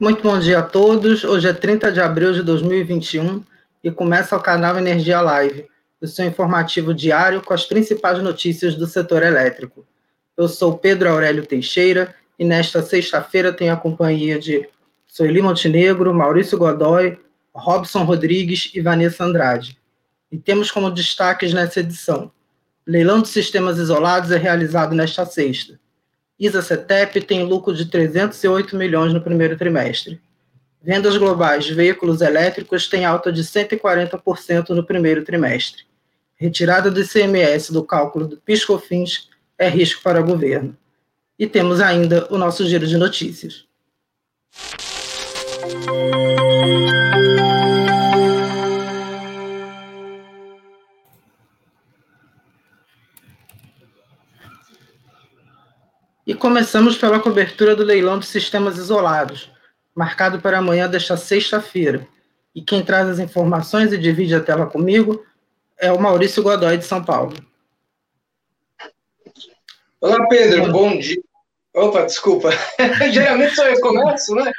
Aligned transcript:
Muito 0.00 0.22
bom 0.22 0.38
dia 0.38 0.60
a 0.60 0.62
todos. 0.62 1.24
Hoje 1.24 1.48
é 1.48 1.52
30 1.52 1.90
de 1.90 2.00
abril 2.00 2.32
de 2.32 2.40
2021 2.44 3.42
e 3.82 3.90
começa 3.90 4.36
o 4.36 4.40
canal 4.40 4.78
Energia 4.78 5.20
Live, 5.20 5.66
o 6.00 6.06
seu 6.06 6.24
informativo 6.24 6.94
diário 6.94 7.42
com 7.42 7.52
as 7.52 7.64
principais 7.64 8.22
notícias 8.22 8.76
do 8.76 8.86
setor 8.86 9.24
elétrico. 9.24 9.84
Eu 10.36 10.46
sou 10.46 10.78
Pedro 10.78 11.10
Aurélio 11.10 11.44
Teixeira 11.44 12.14
e 12.38 12.44
nesta 12.44 12.80
sexta-feira 12.80 13.52
tenho 13.52 13.72
a 13.72 13.76
companhia 13.76 14.38
de 14.38 14.68
Sueli 15.04 15.42
Montenegro, 15.42 16.14
Maurício 16.14 16.56
Godoy, 16.56 17.18
Robson 17.52 18.04
Rodrigues 18.04 18.70
e 18.72 18.80
Vanessa 18.80 19.24
Andrade. 19.24 19.76
E 20.30 20.38
temos 20.38 20.70
como 20.70 20.92
destaques 20.92 21.52
nessa 21.52 21.80
edição: 21.80 22.30
leilão 22.86 23.20
de 23.20 23.26
sistemas 23.26 23.78
isolados 23.78 24.30
é 24.30 24.38
realizado 24.38 24.94
nesta 24.94 25.26
sexta. 25.26 25.76
ISA-CETEP 26.38 27.22
tem 27.22 27.42
lucro 27.42 27.74
de 27.74 27.86
308 27.86 28.76
milhões 28.76 29.12
no 29.12 29.20
primeiro 29.20 29.56
trimestre. 29.56 30.20
Vendas 30.80 31.16
globais 31.16 31.64
de 31.64 31.74
veículos 31.74 32.20
elétricos 32.20 32.86
têm 32.86 33.04
alta 33.04 33.32
de 33.32 33.42
140% 33.42 34.68
no 34.70 34.84
primeiro 34.84 35.24
trimestre. 35.24 35.82
Retirada 36.36 36.90
do 36.90 37.00
ICMS 37.00 37.72
do 37.72 37.82
cálculo 37.82 38.28
do 38.28 38.36
PIS/COFINS 38.36 39.28
é 39.58 39.68
risco 39.68 40.00
para 40.02 40.20
o 40.20 40.24
governo. 40.24 40.76
E 41.36 41.48
temos 41.48 41.80
ainda 41.80 42.28
o 42.30 42.38
nosso 42.38 42.64
giro 42.64 42.86
de 42.86 42.96
notícias. 42.96 43.66
E 56.28 56.34
começamos 56.34 56.94
pela 56.98 57.18
cobertura 57.18 57.74
do 57.74 57.82
leilão 57.82 58.18
de 58.18 58.26
sistemas 58.26 58.76
isolados, 58.76 59.50
marcado 59.94 60.38
para 60.38 60.58
amanhã 60.58 60.86
desta 60.86 61.16
sexta-feira. 61.16 62.06
E 62.54 62.60
quem 62.60 62.84
traz 62.84 63.08
as 63.08 63.18
informações 63.18 63.94
e 63.94 63.96
divide 63.96 64.34
a 64.34 64.40
tela 64.40 64.66
comigo 64.66 65.24
é 65.78 65.90
o 65.90 65.98
Maurício 65.98 66.42
Godoy, 66.42 66.76
de 66.76 66.84
São 66.84 67.02
Paulo. 67.02 67.34
Olá, 70.02 70.28
Pedro, 70.28 70.70
bom 70.70 70.98
dia. 70.98 71.18
Opa, 71.74 72.02
desculpa. 72.02 72.50
Geralmente 73.10 73.54
sou 73.54 73.64
eu 73.64 73.76
que 73.76 73.80
começo, 73.80 74.34
né? 74.34 74.52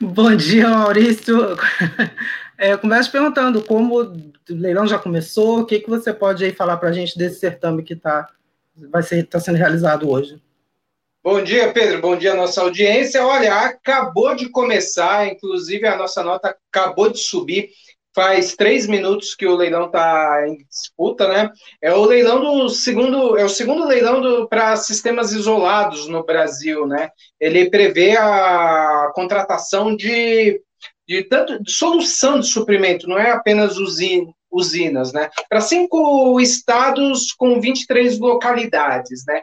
Bom 0.00 0.36
dia, 0.36 0.68
Maurício. 0.68 1.58
É, 2.56 2.74
eu 2.74 2.78
começo 2.78 3.10
perguntando 3.10 3.60
como 3.64 4.02
o 4.02 4.32
leilão 4.48 4.86
já 4.86 5.00
começou, 5.00 5.62
o 5.62 5.66
que, 5.66 5.80
que 5.80 5.90
você 5.90 6.14
pode 6.14 6.44
aí 6.44 6.52
falar 6.52 6.76
para 6.76 6.90
a 6.90 6.92
gente 6.92 7.18
desse 7.18 7.40
certame 7.40 7.82
que 7.82 7.96
tá, 7.96 8.28
vai 8.88 9.02
ser, 9.02 9.24
está 9.24 9.40
sendo 9.40 9.56
realizado 9.56 10.08
hoje? 10.08 10.40
Bom 11.24 11.40
dia, 11.40 11.72
Pedro. 11.72 12.00
Bom 12.00 12.16
dia, 12.16 12.34
nossa 12.34 12.62
audiência. 12.62 13.24
Olha, 13.24 13.54
acabou 13.54 14.34
de 14.34 14.48
começar, 14.48 15.28
inclusive 15.28 15.86
a 15.86 15.96
nossa 15.96 16.20
nota 16.24 16.56
acabou 16.68 17.08
de 17.08 17.20
subir. 17.20 17.70
Faz 18.12 18.56
três 18.56 18.88
minutos 18.88 19.32
que 19.36 19.46
o 19.46 19.54
leilão 19.54 19.86
está 19.86 20.44
em 20.48 20.58
disputa, 20.68 21.28
né? 21.28 21.52
É 21.80 21.94
o 21.94 22.04
leilão 22.04 22.40
do 22.40 22.68
segundo, 22.68 23.38
é 23.38 23.44
o 23.44 23.48
segundo 23.48 23.86
leilão 23.86 24.48
para 24.48 24.74
sistemas 24.74 25.32
isolados 25.32 26.08
no 26.08 26.24
Brasil, 26.24 26.88
né? 26.88 27.08
Ele 27.38 27.70
prevê 27.70 28.16
a 28.16 29.12
contratação 29.14 29.94
de, 29.94 30.60
de 31.06 31.22
tanto 31.22 31.62
de 31.62 31.70
solução 31.70 32.40
de 32.40 32.48
suprimento, 32.48 33.08
não 33.08 33.16
é 33.16 33.30
apenas 33.30 33.78
usina, 33.78 34.26
usinas, 34.50 35.12
né? 35.12 35.30
Para 35.48 35.60
cinco 35.60 36.40
estados 36.40 37.30
com 37.32 37.60
23 37.60 38.18
localidades, 38.18 39.22
né? 39.24 39.42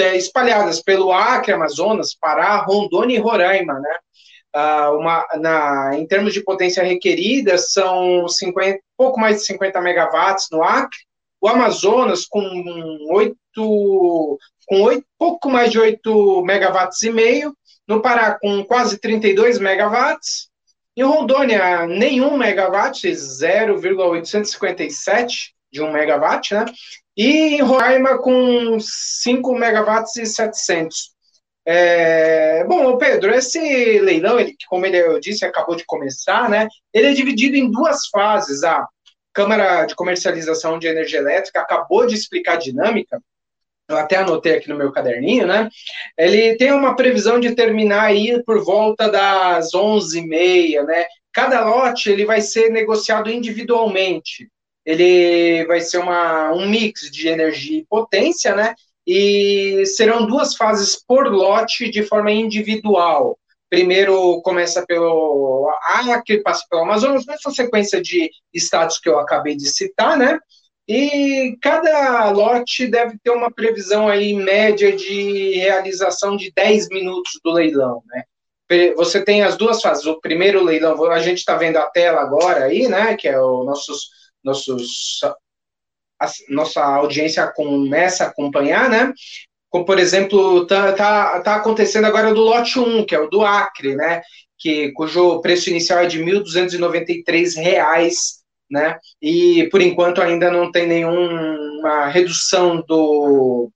É, 0.00 0.16
espalhadas 0.16 0.82
pelo 0.82 1.12
Acre, 1.12 1.52
Amazonas, 1.52 2.14
Pará, 2.14 2.56
Rondônia 2.56 3.16
e 3.16 3.20
Roraima, 3.20 3.78
né? 3.78 3.96
Uh, 4.56 4.98
uma, 4.98 5.24
na, 5.38 5.92
em 5.94 6.04
termos 6.04 6.34
de 6.34 6.42
potência 6.42 6.82
requerida, 6.82 7.56
são 7.56 8.26
50, 8.26 8.80
pouco 8.96 9.20
mais 9.20 9.36
de 9.36 9.46
50 9.46 9.80
megawatts 9.80 10.48
no 10.50 10.64
Acre, 10.64 10.98
o 11.40 11.46
Amazonas 11.46 12.26
com 12.26 12.42
8, 13.12 13.36
com 14.66 14.82
8, 14.82 15.06
pouco 15.16 15.48
mais 15.48 15.70
de 15.70 15.78
8 15.78 16.42
megawatts 16.42 17.00
e 17.02 17.10
meio, 17.10 17.56
no 17.86 18.02
Pará 18.02 18.36
com 18.40 18.64
quase 18.64 18.98
32 18.98 19.60
megawatts, 19.60 20.50
em 20.96 21.02
Rondônia 21.02 21.86
nenhum 21.86 22.36
megawatt, 22.36 23.14
0,857 23.14 25.54
de 25.70 25.82
1 25.82 25.92
megawatt, 25.92 26.54
né? 26.54 26.64
E 27.16 27.56
em 27.56 27.62
Roraima 27.62 28.18
com 28.18 28.78
5 28.80 29.54
megawatts 29.54 30.16
e 30.16 30.26
700. 30.26 31.12
É, 31.66 32.64
bom, 32.64 32.96
Pedro, 32.96 33.32
esse 33.34 33.58
leilão, 34.00 34.40
ele, 34.40 34.56
como 34.68 34.86
ele, 34.86 34.96
eu 34.96 35.20
disse, 35.20 35.44
acabou 35.44 35.76
de 35.76 35.84
começar, 35.84 36.48
né? 36.48 36.66
Ele 36.92 37.08
é 37.08 37.12
dividido 37.12 37.56
em 37.56 37.70
duas 37.70 38.08
fases. 38.08 38.64
A 38.64 38.86
Câmara 39.32 39.84
de 39.84 39.94
Comercialização 39.94 40.78
de 40.78 40.88
Energia 40.88 41.20
Elétrica 41.20 41.60
acabou 41.60 42.06
de 42.06 42.14
explicar 42.14 42.54
a 42.54 42.56
dinâmica, 42.56 43.20
eu 43.90 43.96
até 43.96 44.16
anotei 44.16 44.54
aqui 44.54 44.68
no 44.68 44.76
meu 44.76 44.92
caderninho, 44.92 45.46
né? 45.46 45.68
Ele 46.16 46.56
tem 46.56 46.72
uma 46.72 46.94
previsão 46.94 47.40
de 47.40 47.54
terminar 47.54 48.02
aí 48.02 48.42
por 48.44 48.64
volta 48.64 49.08
das 49.08 49.72
11h30, 49.74 50.84
né? 50.84 51.06
Cada 51.32 51.64
lote 51.64 52.10
ele 52.10 52.24
vai 52.24 52.40
ser 52.40 52.70
negociado 52.70 53.30
individualmente 53.30 54.48
ele 54.84 55.64
vai 55.66 55.80
ser 55.80 55.98
uma, 55.98 56.52
um 56.52 56.68
mix 56.68 57.10
de 57.10 57.28
energia 57.28 57.78
e 57.78 57.86
potência, 57.86 58.54
né? 58.54 58.74
E 59.06 59.84
serão 59.86 60.26
duas 60.26 60.54
fases 60.54 61.02
por 61.06 61.26
lote 61.26 61.90
de 61.90 62.02
forma 62.02 62.30
individual. 62.30 63.38
Primeiro 63.68 64.40
começa 64.42 64.84
pelo 64.84 65.70
Acre, 65.84 66.42
passa 66.42 66.64
pelo 66.68 66.82
Amazonas, 66.82 67.24
nessa 67.26 67.50
sequência 67.50 68.00
de 68.02 68.30
estados 68.52 68.98
que 68.98 69.08
eu 69.08 69.18
acabei 69.18 69.56
de 69.56 69.68
citar, 69.70 70.18
né? 70.18 70.38
E 70.88 71.56
cada 71.62 72.30
lote 72.32 72.88
deve 72.88 73.16
ter 73.22 73.30
uma 73.30 73.48
previsão 73.48 74.08
aí 74.08 74.34
média 74.34 74.90
de 74.90 75.52
realização 75.52 76.36
de 76.36 76.50
10 76.52 76.88
minutos 76.88 77.38
do 77.44 77.52
leilão, 77.52 78.02
né? 78.06 78.24
Você 78.96 79.24
tem 79.24 79.42
as 79.42 79.56
duas 79.56 79.80
fases. 79.80 80.04
O 80.06 80.20
primeiro 80.20 80.62
leilão, 80.62 81.04
a 81.10 81.20
gente 81.20 81.38
está 81.38 81.56
vendo 81.56 81.76
a 81.76 81.86
tela 81.86 82.20
agora 82.20 82.64
aí, 82.64 82.88
né? 82.88 83.16
Que 83.16 83.28
é 83.28 83.40
o 83.40 83.62
nossos 83.64 84.08
nossos, 84.44 85.20
a, 86.20 86.30
nossa 86.48 86.82
audiência 86.82 87.46
começa 87.54 88.24
a 88.24 88.28
acompanhar, 88.28 88.88
né? 88.88 89.12
Como, 89.68 89.84
por 89.84 89.98
exemplo, 89.98 90.66
tá, 90.66 90.92
tá, 90.92 91.40
tá 91.40 91.56
acontecendo 91.56 92.06
agora 92.06 92.34
do 92.34 92.40
lote 92.40 92.78
1, 92.78 93.06
que 93.06 93.14
é 93.14 93.20
o 93.20 93.28
do 93.28 93.42
Acre, 93.42 93.94
né? 93.94 94.20
Que, 94.58 94.92
cujo 94.92 95.40
preço 95.40 95.70
inicial 95.70 96.00
é 96.00 96.06
de 96.06 96.22
R$ 96.22 96.32
1.293, 96.32 98.40
né? 98.70 98.98
E, 99.22 99.68
por 99.70 99.80
enquanto, 99.80 100.20
ainda 100.20 100.50
não 100.50 100.70
tem 100.70 100.86
nenhuma 100.86 102.08
redução 102.08 102.82
do, 102.86 103.70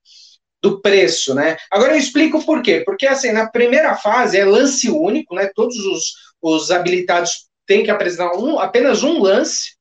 do 0.62 0.80
preço, 0.80 1.34
né? 1.34 1.56
Agora 1.70 1.92
eu 1.92 1.98
explico 1.98 2.44
por 2.44 2.62
quê. 2.62 2.82
Porque, 2.84 3.06
assim, 3.06 3.32
na 3.32 3.48
primeira 3.48 3.94
fase 3.96 4.38
é 4.38 4.44
lance 4.44 4.90
único, 4.90 5.34
né? 5.34 5.50
Todos 5.54 5.76
os, 5.76 6.12
os 6.42 6.70
habilitados 6.70 7.48
têm 7.66 7.84
que 7.84 7.90
apresentar 7.90 8.36
um, 8.36 8.58
apenas 8.58 9.02
um 9.02 9.20
lance, 9.20 9.76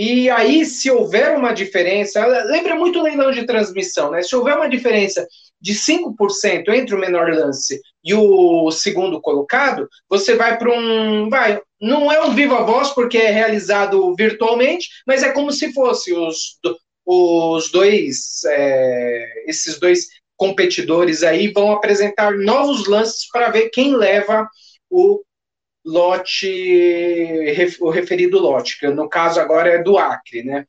e 0.00 0.30
aí, 0.30 0.64
se 0.64 0.88
houver 0.88 1.36
uma 1.36 1.52
diferença, 1.52 2.24
lembra 2.24 2.76
muito 2.76 3.00
o 3.00 3.02
leilão 3.02 3.32
de 3.32 3.44
transmissão, 3.44 4.12
né? 4.12 4.22
Se 4.22 4.36
houver 4.36 4.54
uma 4.54 4.68
diferença 4.68 5.26
de 5.60 5.74
5% 5.74 6.68
entre 6.68 6.94
o 6.94 7.00
menor 7.00 7.28
lance 7.34 7.80
e 8.04 8.14
o 8.14 8.70
segundo 8.70 9.20
colocado, 9.20 9.88
você 10.08 10.36
vai 10.36 10.56
para 10.56 10.70
um. 10.70 11.28
Vai, 11.28 11.60
não 11.80 12.12
é 12.12 12.24
um 12.24 12.32
viva 12.32 12.62
voz, 12.62 12.90
porque 12.90 13.18
é 13.18 13.32
realizado 13.32 14.14
virtualmente, 14.14 14.88
mas 15.04 15.24
é 15.24 15.32
como 15.32 15.50
se 15.50 15.72
fosse 15.72 16.14
os, 16.14 16.60
os 17.04 17.68
dois. 17.72 18.44
É, 18.46 19.50
esses 19.50 19.80
dois 19.80 20.06
competidores 20.36 21.24
aí 21.24 21.48
vão 21.48 21.72
apresentar 21.72 22.38
novos 22.38 22.86
lances 22.86 23.28
para 23.32 23.50
ver 23.50 23.70
quem 23.70 23.96
leva 23.96 24.48
o 24.88 25.24
lote, 25.88 26.46
o 27.80 27.88
referido 27.88 28.38
lote, 28.38 28.78
que 28.78 28.86
no 28.88 29.08
caso 29.08 29.40
agora 29.40 29.70
é 29.70 29.82
do 29.82 29.96
Acre, 29.96 30.42
né? 30.42 30.66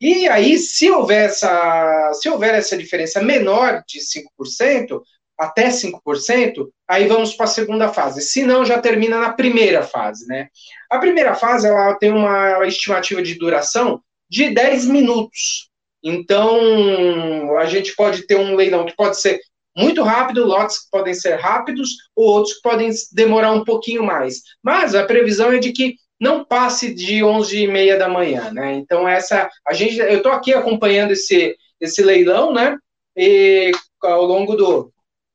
E 0.00 0.28
aí, 0.28 0.58
se 0.58 0.90
houver 0.90 1.26
essa, 1.26 2.12
se 2.14 2.28
houver 2.28 2.54
essa 2.54 2.76
diferença 2.76 3.22
menor 3.22 3.82
de 3.86 4.00
5%, 4.00 5.00
até 5.38 5.68
5%, 5.68 6.68
aí 6.88 7.06
vamos 7.06 7.34
para 7.34 7.44
a 7.44 7.48
segunda 7.48 7.88
fase. 7.88 8.22
Se 8.22 8.42
não, 8.42 8.64
já 8.64 8.80
termina 8.80 9.18
na 9.20 9.32
primeira 9.32 9.82
fase, 9.82 10.26
né? 10.26 10.48
A 10.90 10.98
primeira 10.98 11.34
fase, 11.34 11.66
ela 11.66 11.94
tem 11.94 12.10
uma 12.10 12.66
estimativa 12.66 13.22
de 13.22 13.34
duração 13.34 14.00
de 14.28 14.50
10 14.50 14.86
minutos. 14.86 15.70
Então, 16.02 17.56
a 17.58 17.66
gente 17.66 17.94
pode 17.94 18.26
ter 18.26 18.36
um 18.36 18.54
leilão 18.54 18.86
que 18.86 18.96
pode 18.96 19.20
ser 19.20 19.40
muito 19.76 20.02
rápido, 20.02 20.46
lotes 20.46 20.84
que 20.84 20.90
podem 20.90 21.14
ser 21.14 21.36
rápidos, 21.36 21.90
ou 22.14 22.26
outros 22.26 22.54
que 22.54 22.62
podem 22.62 22.90
demorar 23.12 23.52
um 23.52 23.64
pouquinho 23.64 24.02
mais. 24.02 24.42
Mas 24.62 24.94
a 24.94 25.04
previsão 25.04 25.52
é 25.52 25.58
de 25.58 25.72
que 25.72 25.96
não 26.18 26.44
passe 26.44 26.94
de 26.94 27.22
11 27.22 27.64
e 27.64 27.68
meia 27.68 27.98
da 27.98 28.08
manhã, 28.08 28.50
né? 28.50 28.74
Então 28.74 29.06
essa, 29.06 29.50
a 29.66 29.72
gente, 29.74 29.98
eu 29.98 30.16
estou 30.16 30.32
aqui 30.32 30.54
acompanhando 30.54 31.10
esse 31.12 31.56
esse 31.80 32.02
leilão, 32.02 32.52
né? 32.52 32.76
E 33.16 33.70
ao 34.02 34.24
longo 34.24 34.56
do 34.56 34.92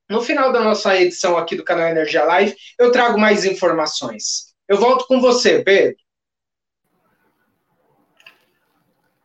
No 0.09 0.21
final 0.21 0.51
da 0.51 0.61
nossa 0.61 0.99
edição 0.99 1.37
aqui 1.37 1.55
do 1.55 1.63
canal 1.63 1.87
Energia 1.87 2.23
Live, 2.25 2.55
eu 2.77 2.91
trago 2.91 3.19
mais 3.19 3.45
informações. 3.45 4.53
Eu 4.67 4.77
volto 4.77 5.05
com 5.07 5.21
você, 5.21 5.63
Pedro. 5.63 5.95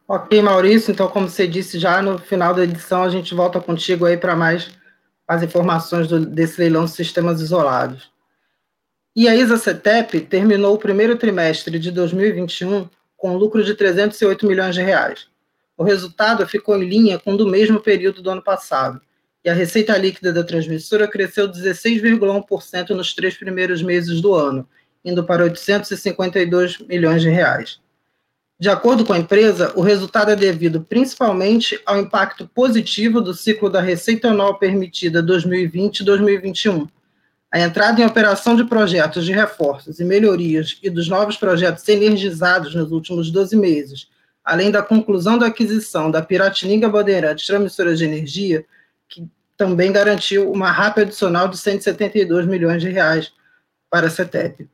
Ok, 0.08 0.40
Maurício. 0.40 0.92
Então, 0.92 1.08
como 1.08 1.28
você 1.28 1.48
disse 1.48 1.80
já 1.80 2.00
no 2.00 2.18
final 2.18 2.54
da 2.54 2.62
edição, 2.62 3.02
a 3.02 3.08
gente 3.08 3.34
volta 3.34 3.60
contigo 3.60 4.06
aí 4.06 4.16
para 4.16 4.36
mais 4.36 4.70
as 5.26 5.42
informações 5.42 6.08
do, 6.08 6.24
desse 6.24 6.60
leilão 6.60 6.84
de 6.84 6.92
sistemas 6.92 7.40
isolados. 7.40 8.10
E 9.14 9.28
a 9.28 9.34
ISA-CETEP 9.34 10.20
terminou 10.22 10.74
o 10.74 10.78
primeiro 10.78 11.16
trimestre 11.16 11.78
de 11.78 11.90
2021 11.90 12.88
com 13.16 13.36
lucro 13.36 13.64
de 13.64 13.74
308 13.74 14.46
milhões 14.46 14.74
de 14.74 14.82
reais. 14.82 15.26
O 15.76 15.82
resultado 15.82 16.46
ficou 16.46 16.76
em 16.76 16.88
linha 16.88 17.18
com 17.18 17.34
o 17.34 17.36
do 17.36 17.46
mesmo 17.46 17.80
período 17.80 18.22
do 18.22 18.30
ano 18.30 18.42
passado, 18.42 19.00
e 19.44 19.48
a 19.48 19.54
receita 19.54 19.96
líquida 19.96 20.32
da 20.32 20.42
transmissora 20.42 21.06
cresceu 21.06 21.48
16,1% 21.48 22.90
nos 22.90 23.14
três 23.14 23.36
primeiros 23.36 23.82
meses 23.82 24.20
do 24.20 24.34
ano, 24.34 24.68
indo 25.04 25.24
para 25.24 25.44
852 25.44 26.78
milhões 26.80 27.22
de 27.22 27.28
reais. 27.28 27.80
De 28.58 28.70
acordo 28.70 29.04
com 29.04 29.12
a 29.12 29.18
empresa, 29.18 29.72
o 29.76 29.82
resultado 29.82 30.30
é 30.30 30.36
devido 30.36 30.80
principalmente 30.80 31.78
ao 31.84 32.00
impacto 32.00 32.48
positivo 32.48 33.20
do 33.20 33.34
ciclo 33.34 33.68
da 33.68 33.82
receita 33.82 34.28
anual 34.28 34.58
permitida 34.58 35.22
2020-2021, 35.22 36.88
a 37.52 37.60
entrada 37.60 38.00
em 38.00 38.06
operação 38.06 38.56
de 38.56 38.64
projetos 38.64 39.26
de 39.26 39.32
reforços 39.32 40.00
e 40.00 40.04
melhorias 40.04 40.78
e 40.82 40.88
dos 40.88 41.06
novos 41.06 41.36
projetos 41.36 41.86
energizados 41.86 42.74
nos 42.74 42.90
últimos 42.92 43.30
12 43.30 43.54
meses, 43.56 44.08
além 44.42 44.70
da 44.70 44.82
conclusão 44.82 45.36
da 45.36 45.48
aquisição 45.48 46.10
da 46.10 46.22
Piratininga 46.22 46.88
Bandeirantes 46.88 47.46
Transmissora 47.46 47.94
de 47.94 48.06
Energia, 48.06 48.64
que 49.06 49.28
também 49.54 49.92
garantiu 49.92 50.50
uma 50.50 50.70
RAP 50.70 50.98
adicional 50.98 51.46
de 51.48 51.58
172 51.58 52.46
milhões 52.46 52.80
de 52.80 52.88
reais 52.88 53.32
para 53.90 54.06
a 54.06 54.10
CETEP. 54.10 54.66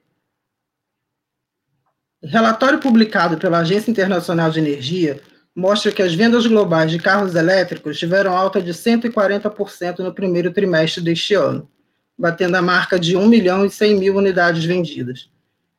Relatório 2.24 2.78
publicado 2.78 3.36
pela 3.36 3.58
Agência 3.58 3.90
Internacional 3.90 4.50
de 4.50 4.60
Energia 4.60 5.20
mostra 5.54 5.90
que 5.90 6.02
as 6.02 6.14
vendas 6.14 6.46
globais 6.46 6.90
de 6.90 6.98
carros 6.98 7.34
elétricos 7.34 7.98
tiveram 7.98 8.36
alta 8.36 8.62
de 8.62 8.72
140% 8.72 9.98
no 9.98 10.14
primeiro 10.14 10.52
trimestre 10.52 11.02
deste 11.02 11.34
ano, 11.34 11.68
batendo 12.16 12.56
a 12.56 12.62
marca 12.62 12.98
de 12.98 13.16
1 13.16 13.26
milhão 13.26 13.66
e 13.66 13.70
100 13.70 13.98
mil 13.98 14.16
unidades 14.16 14.64
vendidas. 14.64 15.28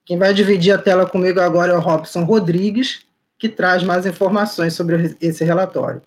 Quem 0.05 0.17
vai 0.17 0.33
dividir 0.33 0.73
a 0.73 0.77
tela 0.77 1.05
comigo 1.05 1.39
agora 1.39 1.71
é 1.71 1.75
o 1.77 1.79
Robson 1.79 2.23
Rodrigues, 2.23 3.05
que 3.39 3.47
traz 3.47 3.81
mais 3.81 4.05
informações 4.05 4.73
sobre 4.73 5.15
esse 5.21 5.45
relatório. 5.45 6.01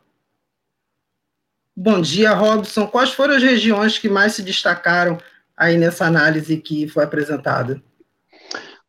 Bom 1.74 2.00
dia, 2.00 2.34
Robson. 2.34 2.86
Quais 2.86 3.10
foram 3.10 3.36
as 3.36 3.42
regiões 3.42 3.98
que 3.98 4.08
mais 4.08 4.34
se 4.34 4.42
destacaram 4.42 5.18
aí 5.56 5.78
nessa 5.78 6.04
análise 6.04 6.58
que 6.58 6.86
foi 6.86 7.04
apresentada? 7.04 7.82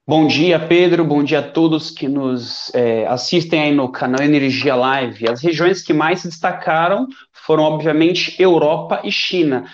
Bom 0.10 0.26
dia, 0.26 0.58
Pedro. 0.58 1.04
Bom 1.04 1.22
dia 1.22 1.40
a 1.40 1.44
todos 1.44 1.92
que 1.92 2.08
nos 2.08 2.74
é, 2.74 3.06
assistem 3.08 3.60
aí 3.60 3.76
no 3.76 3.90
canal 3.92 4.24
Energia 4.24 4.74
Live. 4.74 5.28
As 5.28 5.42
regiões 5.42 5.82
que 5.82 5.92
mais 5.92 6.22
se 6.22 6.30
destacaram 6.30 7.08
foram, 7.34 7.64
obviamente, 7.64 8.42
Europa 8.42 9.02
e 9.04 9.12
China. 9.12 9.66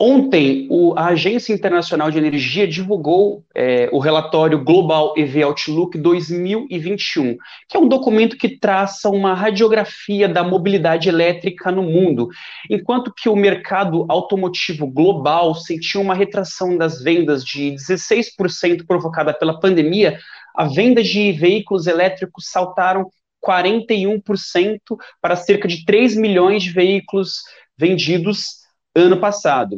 Ontem, 0.00 0.68
o, 0.70 0.94
a 0.96 1.06
Agência 1.06 1.52
Internacional 1.52 2.08
de 2.08 2.18
Energia 2.18 2.68
divulgou 2.68 3.44
é, 3.52 3.88
o 3.90 3.98
relatório 3.98 4.62
Global 4.62 5.12
EV 5.16 5.42
Outlook 5.42 5.98
2021, 5.98 7.36
que 7.68 7.76
é 7.76 7.80
um 7.80 7.88
documento 7.88 8.36
que 8.36 8.48
traça 8.60 9.08
uma 9.10 9.34
radiografia 9.34 10.28
da 10.28 10.44
mobilidade 10.44 11.08
elétrica 11.08 11.72
no 11.72 11.82
mundo, 11.82 12.28
enquanto 12.70 13.12
que 13.12 13.28
o 13.28 13.34
mercado 13.34 14.06
automotivo 14.08 14.86
global 14.86 15.52
sentiu 15.56 16.00
uma 16.00 16.14
retração 16.14 16.76
das 16.76 17.02
vendas 17.02 17.44
de 17.44 17.72
16% 17.72 18.86
provocada 18.86 19.34
pela 19.34 19.58
pandemia, 19.58 20.16
a 20.54 20.66
venda 20.66 21.02
de 21.02 21.32
veículos 21.32 21.88
elétricos 21.88 22.48
saltaram 22.48 23.10
41% 23.44 24.78
para 25.20 25.34
cerca 25.34 25.66
de 25.66 25.84
3 25.84 26.14
milhões 26.14 26.62
de 26.62 26.70
veículos 26.70 27.42
vendidos 27.76 28.58
ano 28.94 29.18
passado. 29.18 29.76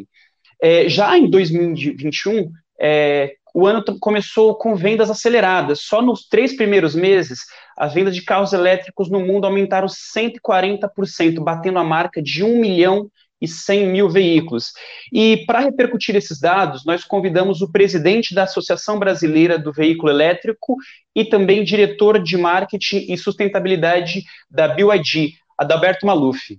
É, 0.63 0.89
já 0.89 1.17
em 1.17 1.29
2021, 1.29 2.51
é, 2.81 3.35
o 3.55 3.67
ano 3.67 3.83
começou 3.99 4.55
com 4.55 4.77
vendas 4.77 5.11
aceleradas. 5.11 5.81
Só 5.83 6.01
nos 6.01 6.27
três 6.29 6.55
primeiros 6.55 6.95
meses, 6.95 7.41
as 7.77 7.95
vendas 7.95 8.15
de 8.15 8.23
carros 8.23 8.53
elétricos 8.53 9.11
no 9.11 9.21
mundo 9.21 9.47
aumentaram 9.47 9.89
140%, 9.89 11.43
batendo 11.43 11.79
a 11.79 11.85
marca 11.85 12.23
de 12.23 12.45
1 12.45 12.61
milhão 12.61 13.11
e 13.41 13.49
100 13.49 13.87
mil 13.87 14.09
veículos. 14.09 14.73
E 15.11 15.45
para 15.47 15.61
repercutir 15.61 16.15
esses 16.15 16.39
dados, 16.39 16.85
nós 16.85 17.05
convidamos 17.05 17.63
o 17.63 17.73
presidente 17.73 18.35
da 18.35 18.43
Associação 18.43 18.99
Brasileira 18.99 19.59
do 19.59 19.73
Veículo 19.73 20.13
Elétrico 20.13 20.77
e 21.17 21.25
também 21.25 21.65
diretor 21.65 22.23
de 22.23 22.37
marketing 22.37 23.07
e 23.09 23.17
sustentabilidade 23.17 24.25
da 24.51 24.69
BYD, 24.69 25.35
Adalberto 25.59 26.07
Maluf. 26.07 26.59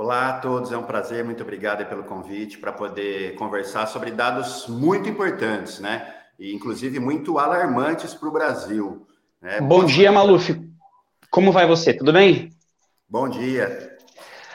Olá 0.00 0.28
a 0.28 0.32
todos, 0.34 0.70
é 0.70 0.78
um 0.78 0.84
prazer, 0.84 1.24
muito 1.24 1.42
obrigado 1.42 1.84
pelo 1.86 2.04
convite 2.04 2.56
para 2.56 2.70
poder 2.70 3.34
conversar 3.34 3.84
sobre 3.88 4.12
dados 4.12 4.68
muito 4.68 5.08
importantes, 5.08 5.80
né? 5.80 6.06
E 6.38 6.54
inclusive 6.54 7.00
muito 7.00 7.36
alarmantes 7.36 8.14
para 8.14 8.28
o 8.28 8.30
Brasil. 8.30 9.04
Né? 9.42 9.60
Bom 9.60 9.84
dia, 9.84 10.12
Maluf. 10.12 10.56
Como 11.28 11.50
vai 11.50 11.66
você? 11.66 11.92
Tudo 11.92 12.12
bem? 12.12 12.50
Bom 13.08 13.28
dia. 13.28 13.96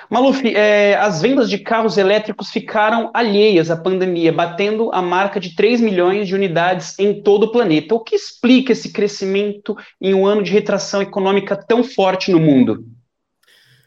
Maluf, 0.10 0.48
é, 0.48 0.95
as 0.95 1.22
vendas 1.22 1.50
de 1.50 1.57
carros 1.57 1.98
elétricos 1.98 2.50
ficaram 2.50 3.12
alheias 3.13 3.69
à 3.69 3.75
pandemia, 3.75 4.31
batendo 4.31 4.92
a 4.94 5.01
marca 5.01 5.42
de 5.42 5.57
3 5.57 5.81
milhões 5.81 6.25
de 6.25 6.36
unidades 6.36 6.98
em 6.98 7.22
todo 7.22 7.48
o 7.48 7.51
planeta. 7.51 7.94
O 7.94 8.00
que 8.00 8.16
explica 8.16 8.72
esse 8.72 8.94
crescimento 8.94 9.75
em 10.00 10.13
um 10.13 10.25
ano 10.25 10.42
de 10.42 10.54
retração 10.54 11.01
econômica 11.01 11.54
tão 11.54 11.84
forte 11.84 12.31
no 12.31 12.39
mundo? 12.39 12.86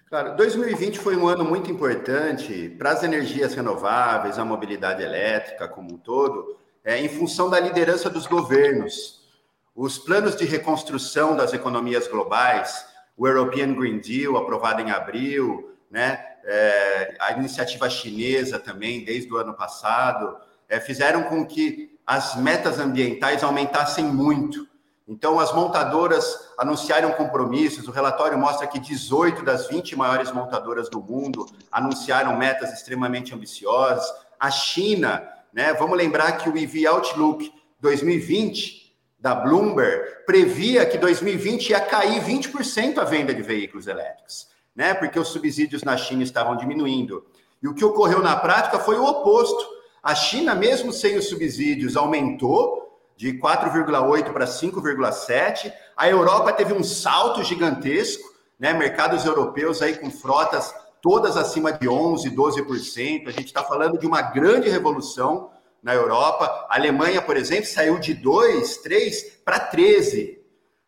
Claro, 0.09 0.37
2020 0.37 1.01
foi 1.01 1.17
um 1.17 1.27
ano 1.27 1.45
muito 1.45 1.69
importante 1.69 2.69
para 2.79 2.93
as 2.93 3.03
energias 3.03 3.55
renováveis, 3.55 4.39
a 4.39 4.45
mobilidade 4.45 5.03
elétrica 5.03 5.67
como 5.67 5.95
um 5.95 5.99
todo, 5.99 6.57
é, 6.85 6.97
em 6.97 7.09
função 7.09 7.51
da 7.51 7.59
liderança 7.59 8.09
dos 8.09 8.25
governos. 8.25 9.27
Os 9.75 9.99
planos 9.99 10.37
de 10.37 10.45
reconstrução 10.45 11.35
das 11.35 11.53
economias 11.53 12.07
globais, 12.07 12.87
o 13.17 13.27
European 13.27 13.75
Green 13.75 13.99
Deal, 13.99 14.37
aprovado 14.37 14.81
em 14.81 14.93
abril, 14.93 15.77
né, 15.91 16.25
é, 16.45 17.17
a 17.19 17.33
iniciativa 17.33 17.91
chinesa 17.91 18.61
também, 18.61 19.05
desde 19.05 19.33
o 19.33 19.37
ano 19.37 19.55
passado, 19.55 20.37
é, 20.69 20.79
fizeram 20.79 21.25
com 21.25 21.45
que 21.45 21.99
as 22.07 22.37
metas 22.37 22.79
ambientais 22.79 23.43
aumentassem 23.43 24.05
muito. 24.05 24.69
Então, 25.09 25.39
as 25.39 25.55
montadoras 25.55 26.51
anunciaram 26.59 27.13
compromissos. 27.13 27.87
O 27.87 27.93
relatório 27.93 28.37
mostra 28.37 28.67
que 28.67 28.81
18 28.81 29.45
das 29.45 29.69
20 29.69 29.95
maiores 29.95 30.33
montadoras 30.33 30.89
do 30.89 31.01
mundo 31.01 31.47
anunciaram 31.71 32.37
metas 32.37 32.73
extremamente 32.73 33.33
ambiciosas. 33.33 34.05
A 34.39 34.51
China, 34.51 35.23
né? 35.53 35.73
Vamos 35.75 35.97
lembrar 35.97 36.33
que 36.33 36.49
o 36.49 36.59
EV 36.59 36.87
Outlook 36.87 37.53
2020 37.81 38.97
da 39.19 39.35
Bloomberg 39.35 40.25
previa 40.27 40.85
que 40.85 40.99
2020 40.99 41.71
ia 41.71 41.81
cair 41.81 42.21
20% 42.23 42.99
a 42.99 43.05
venda 43.05 43.33
de 43.33 43.43
veículos 43.43 43.87
elétricos, 43.87 44.49
né? 44.75 44.93
Porque 44.93 45.19
os 45.21 45.29
subsídios 45.29 45.85
na 45.85 45.97
China 45.97 46.25
estavam 46.25 46.57
diminuindo. 46.57 47.25
E 47.63 47.69
o 47.69 47.75
que 47.75 47.85
ocorreu 47.85 48.21
na 48.21 48.37
prática 48.37 48.81
foi 48.81 48.97
o 48.97 49.05
oposto. 49.05 49.65
A 50.03 50.15
China, 50.15 50.55
mesmo 50.55 50.93
sem 50.93 51.17
os 51.17 51.29
subsídios, 51.29 51.97
aumentou 51.97 52.86
de 53.17 53.33
4,8 53.33 54.33
para 54.33 54.47
5,7. 54.47 55.73
A 55.97 56.09
Europa 56.09 56.53
teve 56.53 56.73
um 56.73 56.85
salto 56.85 57.43
gigantesco, 57.43 58.35
né? 58.59 58.73
Mercados 58.73 59.25
europeus 59.25 59.81
aí 59.83 59.97
com 59.97 60.11
frotas 60.11 60.75
todas 61.01 61.37
acima 61.37 61.73
de 61.73 61.89
11, 61.89 62.31
12%. 62.31 63.29
A 63.29 63.31
gente 63.31 63.47
está 63.47 63.63
falando 63.63 63.99
de 63.99 64.07
uma 64.07 64.23
grande 64.23 64.69
revolução 64.69 65.51
na 65.83 65.95
Europa. 65.95 66.67
A 66.69 66.75
Alemanha, 66.75 67.23
por 67.23 67.37
exemplo, 67.37 67.67
saiu 67.67 67.99
de 67.99 68.13
2, 68.13 68.79
3 68.79 69.41
para 69.45 69.61
13. 69.61 70.41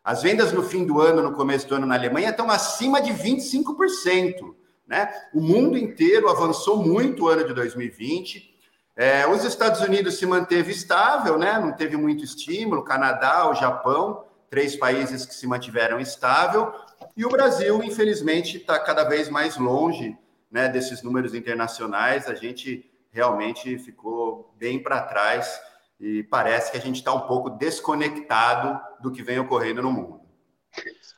As 0.03 0.21
vendas 0.21 0.51
no 0.51 0.61
fim 0.61 0.85
do 0.85 0.99
ano, 0.99 1.21
no 1.21 1.31
começo 1.31 1.67
do 1.67 1.75
ano 1.75 1.85
na 1.85 1.95
Alemanha, 1.95 2.31
estão 2.31 2.49
acima 2.49 3.01
de 3.01 3.11
25%. 3.13 4.53
Né? 4.85 5.09
O 5.33 5.39
mundo 5.39 5.77
inteiro 5.77 6.27
avançou 6.27 6.83
muito 6.83 7.23
o 7.23 7.27
ano 7.27 7.45
de 7.45 7.53
2020. 7.53 8.58
É, 8.99 9.25
os 9.25 9.45
Estados 9.45 9.79
Unidos 9.79 10.15
se 10.15 10.25
manteve 10.25 10.73
estável, 10.73 11.37
né? 11.37 11.57
não 11.57 11.71
teve 11.71 11.95
muito 11.95 12.21
estímulo, 12.21 12.83
Canadá, 12.83 13.49
o 13.49 13.55
Japão, 13.55 14.25
três 14.49 14.75
países 14.75 15.25
que 15.25 15.33
se 15.33 15.47
mantiveram 15.47 16.01
estável, 16.01 16.73
e 17.15 17.25
o 17.25 17.29
Brasil, 17.29 17.81
infelizmente, 17.81 18.57
está 18.57 18.77
cada 18.77 19.05
vez 19.05 19.29
mais 19.29 19.55
longe 19.55 20.17
né, 20.51 20.67
desses 20.67 21.01
números 21.01 21.33
internacionais, 21.33 22.27
a 22.27 22.35
gente 22.35 22.91
realmente 23.09 23.79
ficou 23.79 24.53
bem 24.57 24.83
para 24.83 25.01
trás 25.03 25.61
e 25.97 26.23
parece 26.23 26.69
que 26.69 26.77
a 26.77 26.81
gente 26.81 26.97
está 26.97 27.13
um 27.13 27.21
pouco 27.21 27.51
desconectado 27.51 28.77
do 29.01 29.13
que 29.13 29.23
vem 29.23 29.39
ocorrendo 29.39 29.81
no 29.81 29.93
mundo. 29.93 30.19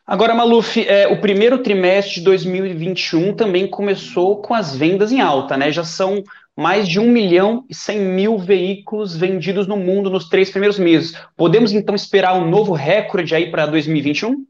Agora, 0.06 0.36
Maluf, 0.36 0.78
é, 0.88 1.08
o 1.08 1.20
primeiro 1.20 1.64
trimestre 1.64 2.16
de 2.16 2.22
2021 2.22 3.36
também 3.36 3.68
começou 3.68 4.42
com 4.42 4.54
as 4.54 4.76
vendas 4.76 5.12
em 5.12 5.22
alta, 5.22 5.56
né? 5.58 5.72
Já 5.72 5.84
são 5.84 6.24
mais 6.56 6.88
de 6.88 7.00
1 7.00 7.10
milhão 7.10 7.66
e 7.70 7.76
100 7.76 8.00
mil 8.00 8.38
veículos 8.38 9.16
vendidos 9.16 9.68
no 9.68 9.78
mundo 9.78 10.10
nos 10.10 10.28
três 10.28 10.50
primeiros 10.50 10.78
meses. 10.78 11.18
Podemos 11.36 11.72
então 11.72 11.96
esperar 11.96 12.36
um 12.36 12.50
novo 12.50 12.74
recorde 12.74 13.34
aí 13.34 13.50
para 13.50 13.66
2021? 13.66 14.46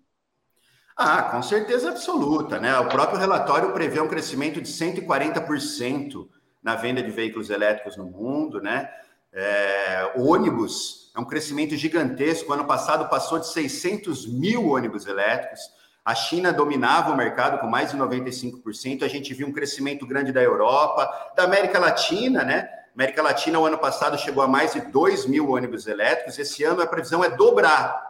Ah, 0.98 1.24
com 1.24 1.42
certeza 1.42 1.90
absoluta, 1.90 2.60
né? 2.60 2.78
O 2.80 2.88
próprio 2.88 3.20
relatório 3.20 3.72
prevê 3.72 4.00
um 4.00 4.08
crescimento 4.08 4.62
de 4.62 4.68
140% 4.68 6.28
na 6.62 6.76
venda 6.76 7.02
de 7.02 7.10
veículos 7.10 7.50
elétricos 7.50 7.98
no 7.98 8.06
mundo, 8.06 8.62
né? 8.62 8.90
É, 9.34 10.14
ônibus 10.18 11.12
é 11.16 11.20
um 11.20 11.26
crescimento 11.26 11.76
gigantesco. 11.76 12.52
O 12.52 12.54
ano 12.54 12.66
passado 12.66 13.10
passou 13.10 13.40
de 13.40 13.48
600 13.48 14.28
mil 14.28 14.70
ônibus 14.70 15.08
elétricos. 15.08 15.62
A 16.04 16.16
China 16.16 16.52
dominava 16.52 17.12
o 17.12 17.16
mercado 17.16 17.60
com 17.60 17.68
mais 17.68 17.92
de 17.92 17.98
95%. 17.98 19.04
A 19.04 19.08
gente 19.08 19.34
viu 19.34 19.48
um 19.48 19.52
crescimento 19.52 20.06
grande 20.06 20.32
da 20.32 20.42
Europa, 20.42 21.10
da 21.36 21.44
América 21.44 21.80
Latina, 21.80 22.44
né? 22.44 22.70
América 22.96 23.22
Latina, 23.22 23.60
o 23.60 23.66
ano 23.66 23.78
passado, 23.78 24.18
chegou 24.18 24.44
a 24.44 24.48
mais 24.48 24.74
de 24.74 24.82
2 24.82 25.26
mil 25.26 25.52
ônibus 25.52 25.88
elétricos. 25.88 26.38
Esse 26.38 26.64
ano 26.64 26.82
a 26.82 26.88
previsão 26.88 27.24
é 27.24 27.30
dobrar. 27.30 28.10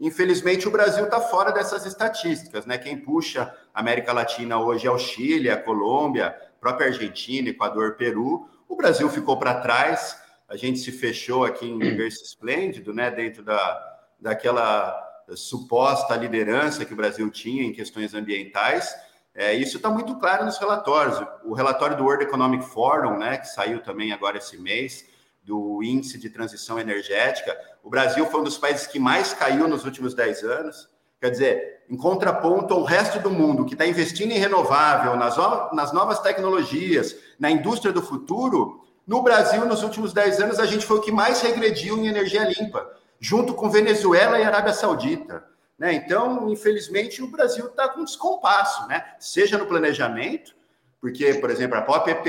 Infelizmente, 0.00 0.66
o 0.66 0.70
Brasil 0.70 1.04
está 1.04 1.20
fora 1.20 1.52
dessas 1.52 1.86
estatísticas, 1.86 2.66
né? 2.66 2.78
Quem 2.78 2.96
puxa 2.96 3.54
a 3.72 3.80
América 3.80 4.12
Latina 4.12 4.58
hoje 4.58 4.86
é 4.86 4.90
o 4.90 4.98
Chile, 4.98 5.50
a 5.50 5.56
Colômbia, 5.56 6.28
a 6.28 6.60
própria 6.60 6.88
Argentina, 6.88 7.50
Equador, 7.50 7.94
Peru. 7.94 8.48
O 8.68 8.74
Brasil 8.74 9.08
ficou 9.08 9.36
para 9.36 9.60
trás 9.60 10.20
a 10.52 10.56
gente 10.56 10.80
se 10.80 10.92
fechou 10.92 11.46
aqui 11.46 11.66
em 11.66 11.78
Berço 11.96 12.22
Esplêndido, 12.22 12.92
né, 12.92 13.10
dentro 13.10 13.42
da, 13.42 13.98
daquela 14.20 14.92
suposta 15.34 16.16
liderança 16.16 16.84
que 16.84 16.92
o 16.92 16.96
Brasil 16.96 17.30
tinha 17.30 17.64
em 17.64 17.72
questões 17.72 18.14
ambientais. 18.14 18.94
É, 19.34 19.54
isso 19.54 19.76
está 19.76 19.88
muito 19.88 20.18
claro 20.18 20.44
nos 20.44 20.58
relatórios. 20.58 21.18
O 21.44 21.54
relatório 21.54 21.96
do 21.96 22.04
World 22.04 22.24
Economic 22.24 22.64
Forum, 22.64 23.18
né, 23.18 23.38
que 23.38 23.48
saiu 23.48 23.82
também 23.82 24.12
agora 24.12 24.38
esse 24.38 24.58
mês, 24.58 25.06
do 25.42 25.82
Índice 25.82 26.18
de 26.18 26.30
Transição 26.30 26.78
Energética, 26.78 27.56
o 27.82 27.90
Brasil 27.90 28.24
foi 28.26 28.40
um 28.40 28.44
dos 28.44 28.58
países 28.58 28.86
que 28.86 28.98
mais 28.98 29.32
caiu 29.34 29.66
nos 29.66 29.84
últimos 29.84 30.14
10 30.14 30.44
anos. 30.44 30.88
Quer 31.20 31.30
dizer, 31.30 31.84
em 31.88 31.96
contraponto 31.96 32.74
ao 32.74 32.84
resto 32.84 33.18
do 33.18 33.30
mundo 33.30 33.64
que 33.64 33.74
está 33.74 33.86
investindo 33.86 34.32
em 34.32 34.38
renovável, 34.38 35.16
nas, 35.16 35.36
nas 35.72 35.92
novas 35.92 36.20
tecnologias, 36.20 37.16
na 37.38 37.50
indústria 37.50 37.92
do 37.92 38.02
futuro, 38.02 38.84
no 39.06 39.22
Brasil, 39.22 39.64
nos 39.66 39.82
últimos 39.82 40.12
10 40.12 40.40
anos, 40.40 40.60
a 40.60 40.66
gente 40.66 40.86
foi 40.86 40.98
o 40.98 41.00
que 41.00 41.10
mais 41.10 41.40
regrediu 41.40 41.98
em 41.98 42.06
energia 42.06 42.44
limpa, 42.44 42.88
junto 43.22 43.54
com 43.54 43.70
Venezuela 43.70 44.40
e 44.40 44.42
Arábia 44.42 44.74
Saudita. 44.74 45.44
Né? 45.78 45.94
Então, 45.94 46.50
infelizmente, 46.50 47.22
o 47.22 47.28
Brasil 47.28 47.66
está 47.66 47.88
com 47.88 48.02
descompasso, 48.02 48.86
né? 48.88 49.14
seja 49.20 49.56
no 49.56 49.66
planejamento, 49.66 50.56
porque, 51.00 51.34
por 51.34 51.48
exemplo, 51.48 51.78
a 51.78 51.82
própria 51.82 52.20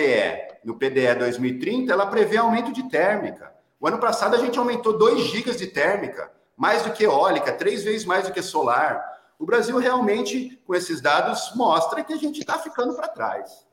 no 0.63 0.75
PDE 0.75 1.15
2030, 1.15 1.91
ela 1.91 2.05
prevê 2.05 2.37
aumento 2.37 2.71
de 2.71 2.87
térmica. 2.89 3.51
O 3.79 3.87
ano 3.87 3.97
passado, 3.97 4.35
a 4.35 4.39
gente 4.39 4.57
aumentou 4.57 4.95
2 4.95 5.19
gigas 5.21 5.57
de 5.57 5.67
térmica, 5.67 6.31
mais 6.55 6.83
do 6.83 6.91
que 6.91 7.03
eólica, 7.03 7.51
três 7.51 7.83
vezes 7.83 8.05
mais 8.05 8.27
do 8.27 8.33
que 8.33 8.41
solar. 8.41 9.03
O 9.39 9.45
Brasil 9.45 9.77
realmente, 9.79 10.61
com 10.65 10.75
esses 10.75 11.01
dados, 11.01 11.51
mostra 11.55 12.03
que 12.03 12.13
a 12.13 12.17
gente 12.17 12.39
está 12.39 12.59
ficando 12.59 12.93
para 12.93 13.07
trás. 13.07 13.65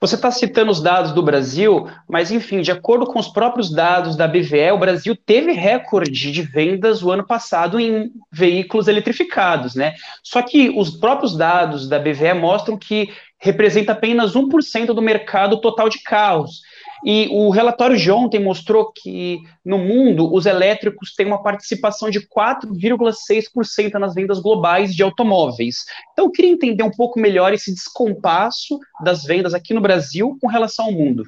Você 0.00 0.14
está 0.14 0.30
citando 0.30 0.70
os 0.70 0.80
dados 0.80 1.10
do 1.10 1.22
Brasil, 1.22 1.88
mas 2.08 2.30
enfim, 2.30 2.60
de 2.60 2.70
acordo 2.70 3.04
com 3.04 3.18
os 3.18 3.26
próprios 3.26 3.68
dados 3.68 4.16
da 4.16 4.28
BVE, 4.28 4.70
o 4.72 4.78
Brasil 4.78 5.16
teve 5.16 5.50
recorde 5.50 6.30
de 6.30 6.42
vendas 6.42 7.02
o 7.02 7.10
ano 7.10 7.26
passado 7.26 7.80
em 7.80 8.12
veículos 8.30 8.86
eletrificados, 8.86 9.74
né? 9.74 9.94
Só 10.22 10.40
que 10.40 10.70
os 10.70 10.90
próprios 10.90 11.36
dados 11.36 11.88
da 11.88 11.98
BVE 11.98 12.32
mostram 12.34 12.76
que 12.76 13.08
representa 13.40 13.92
apenas 13.92 14.34
1% 14.34 14.86
do 14.86 15.02
mercado 15.02 15.60
total 15.60 15.88
de 15.88 16.00
carros. 16.02 16.62
E 17.04 17.28
o 17.30 17.50
relatório 17.50 17.96
de 17.96 18.10
ontem 18.10 18.42
mostrou 18.42 18.92
que 18.92 19.38
no 19.64 19.78
mundo 19.78 20.32
os 20.32 20.46
elétricos 20.46 21.14
têm 21.14 21.26
uma 21.26 21.42
participação 21.42 22.10
de 22.10 22.20
4,6% 22.28 23.94
nas 23.94 24.14
vendas 24.14 24.40
globais 24.40 24.94
de 24.94 25.02
automóveis. 25.02 25.84
Então 26.12 26.26
eu 26.26 26.30
queria 26.30 26.50
entender 26.50 26.82
um 26.82 26.90
pouco 26.90 27.20
melhor 27.20 27.52
esse 27.52 27.72
descompasso 27.72 28.78
das 29.02 29.24
vendas 29.24 29.54
aqui 29.54 29.72
no 29.72 29.80
Brasil 29.80 30.36
com 30.40 30.48
relação 30.48 30.86
ao 30.86 30.92
mundo. 30.92 31.24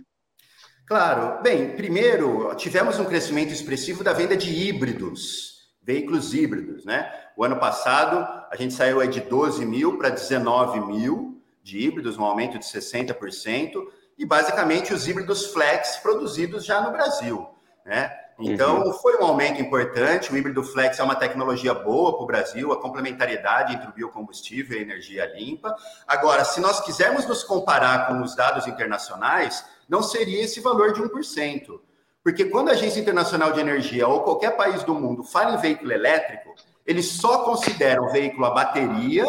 Claro. 0.86 1.40
Bem, 1.40 1.76
primeiro, 1.76 2.52
tivemos 2.56 2.98
um 2.98 3.04
crescimento 3.04 3.52
expressivo 3.52 4.02
da 4.02 4.12
venda 4.12 4.36
de 4.36 4.50
híbridos, 4.50 5.68
veículos 5.80 6.34
híbridos, 6.34 6.84
né? 6.84 7.08
O 7.36 7.44
ano 7.44 7.56
passado, 7.56 8.26
a 8.50 8.56
gente 8.56 8.74
saiu 8.74 9.06
de 9.06 9.20
12 9.20 9.64
mil 9.64 9.96
para 9.98 10.08
19 10.08 10.80
mil 10.80 11.40
de 11.62 11.78
híbridos, 11.78 12.18
um 12.18 12.24
aumento 12.24 12.58
de 12.58 12.64
60% 12.64 13.74
e 14.20 14.26
basicamente 14.26 14.92
os 14.92 15.08
híbridos 15.08 15.46
flex 15.46 15.96
produzidos 15.96 16.62
já 16.62 16.82
no 16.82 16.92
Brasil. 16.92 17.48
Né? 17.86 18.14
Então, 18.38 18.82
uhum. 18.82 18.92
foi 18.92 19.16
um 19.16 19.24
aumento 19.24 19.62
importante. 19.62 20.30
O 20.30 20.36
híbrido 20.36 20.62
flex 20.62 20.98
é 20.98 21.02
uma 21.02 21.14
tecnologia 21.14 21.72
boa 21.72 22.12
para 22.12 22.22
o 22.22 22.26
Brasil, 22.26 22.70
a 22.70 22.78
complementariedade 22.78 23.74
entre 23.74 23.88
o 23.88 23.92
biocombustível 23.94 24.76
e 24.76 24.80
a 24.80 24.82
energia 24.82 25.24
limpa. 25.34 25.74
Agora, 26.06 26.44
se 26.44 26.60
nós 26.60 26.80
quisermos 26.82 27.26
nos 27.26 27.42
comparar 27.42 28.08
com 28.08 28.22
os 28.22 28.36
dados 28.36 28.66
internacionais, 28.66 29.64
não 29.88 30.02
seria 30.02 30.44
esse 30.44 30.60
valor 30.60 30.92
de 30.92 31.00
1%. 31.00 31.80
Porque 32.22 32.44
quando 32.44 32.68
a 32.68 32.72
Agência 32.72 33.00
Internacional 33.00 33.52
de 33.52 33.60
Energia 33.60 34.06
ou 34.06 34.20
qualquer 34.20 34.54
país 34.54 34.82
do 34.82 34.94
mundo 34.94 35.24
fala 35.24 35.54
em 35.54 35.60
veículo 35.62 35.92
elétrico, 35.92 36.54
eles 36.86 37.12
só 37.12 37.38
consideram 37.38 38.04
o 38.04 38.12
veículo 38.12 38.44
a 38.44 38.50
bateria, 38.50 39.24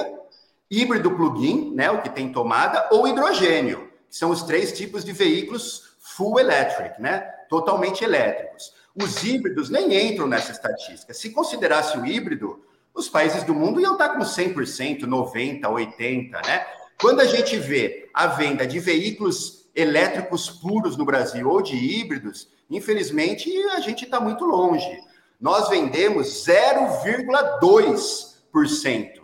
híbrido 0.70 1.12
plug-in, 1.12 1.74
né, 1.74 1.90
o 1.90 2.02
que 2.02 2.10
tem 2.10 2.30
tomada, 2.30 2.90
ou 2.92 3.08
hidrogênio 3.08 3.91
que 4.12 4.18
são 4.18 4.30
os 4.30 4.44
três 4.44 4.72
tipos 4.74 5.04
de 5.06 5.14
veículos 5.14 5.94
full 6.00 6.38
electric, 6.38 7.02
né? 7.02 7.22
Totalmente 7.50 8.04
elétricos. 8.04 8.74
Os 8.94 9.24
híbridos 9.24 9.70
nem 9.70 10.10
entram 10.10 10.28
nessa 10.28 10.52
estatística. 10.52 11.14
Se 11.14 11.30
considerasse 11.30 11.98
o 11.98 12.06
híbrido, 12.06 12.62
os 12.94 13.08
países 13.08 13.44
do 13.44 13.56
mundo 13.56 13.80
iam 13.80 13.94
estar 13.94 14.10
com 14.10 14.20
100%, 14.20 15.06
90%, 15.06 15.62
80%, 15.62 16.46
né? 16.46 16.68
Quando 17.00 17.22
a 17.22 17.26
gente 17.26 17.58
vê 17.58 18.10
a 18.14 18.28
venda 18.28 18.68
de 18.68 18.82
veículos 18.82 19.70
elétricos 19.74 20.50
puros 20.50 20.98
no 20.98 21.06
Brasil 21.06 21.50
ou 21.50 21.62
de 21.62 21.78
híbridos, 21.78 22.50
infelizmente 22.70 23.50
a 23.70 23.80
gente 23.80 24.04
está 24.04 24.20
muito 24.20 24.44
longe. 24.44 25.02
Nós 25.40 25.70
vendemos 25.70 26.28
0,2% 26.46 29.21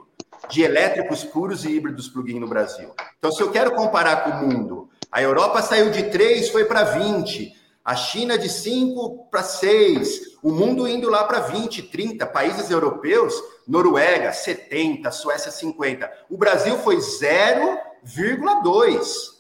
de 0.50 0.62
elétricos 0.62 1.24
puros 1.24 1.66
e 1.66 1.72
híbridos 1.72 2.08
plug-in 2.08 2.40
no 2.40 2.48
Brasil. 2.48 2.94
Então, 3.18 3.32
se 3.32 3.42
eu 3.42 3.52
quero 3.52 3.74
comparar 3.76 4.24
com 4.24 4.30
o 4.32 4.48
mundo, 4.48 4.90
a 5.12 5.22
Europa 5.22 5.62
saiu 5.62 5.92
de 5.92 6.04
3, 6.04 6.50
foi 6.50 6.64
para 6.66 6.84
20, 6.84 7.54
a 7.84 7.96
China 7.96 8.38
de 8.38 8.50
5 8.50 9.28
para 9.32 9.44
6, 9.44 10.38
o 10.44 10.52
mundo 10.52 10.88
indo 10.88 11.10
lá 11.10 11.24
para 11.24 11.40
20, 11.40 11.82
30, 11.84 12.26
países 12.26 12.70
europeus, 12.70 13.34
Noruega 13.68 14.34
70, 14.34 15.10
Suécia 15.12 15.52
50. 15.52 16.12
O 16.30 16.38
Brasil 16.38 16.78
foi 16.80 16.98
0,2. 16.98 19.38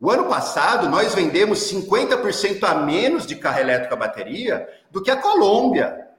O 0.00 0.10
ano 0.10 0.26
passado, 0.26 0.88
nós 0.88 1.14
vendemos 1.14 1.70
50% 1.70 2.64
a 2.64 2.74
menos 2.74 3.26
de 3.26 3.36
carro 3.36 3.60
elétrico 3.60 3.94
a 3.94 3.98
bateria 3.98 4.68
do 4.90 5.02
que 5.02 5.10
a 5.10 5.16
Colômbia 5.16 6.09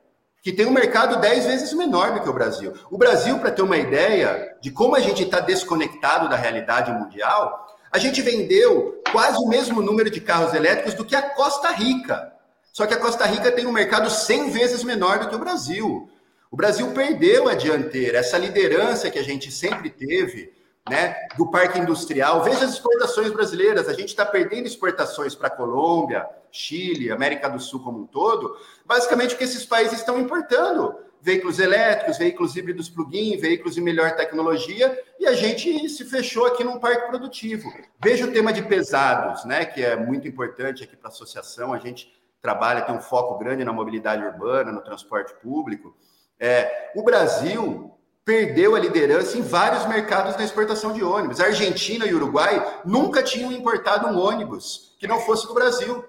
que 0.41 0.51
tem 0.51 0.65
um 0.65 0.71
mercado 0.71 1.21
10 1.21 1.45
vezes 1.45 1.73
menor 1.73 2.13
do 2.13 2.21
que 2.21 2.29
o 2.29 2.33
Brasil. 2.33 2.73
O 2.89 2.97
Brasil, 2.97 3.37
para 3.39 3.51
ter 3.51 3.61
uma 3.61 3.77
ideia 3.77 4.57
de 4.59 4.71
como 4.71 4.95
a 4.95 4.99
gente 4.99 5.23
está 5.23 5.39
desconectado 5.39 6.27
da 6.27 6.35
realidade 6.35 6.91
mundial, 6.91 7.67
a 7.91 7.99
gente 7.99 8.21
vendeu 8.21 9.01
quase 9.11 9.37
o 9.37 9.47
mesmo 9.47 9.81
número 9.81 10.09
de 10.09 10.19
carros 10.19 10.53
elétricos 10.53 10.95
do 10.95 11.05
que 11.05 11.15
a 11.15 11.21
Costa 11.21 11.69
Rica. 11.71 12.33
Só 12.73 12.87
que 12.87 12.93
a 12.93 12.99
Costa 12.99 13.25
Rica 13.25 13.51
tem 13.51 13.67
um 13.67 13.71
mercado 13.71 14.09
100 14.09 14.49
vezes 14.49 14.83
menor 14.83 15.19
do 15.19 15.29
que 15.29 15.35
o 15.35 15.39
Brasil. 15.39 16.09
O 16.49 16.55
Brasil 16.55 16.91
perdeu 16.91 17.47
a 17.47 17.53
dianteira, 17.53 18.17
essa 18.17 18.37
liderança 18.37 19.11
que 19.11 19.19
a 19.19 19.23
gente 19.23 19.51
sempre 19.51 19.89
teve 19.89 20.51
né, 20.89 21.15
do 21.37 21.49
parque 21.49 21.79
industrial. 21.79 22.43
Veja 22.43 22.65
as 22.65 22.73
exportações 22.73 23.31
brasileiras. 23.31 23.87
A 23.87 23.93
gente 23.93 24.09
está 24.09 24.25
perdendo 24.25 24.67
exportações 24.67 25.35
para 25.35 25.49
Colômbia, 25.49 26.27
Chile, 26.51 27.11
América 27.11 27.49
do 27.49 27.59
Sul 27.59 27.83
como 27.83 27.99
um 27.99 28.07
todo, 28.07 28.57
basicamente 28.85 29.29
porque 29.31 29.43
esses 29.43 29.65
países 29.65 29.99
estão 29.99 30.19
importando 30.19 30.95
veículos 31.21 31.59
elétricos, 31.59 32.17
veículos 32.17 32.55
híbridos 32.55 32.89
plug-in, 32.89 33.37
veículos 33.37 33.75
de 33.75 33.81
melhor 33.81 34.15
tecnologia, 34.15 34.99
e 35.19 35.27
a 35.27 35.33
gente 35.33 35.87
se 35.87 36.03
fechou 36.03 36.47
aqui 36.47 36.63
num 36.63 36.79
parque 36.79 37.07
produtivo. 37.07 37.71
Veja 38.03 38.25
o 38.25 38.31
tema 38.31 38.51
de 38.51 38.63
pesados, 38.63 39.45
né, 39.45 39.63
que 39.65 39.83
é 39.83 39.95
muito 39.95 40.27
importante 40.27 40.83
aqui 40.83 40.95
para 40.95 41.09
a 41.09 41.13
associação. 41.13 41.73
A 41.73 41.77
gente 41.77 42.11
trabalha, 42.41 42.81
tem 42.81 42.95
um 42.95 43.01
foco 43.01 43.37
grande 43.37 43.63
na 43.63 43.71
mobilidade 43.71 44.25
urbana, 44.25 44.71
no 44.71 44.81
transporte 44.81 45.33
público. 45.35 45.95
É, 46.39 46.91
o 46.95 47.03
Brasil 47.03 47.95
perdeu 48.23 48.75
a 48.75 48.79
liderança 48.79 49.37
em 49.37 49.41
vários 49.41 49.85
mercados 49.87 50.35
na 50.35 50.43
exportação 50.43 50.93
de 50.93 51.03
ônibus. 51.03 51.39
A 51.39 51.45
Argentina 51.45 52.05
e 52.05 52.13
Uruguai 52.13 52.81
nunca 52.85 53.23
tinham 53.23 53.51
importado 53.51 54.07
um 54.07 54.19
ônibus 54.19 54.95
que 54.99 55.07
não 55.07 55.19
fosse 55.19 55.47
do 55.47 55.53
Brasil. 55.53 56.05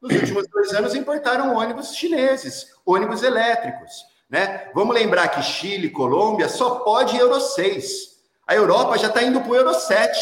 Nos 0.00 0.14
últimos 0.14 0.46
dois 0.48 0.72
anos 0.74 0.94
importaram 0.94 1.56
ônibus 1.56 1.94
chineses, 1.94 2.66
ônibus 2.84 3.22
elétricos. 3.22 4.04
Né? 4.28 4.70
Vamos 4.74 4.94
lembrar 4.94 5.28
que 5.28 5.42
Chile, 5.42 5.90
Colômbia 5.90 6.48
só 6.48 6.76
pode 6.80 7.16
Euro 7.16 7.40
6. 7.40 8.14
A 8.46 8.54
Europa 8.54 8.98
já 8.98 9.08
está 9.08 9.22
indo 9.22 9.40
para 9.40 9.50
o 9.50 9.56
Euro 9.56 9.72
7. 9.72 10.18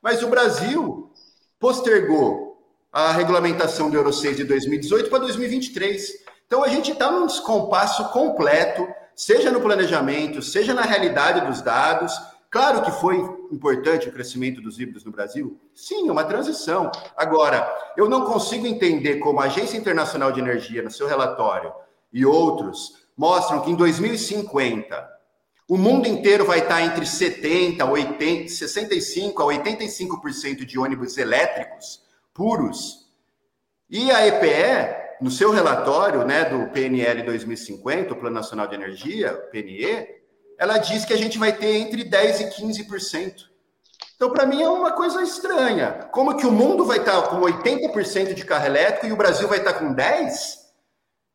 Mas 0.00 0.22
o 0.22 0.28
Brasil 0.28 1.12
postergou 1.58 2.48
a 2.92 3.12
regulamentação 3.12 3.90
do 3.90 3.96
Euro 3.96 4.12
6 4.12 4.38
de 4.38 4.44
2018 4.44 5.10
para 5.10 5.18
2023. 5.20 6.12
Então 6.46 6.64
a 6.64 6.68
gente 6.68 6.92
está 6.92 7.10
num 7.10 7.26
descompasso 7.26 8.08
completo, 8.10 8.88
seja 9.18 9.50
no 9.50 9.60
planejamento, 9.60 10.40
seja 10.40 10.72
na 10.72 10.82
realidade 10.82 11.44
dos 11.44 11.60
dados. 11.60 12.16
Claro 12.48 12.82
que 12.82 12.90
foi 12.92 13.16
importante 13.50 14.08
o 14.08 14.12
crescimento 14.12 14.60
dos 14.60 14.78
híbridos 14.78 15.04
no 15.04 15.10
Brasil. 15.10 15.60
Sim, 15.74 16.08
é 16.08 16.12
uma 16.12 16.22
transição. 16.22 16.92
Agora, 17.16 17.68
eu 17.96 18.08
não 18.08 18.24
consigo 18.24 18.64
entender 18.64 19.16
como 19.16 19.40
a 19.40 19.46
Agência 19.46 19.76
Internacional 19.76 20.30
de 20.30 20.38
Energia, 20.38 20.82
no 20.82 20.90
seu 20.90 21.08
relatório, 21.08 21.72
e 22.12 22.24
outros, 22.24 23.08
mostram 23.16 23.60
que 23.60 23.72
em 23.72 23.74
2050 23.74 25.18
o 25.68 25.76
mundo 25.76 26.06
inteiro 26.06 26.46
vai 26.46 26.60
estar 26.60 26.80
entre 26.80 27.04
70, 27.04 27.84
80, 27.84 28.48
65 28.48 29.42
a 29.42 29.46
85% 29.46 30.64
de 30.64 30.78
ônibus 30.78 31.18
elétricos 31.18 32.00
puros. 32.32 33.10
E 33.90 34.12
a 34.12 34.26
EPE, 34.28 34.97
no 35.20 35.30
seu 35.30 35.50
relatório, 35.50 36.24
né, 36.24 36.44
do 36.44 36.70
PNL 36.70 37.22
2050, 37.22 38.12
o 38.12 38.16
Plano 38.16 38.36
Nacional 38.36 38.66
de 38.66 38.74
Energia, 38.74 39.32
PNE, 39.50 40.06
ela 40.58 40.78
diz 40.78 41.04
que 41.04 41.12
a 41.12 41.16
gente 41.16 41.38
vai 41.38 41.52
ter 41.52 41.76
entre 41.76 42.04
10 42.04 42.40
e 42.40 42.44
15%. 42.50 43.48
Então, 44.16 44.30
para 44.30 44.46
mim, 44.46 44.62
é 44.62 44.68
uma 44.68 44.92
coisa 44.92 45.22
estranha. 45.22 46.08
Como 46.12 46.36
que 46.36 46.46
o 46.46 46.50
mundo 46.50 46.84
vai 46.84 46.98
estar 46.98 47.22
com 47.22 47.40
80% 47.40 48.34
de 48.34 48.44
carro 48.44 48.66
elétrico 48.66 49.06
e 49.06 49.12
o 49.12 49.16
Brasil 49.16 49.46
vai 49.46 49.58
estar 49.58 49.74
com 49.74 49.94
10%? 49.94 50.68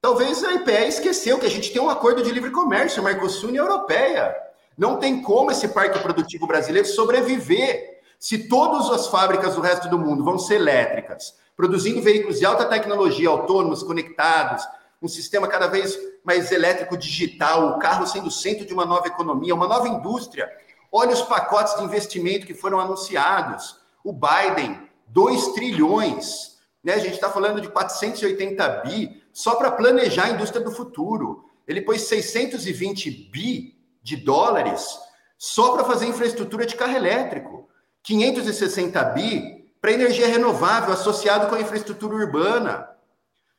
Talvez 0.02 0.44
a 0.44 0.52
IPE 0.56 0.88
esqueceu 0.90 1.40
que 1.40 1.46
a 1.46 1.50
gente 1.50 1.72
tem 1.72 1.82
um 1.82 1.90
acordo 1.90 2.22
de 2.22 2.30
livre 2.30 2.52
comércio, 2.52 3.02
Mercosul 3.02 3.52
e 3.52 3.56
Europeia. 3.56 4.36
Não 4.78 4.98
tem 4.98 5.22
como 5.22 5.50
esse 5.50 5.70
parque 5.70 5.98
produtivo 6.00 6.46
brasileiro 6.46 6.86
sobreviver 6.86 7.93
se 8.24 8.48
todas 8.48 8.90
as 8.90 9.08
fábricas 9.08 9.56
do 9.56 9.60
resto 9.60 9.90
do 9.90 10.00
mundo 10.00 10.24
vão 10.24 10.40
ser 10.40 10.56
elétricas, 10.56 11.36
produzindo 11.58 12.02
veículos 12.02 12.40
de 12.40 12.46
alta 12.46 12.64
tecnologia, 12.64 13.28
autônomos, 13.28 13.84
conectados, 13.84 14.66
um 15.02 15.10
sistema 15.10 15.46
cada 15.46 15.68
vez 15.68 16.00
mais 16.24 16.50
elétrico 16.50 16.96
digital, 16.96 17.72
o 17.72 17.80
carro 17.80 18.08
sendo 18.08 18.28
o 18.28 18.32
centro 18.32 18.66
de 18.66 18.74
uma 18.74 18.86
nova 18.86 19.08
economia, 19.08 19.54
uma 19.54 19.68
nova 19.68 19.90
indústria. 19.90 20.50
Olha 20.90 21.12
os 21.12 21.22
pacotes 21.24 21.76
de 21.76 21.84
investimento 21.84 22.48
que 22.48 22.54
foram 22.54 22.80
anunciados. 22.80 23.76
O 24.06 24.14
Biden, 24.14 24.80
2 25.08 25.50
trilhões. 25.50 26.60
Né? 26.82 26.94
A 26.94 27.00
gente 27.00 27.16
está 27.16 27.30
falando 27.30 27.60
de 27.60 27.68
480 27.68 28.70
bi 28.86 29.22
só 29.34 29.56
para 29.56 29.70
planejar 29.70 30.28
a 30.28 30.30
indústria 30.30 30.64
do 30.64 30.72
futuro. 30.72 31.44
Ele 31.68 31.82
pôs 31.82 32.04
620 32.04 33.12
bi 33.30 33.78
de 34.02 34.16
dólares 34.16 34.98
só 35.38 35.74
para 35.74 35.84
fazer 35.84 36.06
infraestrutura 36.06 36.66
de 36.66 36.78
carro 36.78 36.96
elétrico. 36.96 37.68
560 38.04 39.04
bi 39.06 39.72
para 39.82 39.92
energia 39.92 40.28
renovável 40.28 40.94
associado 40.94 41.48
com 41.48 41.56
a 41.56 41.62
infraestrutura 41.62 42.16
urbana. 42.16 42.90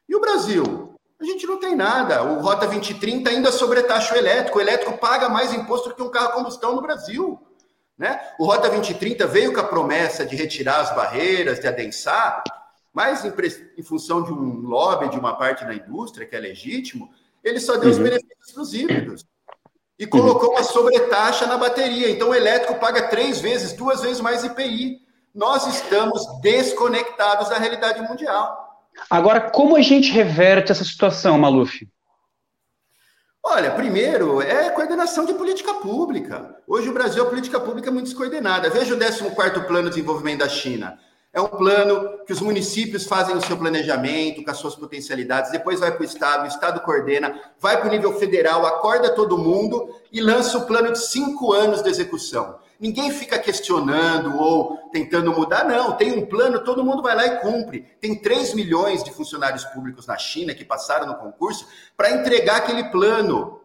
E 0.09 0.15
o 0.15 0.21
Brasil? 0.21 0.95
A 1.21 1.25
gente 1.25 1.47
não 1.47 1.59
tem 1.59 1.75
nada. 1.75 2.23
O 2.23 2.41
Rota 2.41 2.67
2030 2.67 3.31
ainda 3.31 3.51
sobretaxa 3.51 4.15
o 4.15 4.19
elétrico. 4.19 4.59
O 4.59 4.61
elétrico 4.61 4.99
paga 4.99 5.29
mais 5.29 5.53
imposto 5.53 5.89
do 5.89 5.95
que 5.95 6.03
um 6.03 6.11
carro 6.11 6.29
a 6.29 6.33
combustão 6.33 6.75
no 6.75 6.83
Brasil. 6.83 7.41
Né? 7.97 8.21
O 8.39 8.45
Rota 8.45 8.69
2030 8.69 9.27
veio 9.27 9.53
com 9.55 9.61
a 9.61 9.65
promessa 9.65 10.27
de 10.27 10.37
retirar 10.37 10.81
as 10.81 10.95
barreiras, 10.95 11.61
de 11.61 11.67
adensar, 11.67 12.43
mas 12.93 13.25
em, 13.25 13.33
em, 13.79 13.83
função 13.83 14.23
de 14.23 14.33
um 14.33 14.61
lobby 14.61 15.09
de 15.09 15.19
uma 15.19 15.37
parte 15.37 15.65
da 15.65 15.75
indústria, 15.75 16.27
que 16.27 16.35
é 16.35 16.41
legítimo, 16.41 17.11
ele 17.43 17.61
só 17.61 17.75
deu 17.75 17.85
uhum. 17.85 17.91
os 17.91 17.99
benefícios 17.99 18.55
dos 18.55 18.75
híbridos. 18.75 19.25
E 19.99 20.07
colocou 20.07 20.51
uma 20.51 20.63
sobretaxa 20.65 21.47
na 21.47 21.57
bateria. 21.57 22.11
Então 22.11 22.31
o 22.31 22.35
elétrico 22.35 22.75
paga 22.81 23.09
três 23.09 23.41
vezes, 23.41 23.73
duas 23.73 24.03
vezes 24.03 24.21
mais 24.21 24.43
IPI. 24.43 24.99
Nós 25.35 25.67
estamos 25.67 26.23
desconectados 26.41 27.49
da 27.49 27.59
realidade 27.59 28.01
mundial. 28.03 28.65
Agora, 29.11 29.41
como 29.41 29.77
a 29.77 29.83
gente 29.83 30.11
reverte 30.11 30.73
essa 30.73 30.85
situação, 30.85 31.39
Maluf? 31.39 31.89
Olha, 33.43 33.71
primeiro 33.73 34.41
é 34.41 34.71
coordenação 34.71 35.27
de 35.27 35.35
política 35.35 35.75
pública. 35.75 36.57
Hoje 36.67 36.89
o 36.89 36.95
Brasil, 36.95 37.23
a 37.23 37.27
política 37.27 37.61
pública 37.61 37.91
é 37.91 37.93
muito 37.93 38.07
descoordenada. 38.07 38.71
Veja 38.71 38.95
o 38.95 38.99
14º 38.99 39.67
Plano 39.67 39.91
de 39.91 39.97
Desenvolvimento 39.97 40.39
da 40.39 40.49
China. 40.49 40.99
É 41.35 41.41
um 41.41 41.49
plano 41.49 42.21
que 42.25 42.33
os 42.33 42.41
municípios 42.41 43.07
fazem 43.07 43.37
o 43.37 43.41
seu 43.41 43.57
planejamento, 43.57 44.45
com 44.45 44.51
as 44.53 44.57
suas 44.57 44.77
potencialidades, 44.77 45.51
depois 45.51 45.81
vai 45.81 45.91
para 45.91 46.03
o 46.03 46.05
Estado, 46.05 46.45
o 46.45 46.47
Estado 46.47 46.81
coordena, 46.83 47.41
vai 47.59 47.77
para 47.77 47.89
o 47.89 47.91
nível 47.91 48.17
federal, 48.17 48.65
acorda 48.65 49.13
todo 49.13 49.37
mundo 49.37 49.93
e 50.13 50.21
lança 50.21 50.57
o 50.57 50.65
plano 50.65 50.93
de 50.93 50.99
cinco 51.01 51.53
anos 51.53 51.83
de 51.83 51.91
execução. 51.91 52.61
Ninguém 52.79 53.11
fica 53.11 53.37
questionando 53.37 54.41
ou 54.41 54.77
tentando 54.93 55.33
mudar, 55.33 55.65
não. 55.65 55.97
Tem 55.97 56.13
um 56.13 56.25
plano, 56.25 56.63
todo 56.63 56.85
mundo 56.85 57.03
vai 57.03 57.17
lá 57.17 57.27
e 57.27 57.41
cumpre. 57.41 57.85
Tem 58.01 58.15
3 58.15 58.55
milhões 58.55 59.03
de 59.03 59.13
funcionários 59.13 59.65
públicos 59.65 60.07
na 60.07 60.17
China 60.17 60.55
que 60.55 60.65
passaram 60.65 61.07
no 61.07 61.17
concurso 61.17 61.67
para 61.97 62.13
entregar 62.13 62.59
aquele 62.59 62.85
plano. 62.91 63.61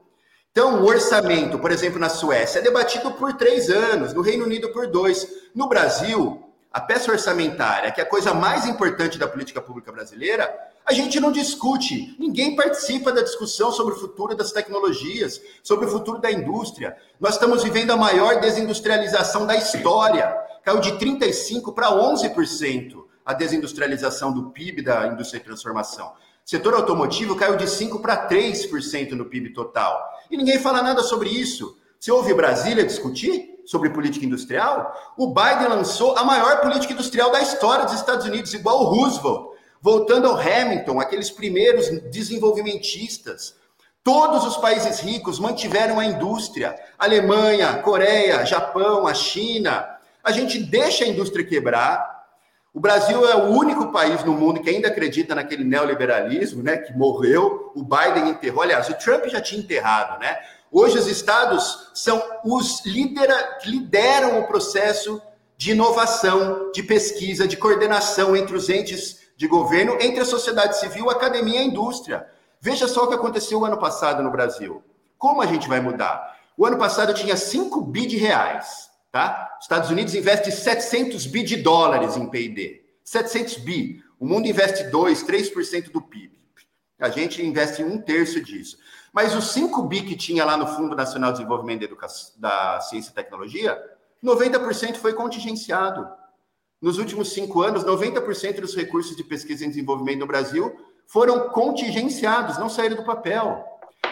Então, 0.51 0.81
o 0.81 0.87
orçamento, 0.87 1.59
por 1.59 1.71
exemplo, 1.71 1.99
na 1.99 2.09
Suécia, 2.09 2.59
é 2.59 2.63
debatido 2.63 3.11
por 3.11 3.33
três 3.33 3.69
anos, 3.69 4.11
no 4.11 4.21
Reino 4.21 4.45
Unido 4.45 4.69
por 4.69 4.87
dois. 4.87 5.27
No 5.53 5.67
Brasil, 5.67 6.48
a 6.71 6.79
peça 6.79 7.11
orçamentária, 7.11 7.91
que 7.91 7.99
é 7.99 8.03
a 8.03 8.09
coisa 8.09 8.33
mais 8.33 8.65
importante 8.65 9.17
da 9.17 9.27
política 9.27 9.59
pública 9.59 9.91
brasileira, 9.91 10.53
a 10.85 10.93
gente 10.93 11.19
não 11.19 11.31
discute. 11.31 12.15
Ninguém 12.19 12.55
participa 12.55 13.11
da 13.11 13.21
discussão 13.21 13.71
sobre 13.71 13.95
o 13.95 13.97
futuro 13.97 14.35
das 14.35 14.51
tecnologias, 14.51 15.41
sobre 15.63 15.87
o 15.87 15.89
futuro 15.89 16.19
da 16.19 16.31
indústria. 16.31 16.95
Nós 17.19 17.33
estamos 17.33 17.63
vivendo 17.63 17.91
a 17.91 17.97
maior 17.97 18.39
desindustrialização 18.39 19.47
da 19.47 19.55
história. 19.55 20.35
Caiu 20.63 20.79
de 20.79 20.91
35% 20.93 21.73
para 21.73 21.89
11% 21.89 23.03
a 23.25 23.33
desindustrialização 23.33 24.31
do 24.31 24.51
PIB 24.51 24.83
da 24.83 25.07
indústria 25.07 25.39
de 25.39 25.45
transformação. 25.45 26.07
O 26.45 26.49
setor 26.49 26.73
automotivo 26.75 27.35
caiu 27.35 27.57
de 27.57 27.65
5% 27.65 28.01
para 28.01 28.27
3% 28.27 29.11
no 29.11 29.25
PIB 29.25 29.53
total. 29.53 29.99
E 30.29 30.37
ninguém 30.37 30.59
fala 30.59 30.81
nada 30.81 31.01
sobre 31.01 31.29
isso. 31.29 31.77
Você 31.99 32.11
ouve 32.11 32.33
Brasília 32.33 32.85
discutir? 32.85 33.58
Sobre 33.69 33.91
política 33.91 34.25
industrial, 34.25 35.13
o 35.15 35.27
Biden 35.27 35.67
lançou 35.67 36.17
a 36.17 36.23
maior 36.23 36.59
política 36.59 36.91
industrial 36.91 37.31
da 37.31 37.39
história 37.39 37.85
dos 37.85 37.93
Estados 37.93 38.25
Unidos, 38.25 38.51
igual 38.51 38.81
o 38.81 38.85
Roosevelt, 38.85 39.49
voltando 39.79 40.27
ao 40.27 40.35
Hamilton, 40.35 40.99
aqueles 40.99 41.29
primeiros 41.29 41.87
desenvolvimentistas. 42.09 43.55
Todos 44.03 44.43
os 44.43 44.57
países 44.57 44.99
ricos 45.01 45.39
mantiveram 45.39 45.99
a 45.99 46.05
indústria. 46.05 46.75
Alemanha, 46.97 47.75
Coreia, 47.83 48.43
Japão, 48.43 49.05
a 49.05 49.13
China. 49.13 49.87
A 50.23 50.31
gente 50.31 50.57
deixa 50.57 51.03
a 51.03 51.07
indústria 51.07 51.45
quebrar. 51.45 52.25
O 52.73 52.79
Brasil 52.79 53.29
é 53.29 53.35
o 53.35 53.49
único 53.49 53.91
país 53.91 54.23
no 54.23 54.33
mundo 54.33 54.61
que 54.61 54.69
ainda 54.71 54.87
acredita 54.87 55.35
naquele 55.35 55.63
neoliberalismo, 55.63 56.63
né, 56.63 56.77
que 56.77 56.91
morreu. 56.93 57.71
O 57.75 57.83
Biden 57.83 58.29
enterrou. 58.29 58.63
Aliás, 58.63 58.89
o 58.89 58.95
Trump 58.95 59.25
já 59.27 59.39
tinha 59.39 59.61
enterrado, 59.61 60.19
né? 60.19 60.39
Hoje 60.71 60.97
os 60.97 61.07
estados 61.07 61.91
são 61.93 62.21
os 62.45 62.85
lidera, 62.85 63.59
lideram 63.65 64.39
o 64.39 64.47
processo 64.47 65.21
de 65.57 65.71
inovação, 65.71 66.71
de 66.71 66.83
pesquisa, 66.83 67.47
de 67.47 67.57
coordenação 67.57 68.35
entre 68.35 68.55
os 68.55 68.69
entes 68.69 69.19
de 69.35 69.47
governo, 69.47 69.97
entre 69.99 70.21
a 70.21 70.25
sociedade 70.25 70.77
civil, 70.79 71.09
a 71.09 71.13
academia 71.13 71.55
e 71.55 71.63
a 71.63 71.65
indústria. 71.65 72.27
Veja 72.61 72.87
só 72.87 73.05
o 73.05 73.07
que 73.07 73.15
aconteceu 73.15 73.65
ano 73.65 73.77
passado 73.77 74.21
no 74.21 74.31
Brasil. 74.31 74.83
Como 75.17 75.41
a 75.41 75.45
gente 75.45 75.67
vai 75.67 75.79
mudar? 75.79 76.37
O 76.55 76.65
ano 76.65 76.77
passado 76.77 77.13
tinha 77.13 77.35
5 77.35 77.81
bi 77.81 78.05
de 78.05 78.17
reais, 78.17 78.89
tá? 79.11 79.55
Os 79.57 79.65
Estados 79.65 79.89
Unidos 79.89 80.13
investe 80.13 80.51
700 80.51 81.25
bi 81.25 81.41
de 81.41 81.57
dólares 81.57 82.15
em 82.15 82.29
P&D. 82.29 82.83
700 83.03 83.57
bi. 83.57 84.03
O 84.19 84.25
mundo 84.25 84.47
investe 84.47 84.83
2, 84.83 85.23
3% 85.23 85.91
do 85.91 86.01
PIB. 86.01 86.37
A 86.99 87.09
gente 87.09 87.41
investe 87.41 87.81
um 87.81 87.97
terço 87.97 88.41
disso. 88.41 88.77
Mas 89.13 89.35
os 89.35 89.51
5 89.51 89.81
bi 89.83 90.01
que 90.01 90.15
tinha 90.15 90.45
lá 90.45 90.55
no 90.55 90.67
Fundo 90.67 90.95
Nacional 90.95 91.31
de 91.31 91.39
Desenvolvimento 91.39 91.87
da, 91.87 92.07
da 92.37 92.81
Ciência 92.81 93.11
e 93.11 93.13
Tecnologia, 93.13 93.77
90% 94.23 94.97
foi 94.97 95.13
contingenciado. 95.13 96.07
Nos 96.81 96.97
últimos 96.97 97.33
cinco 97.33 97.61
anos, 97.61 97.83
90% 97.83 98.61
dos 98.61 98.75
recursos 98.75 99.15
de 99.15 99.23
pesquisa 99.23 99.65
e 99.65 99.67
desenvolvimento 99.67 100.19
no 100.19 100.27
Brasil 100.27 100.77
foram 101.07 101.49
contingenciados, 101.49 102.57
não 102.57 102.69
saíram 102.69 102.95
do 102.95 103.03
papel. 103.03 103.65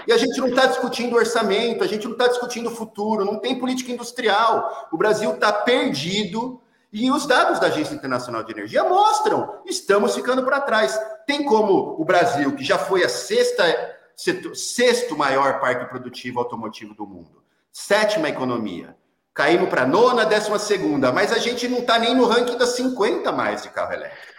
E 0.05 0.12
a 0.12 0.17
gente 0.17 0.38
não 0.39 0.47
está 0.47 0.65
discutindo 0.65 1.15
orçamento, 1.15 1.83
a 1.83 1.88
gente 1.88 2.05
não 2.05 2.13
está 2.13 2.27
discutindo 2.27 2.69
futuro, 2.71 3.23
não 3.23 3.39
tem 3.39 3.60
política 3.60 3.91
industrial. 3.91 4.88
O 4.91 4.97
Brasil 4.97 5.33
está 5.33 5.51
perdido 5.51 6.62
e 6.91 7.12
os 7.12 7.25
dados 7.25 7.60
da 7.60 7.67
Agência 7.67 7.93
Internacional 7.93 8.43
de 8.43 8.51
Energia 8.51 8.83
mostram, 8.83 9.62
estamos 9.65 10.15
ficando 10.15 10.43
para 10.43 10.62
trás. 10.62 10.97
Tem 11.25 11.43
como 11.43 11.95
o 11.99 12.05
Brasil, 12.05 12.55
que 12.55 12.63
já 12.63 12.77
foi 12.77 13.03
a 13.03 13.10
sexta 13.10 13.63
sexto 14.56 15.15
maior 15.15 15.60
parque 15.60 15.86
produtivo 15.86 16.39
automotivo 16.39 16.93
do 16.93 17.06
mundo, 17.06 17.43
sétima 17.71 18.30
economia. 18.30 18.95
Caímos 19.34 19.69
para 19.69 19.86
nona, 19.86 20.25
décima 20.25 20.58
segunda, 20.58 21.12
mas 21.12 21.32
a 21.32 21.38
gente 21.38 21.67
não 21.67 21.80
está 21.80 21.99
nem 21.99 22.15
no 22.15 22.25
ranking 22.25 22.58
das 22.58 22.69
50 22.69 23.32
mais 23.32 23.62
de 23.62 23.69
carro 23.69 23.93
elétrico. 23.93 24.38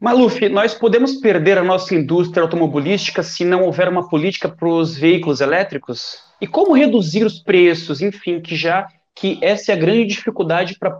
Maluf, 0.00 0.48
nós 0.48 0.74
podemos 0.74 1.14
perder 1.14 1.56
a 1.56 1.62
nossa 1.62 1.94
indústria 1.94 2.42
automobilística 2.42 3.22
se 3.22 3.44
não 3.44 3.62
houver 3.62 3.88
uma 3.88 4.08
política 4.08 4.48
para 4.48 4.68
os 4.68 4.98
veículos 4.98 5.40
elétricos? 5.40 6.18
E 6.40 6.46
como 6.46 6.74
reduzir 6.74 7.24
os 7.24 7.38
preços, 7.38 8.02
enfim, 8.02 8.40
que 8.40 8.56
já 8.56 8.88
que 9.14 9.38
essa 9.40 9.70
é 9.70 9.74
a 9.74 9.78
grande 9.78 10.06
dificuldade 10.06 10.76
para 10.78 10.90
a 10.90 10.98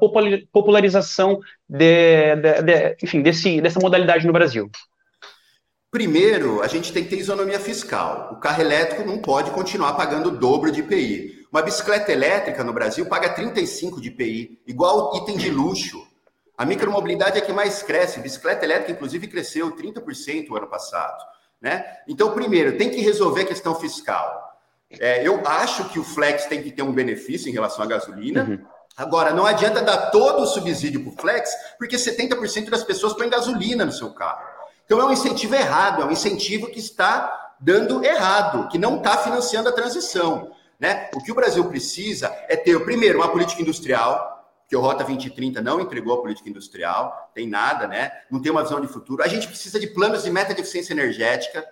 popularização 0.52 1.40
de, 1.68 2.36
de, 2.36 2.62
de, 2.62 2.96
enfim, 3.02 3.20
desse, 3.20 3.60
dessa 3.60 3.80
modalidade 3.80 4.26
no 4.26 4.32
Brasil? 4.32 4.70
Primeiro, 5.94 6.60
a 6.60 6.66
gente 6.66 6.92
tem 6.92 7.04
que 7.04 7.10
ter 7.10 7.20
isonomia 7.20 7.60
fiscal. 7.60 8.30
O 8.32 8.36
carro 8.40 8.60
elétrico 8.60 9.04
não 9.04 9.18
pode 9.18 9.52
continuar 9.52 9.92
pagando 9.92 10.26
o 10.28 10.36
dobro 10.36 10.72
de 10.72 10.80
IPI. 10.80 11.46
Uma 11.52 11.62
bicicleta 11.62 12.10
elétrica 12.10 12.64
no 12.64 12.72
Brasil 12.72 13.06
paga 13.06 13.28
35 13.28 14.00
de 14.00 14.08
IPI, 14.08 14.60
igual 14.66 15.16
item 15.18 15.36
de 15.36 15.52
luxo. 15.52 16.04
A 16.58 16.64
micromobilidade 16.64 17.38
é 17.38 17.40
que 17.40 17.52
mais 17.52 17.80
cresce. 17.84 18.18
Bicicleta 18.18 18.64
elétrica, 18.64 18.90
inclusive, 18.90 19.28
cresceu 19.28 19.70
30% 19.70 20.50
o 20.50 20.56
ano 20.56 20.66
passado. 20.66 21.24
Né? 21.62 21.86
Então, 22.08 22.32
primeiro, 22.32 22.76
tem 22.76 22.90
que 22.90 23.00
resolver 23.00 23.42
a 23.42 23.46
questão 23.46 23.76
fiscal. 23.76 24.58
É, 24.98 25.24
eu 25.24 25.46
acho 25.46 25.90
que 25.90 26.00
o 26.00 26.04
flex 26.04 26.46
tem 26.46 26.60
que 26.60 26.72
ter 26.72 26.82
um 26.82 26.92
benefício 26.92 27.48
em 27.48 27.52
relação 27.52 27.84
à 27.84 27.86
gasolina. 27.86 28.42
Uhum. 28.42 28.58
Agora, 28.96 29.32
não 29.32 29.46
adianta 29.46 29.80
dar 29.80 30.10
todo 30.10 30.42
o 30.42 30.46
subsídio 30.46 31.04
para 31.04 31.12
o 31.12 31.16
flex, 31.16 31.52
porque 31.78 31.94
70% 31.94 32.68
das 32.68 32.82
pessoas 32.82 33.12
põem 33.12 33.30
gasolina 33.30 33.84
no 33.84 33.92
seu 33.92 34.12
carro. 34.12 34.53
Então 34.84 35.00
é 35.00 35.04
um 35.04 35.12
incentivo 35.12 35.54
errado, 35.54 36.02
é 36.02 36.04
um 36.04 36.10
incentivo 36.10 36.68
que 36.68 36.78
está 36.78 37.54
dando 37.60 38.04
errado, 38.04 38.68
que 38.68 38.78
não 38.78 38.98
está 38.98 39.16
financiando 39.16 39.68
a 39.68 39.72
transição. 39.72 40.52
Né? 40.78 41.08
O 41.14 41.22
que 41.22 41.32
o 41.32 41.34
Brasil 41.34 41.64
precisa 41.66 42.26
é 42.48 42.56
ter, 42.56 42.78
primeiro, 42.84 43.18
uma 43.18 43.28
política 43.28 43.62
industrial, 43.62 44.34
que 44.68 44.76
o 44.76 44.80
Rota 44.80 45.04
2030 45.04 45.62
não 45.62 45.80
entregou 45.80 46.14
a 46.14 46.20
política 46.20 46.48
industrial, 46.48 47.30
tem 47.34 47.48
nada, 47.48 47.86
né? 47.86 48.10
Não 48.30 48.40
tem 48.40 48.50
uma 48.50 48.62
visão 48.62 48.80
de 48.80 48.88
futuro. 48.88 49.22
A 49.22 49.28
gente 49.28 49.46
precisa 49.46 49.78
de 49.78 49.86
planos 49.86 50.22
de 50.22 50.30
meta 50.30 50.54
de 50.54 50.62
eficiência 50.62 50.92
energética. 50.92 51.64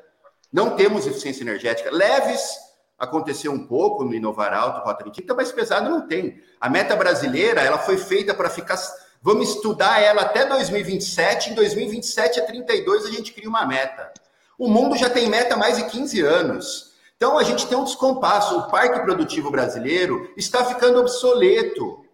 Não 0.52 0.76
temos 0.76 1.06
eficiência 1.06 1.42
energética. 1.42 1.90
Leves 1.90 2.58
aconteceu 2.98 3.50
um 3.50 3.66
pouco 3.66 4.04
no 4.04 4.14
Inovar 4.14 4.52
Alto, 4.52 4.84
Rota 4.84 5.04
2030, 5.04 5.34
mas 5.34 5.50
pesado 5.50 5.90
não 5.90 6.06
tem. 6.06 6.40
A 6.60 6.68
meta 6.68 6.94
brasileira, 6.94 7.60
ela 7.60 7.78
foi 7.78 7.96
feita 7.96 8.34
para 8.34 8.48
ficar 8.48 8.78
Vamos 9.24 9.50
estudar 9.50 10.02
ela 10.02 10.22
até 10.22 10.44
2027. 10.44 11.50
Em 11.50 11.54
2027 11.54 12.40
a 12.40 12.44
32 12.44 13.06
a 13.06 13.10
gente 13.10 13.32
cria 13.32 13.48
uma 13.48 13.64
meta. 13.64 14.12
O 14.58 14.68
mundo 14.68 14.96
já 14.96 15.08
tem 15.08 15.28
meta 15.28 15.54
há 15.54 15.56
mais 15.56 15.76
de 15.76 15.84
15 15.84 16.20
anos. 16.22 16.92
Então 17.16 17.38
a 17.38 17.44
gente 17.44 17.68
tem 17.68 17.78
um 17.78 17.84
descompasso. 17.84 18.58
O 18.58 18.68
parque 18.68 18.98
produtivo 18.98 19.48
brasileiro 19.48 20.28
está 20.36 20.64
ficando 20.64 20.98
obsoleto. 20.98 22.04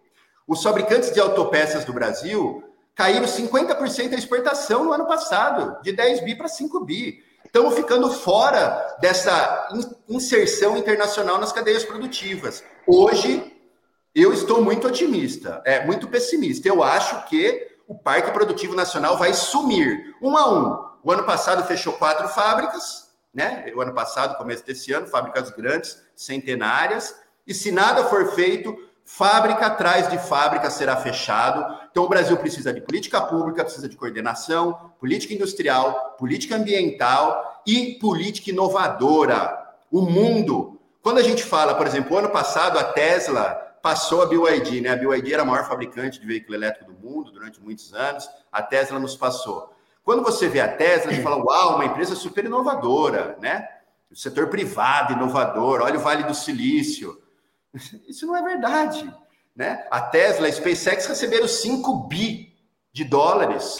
Os 0.47 0.61
fabricantes 0.61 1.11
de 1.11 1.19
autopeças 1.19 1.83
do 1.83 1.91
Brasil 1.91 2.63
caíram 2.93 3.25
50% 3.25 4.09
da 4.09 4.15
exportação 4.15 4.83
no 4.83 4.91
ano 4.91 5.07
passado, 5.07 5.81
de 5.81 5.91
10 5.91 6.23
bi 6.23 6.35
para 6.35 6.47
5 6.47 6.85
bi. 6.85 7.23
Estamos 7.43 7.73
ficando 7.73 8.11
fora 8.11 8.97
dessa 9.01 9.67
inserção 10.07 10.77
internacional 10.77 11.39
nas 11.39 11.51
cadeias 11.51 11.83
produtivas. 11.83 12.63
Hoje, 12.85 13.58
eu 14.21 14.33
estou 14.33 14.63
muito 14.63 14.87
otimista, 14.87 15.61
é 15.65 15.85
muito 15.85 16.07
pessimista. 16.07 16.67
Eu 16.67 16.83
acho 16.83 17.25
que 17.27 17.67
o 17.87 17.95
Parque 17.95 18.31
Produtivo 18.31 18.75
Nacional 18.75 19.17
vai 19.17 19.33
sumir, 19.33 20.15
um 20.21 20.37
a 20.37 20.49
um. 20.49 20.89
O 21.03 21.11
ano 21.11 21.23
passado 21.23 21.65
fechou 21.65 21.93
quatro 21.93 22.27
fábricas, 22.27 23.09
né? 23.33 23.71
O 23.75 23.81
ano 23.81 23.93
passado, 23.93 24.37
começo 24.37 24.65
desse 24.65 24.91
ano, 24.91 25.07
fábricas 25.07 25.49
grandes, 25.51 26.01
centenárias. 26.15 27.15
E 27.47 27.53
se 27.53 27.71
nada 27.71 28.05
for 28.05 28.33
feito, 28.33 28.75
fábrica 29.05 29.65
atrás 29.65 30.09
de 30.09 30.17
fábrica 30.19 30.69
será 30.69 30.97
fechado. 30.97 31.79
Então, 31.89 32.03
o 32.03 32.09
Brasil 32.09 32.37
precisa 32.37 32.73
de 32.73 32.81
política 32.81 33.19
pública, 33.21 33.63
precisa 33.63 33.89
de 33.89 33.95
coordenação, 33.95 34.91
política 34.99 35.33
industrial, 35.33 36.15
política 36.17 36.55
ambiental 36.55 37.61
e 37.65 37.97
política 37.99 38.51
inovadora. 38.51 39.57
O 39.91 40.01
mundo. 40.01 40.79
Quando 41.01 41.17
a 41.17 41.23
gente 41.23 41.43
fala, 41.43 41.73
por 41.73 41.87
exemplo, 41.87 42.17
ano 42.17 42.29
passado 42.29 42.77
a 42.77 42.83
Tesla 42.83 43.68
passou 43.81 44.21
a 44.21 44.25
BYD, 44.25 44.81
né? 44.81 44.89
A 44.89 44.95
BYD 44.95 45.33
era 45.33 45.43
a 45.43 45.45
maior 45.45 45.67
fabricante 45.67 46.19
de 46.19 46.25
veículo 46.25 46.55
elétrico 46.55 46.91
do 46.91 46.99
mundo 46.99 47.31
durante 47.31 47.61
muitos 47.61 47.93
anos, 47.93 48.29
a 48.51 48.61
Tesla 48.61 48.99
nos 48.99 49.15
passou. 49.15 49.73
Quando 50.03 50.23
você 50.23 50.47
vê 50.47 50.59
a 50.59 50.67
Tesla, 50.67 51.13
você 51.13 51.21
fala, 51.21 51.43
uau, 51.43 51.75
uma 51.75 51.85
empresa 51.85 52.15
super 52.15 52.45
inovadora, 52.45 53.37
né? 53.39 53.67
O 54.11 54.15
setor 54.15 54.47
privado 54.47 55.13
inovador, 55.13 55.81
olha 55.81 55.99
o 55.99 56.01
Vale 56.01 56.23
do 56.23 56.33
Silício. 56.33 57.21
Isso 58.07 58.25
não 58.25 58.35
é 58.35 58.41
verdade, 58.41 59.13
né? 59.55 59.85
A 59.91 60.01
Tesla, 60.01 60.47
a 60.47 60.51
SpaceX 60.51 61.05
receberam 61.05 61.47
5 61.47 62.07
bi 62.07 62.57
de 62.91 63.03
dólares 63.03 63.79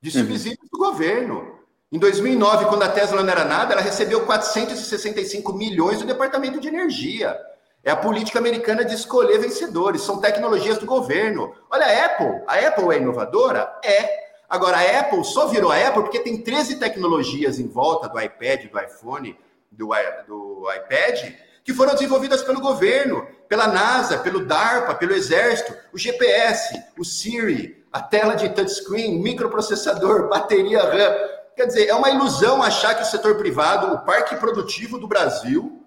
de 0.00 0.16
uhum. 0.16 0.24
subsídios 0.24 0.62
uhum. 0.62 0.68
do 0.72 0.78
governo. 0.78 1.58
Em 1.90 1.98
2009, 1.98 2.66
quando 2.66 2.82
a 2.82 2.88
Tesla 2.88 3.22
não 3.22 3.30
era 3.30 3.44
nada, 3.44 3.72
ela 3.72 3.82
recebeu 3.82 4.24
465 4.26 5.52
milhões 5.54 5.98
do 5.98 6.06
Departamento 6.06 6.60
de 6.60 6.68
Energia. 6.68 7.38
É 7.84 7.90
a 7.90 7.96
política 7.96 8.38
americana 8.38 8.84
de 8.84 8.94
escolher 8.94 9.38
vencedores, 9.38 10.02
são 10.02 10.20
tecnologias 10.20 10.78
do 10.78 10.86
governo. 10.86 11.54
Olha 11.70 11.86
a 11.86 12.06
Apple, 12.06 12.42
a 12.46 12.68
Apple 12.68 12.94
é 12.94 12.98
inovadora? 12.98 13.72
É. 13.84 14.28
Agora, 14.48 14.78
a 14.78 15.00
Apple 15.00 15.24
só 15.24 15.46
virou 15.46 15.70
a 15.70 15.76
Apple 15.76 16.02
porque 16.02 16.20
tem 16.20 16.42
13 16.42 16.76
tecnologias 16.76 17.58
em 17.58 17.68
volta 17.68 18.08
do 18.08 18.20
iPad, 18.20 18.66
do 18.70 18.78
iPhone, 18.78 19.38
do, 19.70 19.88
do 20.26 20.66
iPad, 20.72 21.32
que 21.62 21.74
foram 21.74 21.92
desenvolvidas 21.92 22.42
pelo 22.42 22.60
governo, 22.60 23.26
pela 23.46 23.66
NASA, 23.66 24.18
pelo 24.18 24.46
DARPA, 24.46 24.94
pelo 24.94 25.12
Exército, 25.12 25.74
o 25.92 25.98
GPS, 25.98 26.82
o 26.98 27.04
Siri, 27.04 27.84
a 27.92 28.00
tela 28.00 28.34
de 28.34 28.48
touchscreen, 28.48 29.18
microprocessador, 29.20 30.28
bateria 30.28 30.82
RAM. 30.82 31.14
Quer 31.54 31.66
dizer, 31.66 31.88
é 31.88 31.94
uma 31.94 32.10
ilusão 32.10 32.62
achar 32.62 32.94
que 32.94 33.02
o 33.02 33.06
setor 33.06 33.36
privado, 33.36 33.94
o 33.94 33.98
parque 34.00 34.36
produtivo 34.36 34.98
do 34.98 35.06
Brasil, 35.06 35.77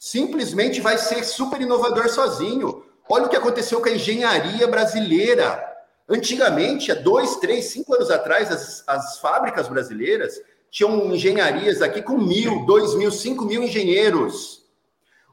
simplesmente 0.00 0.80
vai 0.80 0.96
ser 0.96 1.22
super 1.24 1.60
inovador 1.60 2.08
sozinho. 2.08 2.82
Olha 3.06 3.26
o 3.26 3.28
que 3.28 3.36
aconteceu 3.36 3.82
com 3.82 3.88
a 3.88 3.92
engenharia 3.92 4.66
brasileira. 4.66 5.62
Antigamente, 6.08 6.90
há 6.90 6.94
dois, 6.94 7.36
três, 7.36 7.66
cinco 7.66 7.94
anos 7.94 8.10
atrás, 8.10 8.50
as, 8.50 8.82
as 8.86 9.18
fábricas 9.18 9.68
brasileiras 9.68 10.40
tinham 10.70 11.12
engenharias 11.12 11.82
aqui 11.82 12.00
com 12.00 12.16
mil, 12.16 12.64
dois 12.64 12.94
mil, 12.94 13.10
cinco 13.10 13.44
mil 13.44 13.62
engenheiros. 13.62 14.64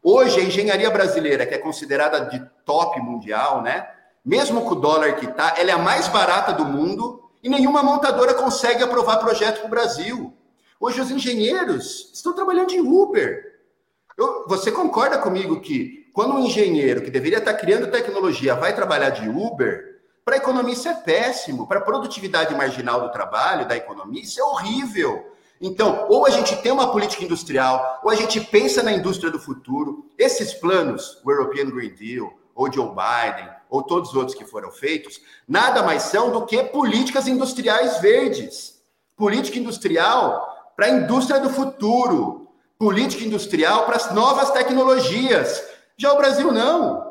Hoje, 0.04 0.42
a 0.42 0.44
engenharia 0.44 0.90
brasileira, 0.90 1.46
que 1.46 1.54
é 1.54 1.60
considerada 1.60 2.26
de 2.26 2.44
top 2.66 3.00
mundial, 3.00 3.62
né? 3.62 3.88
Mesmo 4.26 4.66
com 4.66 4.72
o 4.72 4.76
dólar 4.76 5.16
que 5.16 5.28
está, 5.28 5.56
ela 5.58 5.72
é 5.72 5.74
a 5.74 5.78
mais 5.78 6.10
barata 6.10 6.52
do 6.52 6.66
mundo 6.66 7.24
e 7.42 7.48
nenhuma 7.48 7.82
montadora 7.82 8.34
consegue 8.34 8.84
aprovar 8.84 9.18
projeto 9.18 9.60
para 9.60 9.68
o 9.68 9.70
Brasil. 9.70 10.34
Hoje, 10.78 11.00
os 11.00 11.10
engenheiros 11.10 12.12
estão 12.14 12.34
trabalhando 12.34 12.68
de 12.68 12.82
Uber. 12.82 13.47
Eu, 14.18 14.46
você 14.48 14.72
concorda 14.72 15.20
comigo 15.20 15.60
que 15.60 16.10
quando 16.12 16.34
um 16.34 16.40
engenheiro 16.40 17.02
que 17.04 17.12
deveria 17.12 17.38
estar 17.38 17.54
criando 17.54 17.92
tecnologia 17.92 18.56
vai 18.56 18.74
trabalhar 18.74 19.12
de 19.12 19.30
Uber, 19.30 20.02
para 20.26 20.36
a 20.36 20.40
economia 20.40 20.74
isso 20.74 20.90
é 20.90 20.94
péssimo, 20.96 21.68
para 21.68 21.78
a 21.78 21.84
produtividade 21.84 22.56
marginal 22.56 23.02
do 23.02 23.12
trabalho, 23.12 23.68
da 23.68 23.78
economia, 23.78 24.24
isso 24.24 24.42
é 24.42 24.44
horrível. 24.44 25.32
Então, 25.62 26.08
ou 26.10 26.26
a 26.26 26.32
gente 26.32 26.56
tem 26.58 26.72
uma 26.72 26.92
política 26.92 27.24
industrial, 27.24 28.02
ou 28.04 28.10
a 28.10 28.16
gente 28.16 28.42
pensa 28.42 28.82
na 28.82 28.92
indústria 28.92 29.32
do 29.32 29.40
futuro. 29.40 30.10
Esses 30.18 30.54
planos, 30.54 31.22
o 31.24 31.32
European 31.32 31.70
Green 31.70 31.94
Deal, 31.94 32.34
ou 32.56 32.72
Joe 32.72 32.90
Biden, 32.90 33.50
ou 33.70 33.84
todos 33.84 34.10
os 34.10 34.16
outros 34.16 34.36
que 34.36 34.46
foram 34.46 34.72
feitos, 34.72 35.22
nada 35.48 35.84
mais 35.84 36.04
são 36.04 36.32
do 36.32 36.46
que 36.46 36.64
políticas 36.64 37.28
industriais 37.28 38.00
verdes. 38.00 38.82
Política 39.16 39.60
industrial 39.60 40.74
para 40.76 40.88
a 40.88 40.90
indústria 40.90 41.40
do 41.40 41.50
futuro, 41.50 42.47
política 42.78 43.24
industrial 43.24 43.86
para 43.86 43.96
as 43.96 44.14
novas 44.14 44.52
tecnologias. 44.52 45.64
Já 45.98 46.14
o 46.14 46.18
Brasil 46.18 46.52
não. 46.52 47.08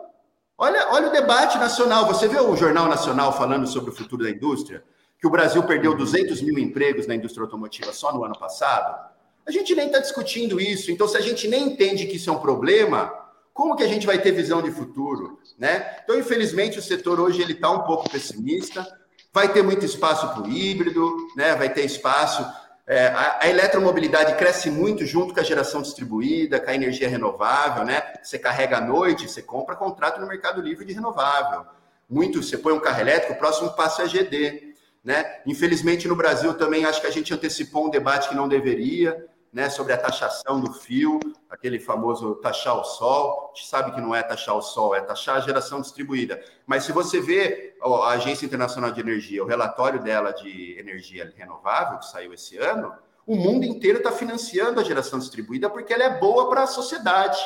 Olha, 0.56 0.88
olha 0.92 1.08
o 1.08 1.12
debate 1.12 1.58
nacional. 1.58 2.06
Você 2.06 2.28
vê 2.28 2.38
o 2.38 2.56
Jornal 2.56 2.88
Nacional 2.88 3.32
falando 3.32 3.66
sobre 3.66 3.90
o 3.90 3.94
futuro 3.94 4.24
da 4.24 4.30
indústria? 4.30 4.82
Que 5.20 5.26
o 5.26 5.30
Brasil 5.30 5.62
perdeu 5.64 5.96
200 5.96 6.40
mil 6.42 6.58
empregos 6.58 7.06
na 7.06 7.14
indústria 7.14 7.44
automotiva 7.44 7.92
só 7.92 8.12
no 8.12 8.24
ano 8.24 8.38
passado? 8.38 9.10
A 9.46 9.50
gente 9.50 9.74
nem 9.74 9.86
está 9.86 9.98
discutindo 9.98 10.60
isso. 10.60 10.90
Então, 10.90 11.06
se 11.06 11.16
a 11.16 11.20
gente 11.20 11.46
nem 11.46 11.68
entende 11.68 12.06
que 12.06 12.16
isso 12.16 12.30
é 12.30 12.32
um 12.32 12.38
problema, 12.38 13.12
como 13.52 13.76
que 13.76 13.82
a 13.82 13.88
gente 13.88 14.06
vai 14.06 14.18
ter 14.18 14.32
visão 14.32 14.62
de 14.62 14.70
futuro? 14.70 15.38
Né? 15.58 15.98
Então, 16.02 16.18
infelizmente, 16.18 16.78
o 16.78 16.82
setor 16.82 17.20
hoje 17.20 17.42
ele 17.42 17.52
está 17.52 17.70
um 17.70 17.82
pouco 17.82 18.08
pessimista. 18.10 18.86
Vai 19.32 19.52
ter 19.52 19.62
muito 19.62 19.84
espaço 19.84 20.28
para 20.28 20.42
o 20.42 20.48
híbrido, 20.48 21.14
né? 21.36 21.54
vai 21.54 21.72
ter 21.72 21.84
espaço 21.84 22.44
é, 22.86 23.08
a, 23.08 23.38
a, 23.42 23.48
eletromobilidade 23.48 24.36
cresce 24.36 24.70
muito 24.70 25.04
junto 25.04 25.34
com 25.34 25.40
a 25.40 25.42
geração 25.42 25.82
distribuída, 25.82 26.60
com 26.60 26.70
a 26.70 26.74
energia 26.74 27.08
renovável, 27.08 27.84
né? 27.84 28.00
Você 28.22 28.38
carrega 28.38 28.78
à 28.78 28.80
noite, 28.80 29.28
você 29.28 29.42
compra 29.42 29.74
contrato 29.74 30.20
no 30.20 30.26
Mercado 30.26 30.60
Livre 30.60 30.84
de 30.84 30.92
renovável. 30.92 31.66
Muito, 32.08 32.40
você 32.40 32.56
põe 32.56 32.72
um 32.72 32.78
carro 32.78 33.00
elétrico, 33.00 33.32
o 33.32 33.36
próximo 33.36 33.72
passo 33.72 34.02
é 34.02 34.06
GD. 34.06 34.74
Né? 35.02 35.40
Infelizmente, 35.44 36.06
no 36.06 36.14
Brasil 36.14 36.54
também 36.54 36.84
acho 36.84 37.00
que 37.00 37.06
a 37.06 37.10
gente 37.10 37.34
antecipou 37.34 37.86
um 37.86 37.90
debate 37.90 38.28
que 38.28 38.34
não 38.36 38.48
deveria. 38.48 39.26
Né, 39.56 39.70
sobre 39.70 39.94
a 39.94 39.96
taxação 39.96 40.60
do 40.60 40.70
fio, 40.70 41.18
aquele 41.48 41.80
famoso 41.80 42.34
taxar 42.34 42.78
o 42.78 42.84
sol. 42.84 43.52
A 43.54 43.56
gente 43.56 43.66
sabe 43.66 43.92
que 43.92 44.02
não 44.02 44.14
é 44.14 44.22
taxar 44.22 44.54
o 44.54 44.60
sol, 44.60 44.94
é 44.94 45.00
taxar 45.00 45.36
a 45.36 45.40
geração 45.40 45.80
distribuída. 45.80 46.38
Mas 46.66 46.84
se 46.84 46.92
você 46.92 47.22
vê 47.22 47.74
a 47.80 48.08
Agência 48.10 48.44
Internacional 48.44 48.90
de 48.90 49.00
Energia, 49.00 49.42
o 49.42 49.46
relatório 49.46 49.98
dela 50.02 50.30
de 50.32 50.78
energia 50.78 51.32
renovável, 51.34 51.98
que 52.00 52.06
saiu 52.06 52.34
esse 52.34 52.58
ano, 52.58 52.92
o 53.26 53.34
mundo 53.34 53.64
inteiro 53.64 53.96
está 53.96 54.12
financiando 54.12 54.78
a 54.78 54.84
geração 54.84 55.18
distribuída 55.18 55.70
porque 55.70 55.94
ela 55.94 56.04
é 56.04 56.20
boa 56.20 56.50
para 56.50 56.64
a 56.64 56.66
sociedade. 56.66 57.38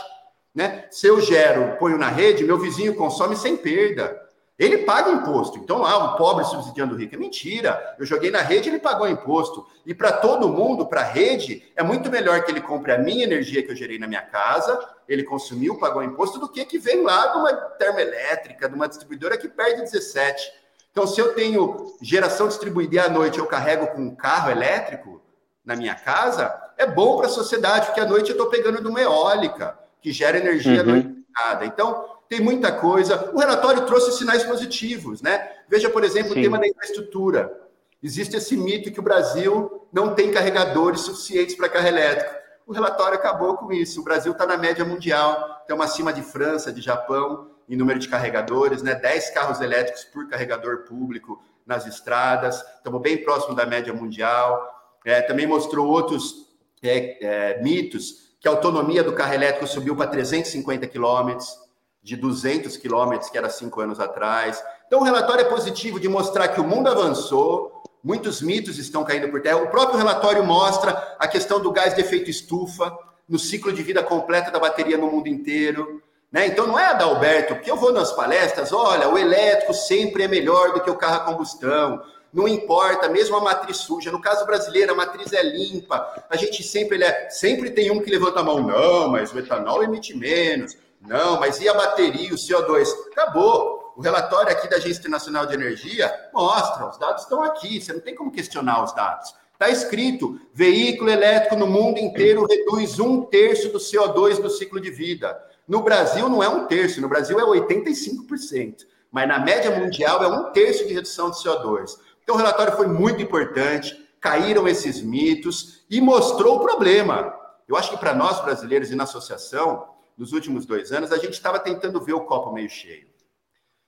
Né? 0.52 0.88
Se 0.90 1.06
eu 1.06 1.20
gero, 1.20 1.76
ponho 1.78 1.96
na 1.96 2.08
rede, 2.08 2.42
meu 2.42 2.58
vizinho 2.58 2.96
consome 2.96 3.36
sem 3.36 3.56
perda. 3.56 4.20
Ele 4.60 4.84
paga 4.84 5.10
imposto. 5.10 5.56
Então, 5.56 5.86
ah, 5.86 6.12
o 6.12 6.16
pobre 6.18 6.44
subsidiando 6.44 6.94
o 6.94 6.98
rico. 6.98 7.14
É 7.14 7.18
mentira. 7.18 7.96
Eu 7.98 8.04
joguei 8.04 8.30
na 8.30 8.42
rede, 8.42 8.68
ele 8.68 8.78
pagou 8.78 9.08
imposto. 9.08 9.66
E 9.86 9.94
para 9.94 10.12
todo 10.12 10.50
mundo, 10.50 10.84
para 10.84 11.00
a 11.00 11.04
rede, 11.04 11.72
é 11.74 11.82
muito 11.82 12.10
melhor 12.10 12.44
que 12.44 12.50
ele 12.50 12.60
compre 12.60 12.92
a 12.92 12.98
minha 12.98 13.24
energia 13.24 13.62
que 13.62 13.70
eu 13.70 13.74
gerei 13.74 13.98
na 13.98 14.06
minha 14.06 14.20
casa, 14.20 14.78
ele 15.08 15.24
consumiu, 15.24 15.78
pagou 15.78 16.02
imposto, 16.02 16.38
do 16.38 16.46
que 16.46 16.66
que 16.66 16.78
vem 16.78 17.02
lá 17.02 17.28
de 17.28 17.38
uma 17.38 17.52
termoelétrica, 17.54 18.68
de 18.68 18.74
uma 18.74 18.86
distribuidora 18.86 19.38
que 19.38 19.48
perde 19.48 19.80
17. 19.80 20.52
Então, 20.92 21.06
se 21.06 21.18
eu 21.18 21.32
tenho 21.32 21.96
geração 22.02 22.46
distribuída 22.46 22.96
e 22.96 22.98
à 22.98 23.08
noite 23.08 23.38
eu 23.38 23.46
carrego 23.46 23.86
com 23.86 24.02
um 24.02 24.14
carro 24.14 24.50
elétrico 24.50 25.22
na 25.64 25.74
minha 25.74 25.94
casa, 25.94 26.54
é 26.76 26.84
bom 26.84 27.16
para 27.16 27.28
a 27.28 27.30
sociedade, 27.30 27.86
porque 27.86 28.00
à 28.00 28.06
noite 28.06 28.28
eu 28.28 28.36
estou 28.36 28.50
pegando 28.50 28.82
de 28.82 28.88
uma 28.88 29.00
eólica, 29.00 29.78
que 30.02 30.12
gera 30.12 30.36
energia 30.36 30.82
uhum. 30.84 31.14
à 31.34 31.54
noite. 31.54 31.72
Então, 31.72 32.19
tem 32.30 32.40
muita 32.40 32.70
coisa. 32.70 33.28
O 33.34 33.40
relatório 33.40 33.84
trouxe 33.86 34.12
sinais 34.12 34.44
positivos, 34.44 35.20
né? 35.20 35.50
Veja, 35.68 35.90
por 35.90 36.04
exemplo, 36.04 36.32
Sim. 36.32 36.38
o 36.38 36.42
tema 36.44 36.60
da 36.60 36.68
infraestrutura. 36.68 37.60
Existe 38.00 38.36
esse 38.36 38.56
mito 38.56 38.92
que 38.92 39.00
o 39.00 39.02
Brasil 39.02 39.88
não 39.92 40.14
tem 40.14 40.30
carregadores 40.30 41.00
suficientes 41.00 41.56
para 41.56 41.68
carro 41.68 41.88
elétrico. 41.88 42.32
O 42.68 42.72
relatório 42.72 43.18
acabou 43.18 43.56
com 43.56 43.72
isso. 43.72 44.00
O 44.00 44.04
Brasil 44.04 44.30
está 44.30 44.46
na 44.46 44.56
média 44.56 44.84
mundial, 44.84 45.58
estamos 45.62 45.84
acima 45.84 46.12
de 46.12 46.22
França, 46.22 46.72
de 46.72 46.80
Japão, 46.80 47.50
em 47.68 47.76
número 47.76 47.98
de 47.98 48.08
carregadores, 48.08 48.80
né? 48.80 48.94
10 48.94 49.30
carros 49.30 49.60
elétricos 49.60 50.04
por 50.04 50.28
carregador 50.28 50.84
público 50.84 51.42
nas 51.66 51.84
estradas, 51.84 52.64
estamos 52.76 53.02
bem 53.02 53.24
próximo 53.24 53.56
da 53.56 53.66
média 53.66 53.92
mundial. 53.92 54.68
É, 55.04 55.20
também 55.20 55.48
mostrou 55.48 55.88
outros 55.88 56.46
é, 56.80 57.18
é, 57.56 57.60
mitos, 57.60 58.30
que 58.38 58.46
a 58.46 58.52
autonomia 58.52 59.02
do 59.02 59.14
carro 59.14 59.34
elétrico 59.34 59.66
subiu 59.66 59.96
para 59.96 60.06
350 60.06 60.86
quilômetros 60.86 61.69
de 62.02 62.16
200 62.16 62.76
quilômetros, 62.76 63.30
que 63.30 63.38
era 63.38 63.50
cinco 63.50 63.80
anos 63.80 64.00
atrás. 64.00 64.62
Então, 64.86 65.00
o 65.00 65.04
relatório 65.04 65.42
é 65.42 65.48
positivo 65.48 66.00
de 66.00 66.08
mostrar 66.08 66.48
que 66.48 66.60
o 66.60 66.64
mundo 66.64 66.88
avançou, 66.88 67.82
muitos 68.02 68.40
mitos 68.40 68.78
estão 68.78 69.04
caindo 69.04 69.28
por 69.28 69.40
terra. 69.40 69.58
O 69.58 69.70
próprio 69.70 69.98
relatório 69.98 70.44
mostra 70.44 71.16
a 71.18 71.28
questão 71.28 71.60
do 71.60 71.70
gás 71.70 71.94
de 71.94 72.00
efeito 72.00 72.30
estufa 72.30 72.96
no 73.28 73.38
ciclo 73.38 73.72
de 73.72 73.82
vida 73.82 74.02
completa 74.02 74.50
da 74.50 74.58
bateria 74.58 74.96
no 74.96 75.10
mundo 75.10 75.28
inteiro. 75.28 76.02
Né? 76.32 76.46
Então, 76.46 76.66
não 76.66 76.78
é 76.78 76.86
Adalberto, 76.86 77.54
porque 77.54 77.70
eu 77.70 77.76
vou 77.76 77.92
nas 77.92 78.12
palestras, 78.12 78.72
olha, 78.72 79.08
o 79.08 79.18
elétrico 79.18 79.74
sempre 79.74 80.24
é 80.24 80.28
melhor 80.28 80.72
do 80.72 80.80
que 80.80 80.90
o 80.90 80.96
carro 80.96 81.16
a 81.16 81.20
combustão. 81.20 82.02
Não 82.32 82.46
importa, 82.46 83.08
mesmo 83.08 83.36
a 83.36 83.40
matriz 83.40 83.78
suja. 83.78 84.12
No 84.12 84.20
caso 84.20 84.46
brasileiro, 84.46 84.92
a 84.92 84.94
matriz 84.94 85.32
é 85.32 85.42
limpa. 85.42 86.24
A 86.30 86.36
gente 86.36 86.62
sempre, 86.62 87.02
é, 87.02 87.28
sempre 87.28 87.70
tem 87.70 87.90
um 87.90 88.00
que 88.00 88.10
levanta 88.10 88.40
a 88.40 88.42
mão. 88.44 88.62
Não, 88.62 89.08
mas 89.08 89.32
o 89.32 89.38
etanol 89.38 89.82
emite 89.82 90.16
menos. 90.16 90.76
Não, 91.00 91.40
mas 91.40 91.60
e 91.60 91.68
a 91.68 91.74
bateria, 91.74 92.34
o 92.34 92.36
CO2? 92.36 92.86
Acabou. 93.10 93.94
O 93.96 94.02
relatório 94.02 94.52
aqui 94.52 94.68
da 94.68 94.76
Agência 94.76 95.00
Internacional 95.00 95.46
de 95.46 95.54
Energia 95.54 96.12
mostra, 96.32 96.88
os 96.88 96.98
dados 96.98 97.22
estão 97.22 97.42
aqui, 97.42 97.80
você 97.80 97.92
não 97.92 98.00
tem 98.00 98.14
como 98.14 98.30
questionar 98.30 98.82
os 98.82 98.92
dados. 98.94 99.34
Está 99.52 99.68
escrito: 99.68 100.40
veículo 100.54 101.10
elétrico 101.10 101.56
no 101.56 101.66
mundo 101.66 101.98
inteiro 101.98 102.46
reduz 102.46 102.98
um 102.98 103.22
terço 103.22 103.68
do 103.68 103.78
CO2 103.78 104.38
no 104.38 104.48
ciclo 104.48 104.80
de 104.80 104.90
vida. 104.90 105.38
No 105.68 105.82
Brasil 105.82 106.28
não 106.28 106.42
é 106.42 106.48
um 106.48 106.66
terço, 106.66 107.00
no 107.00 107.08
Brasil 107.08 107.38
é 107.38 107.44
85%, 107.44 108.86
mas 109.10 109.28
na 109.28 109.38
média 109.38 109.70
mundial 109.70 110.22
é 110.22 110.28
um 110.28 110.50
terço 110.52 110.86
de 110.86 110.94
redução 110.94 111.30
de 111.30 111.36
CO2. 111.36 111.98
Então 112.22 112.34
o 112.34 112.38
relatório 112.38 112.74
foi 112.74 112.86
muito 112.86 113.20
importante, 113.20 113.94
caíram 114.18 114.66
esses 114.66 115.02
mitos 115.02 115.84
e 115.90 116.00
mostrou 116.00 116.56
o 116.56 116.60
problema. 116.60 117.34
Eu 117.68 117.76
acho 117.76 117.90
que 117.90 117.98
para 117.98 118.14
nós 118.14 118.40
brasileiros 118.40 118.90
e 118.90 118.96
na 118.96 119.04
associação, 119.04 119.86
nos 120.20 120.34
últimos 120.34 120.66
dois 120.66 120.92
anos, 120.92 121.12
a 121.12 121.16
gente 121.16 121.32
estava 121.32 121.58
tentando 121.58 121.98
ver 121.98 122.12
o 122.12 122.26
copo 122.26 122.52
meio 122.52 122.68
cheio, 122.68 123.06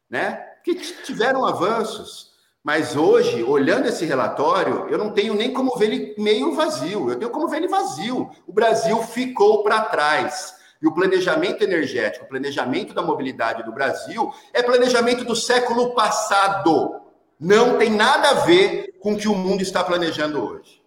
né? 0.09 0.42
Que 0.64 0.75
tiveram 0.75 1.45
avanços, 1.45 2.33
mas 2.64 2.97
hoje, 2.97 3.42
olhando 3.42 3.87
esse 3.87 4.07
relatório, 4.07 4.88
eu 4.88 4.97
não 4.97 5.12
tenho 5.12 5.35
nem 5.35 5.53
como 5.53 5.77
ver 5.77 5.92
ele 5.92 6.14
meio 6.16 6.55
vazio, 6.55 7.11
eu 7.11 7.18
tenho 7.18 7.31
como 7.31 7.49
ver 7.49 7.59
ele 7.59 7.68
vazio. 7.68 8.31
O 8.47 8.53
Brasil 8.53 9.03
ficou 9.03 9.62
para 9.62 9.83
trás. 9.83 10.55
E 10.81 10.87
o 10.87 10.95
planejamento 10.95 11.62
energético, 11.62 12.25
o 12.25 12.29
planejamento 12.29 12.95
da 12.95 13.03
mobilidade 13.03 13.62
do 13.62 13.71
Brasil 13.71 14.33
é 14.55 14.62
planejamento 14.62 15.25
do 15.25 15.37
século 15.37 15.95
passado. 15.95 17.03
Não 17.38 17.77
tem 17.77 17.90
nada 17.90 18.31
a 18.31 18.35
ver 18.47 18.95
com 19.01 19.12
o 19.12 19.18
que 19.18 19.29
o 19.29 19.35
mundo 19.35 19.62
está 19.62 19.85
planejando 19.85 20.42
hoje. 20.42 20.81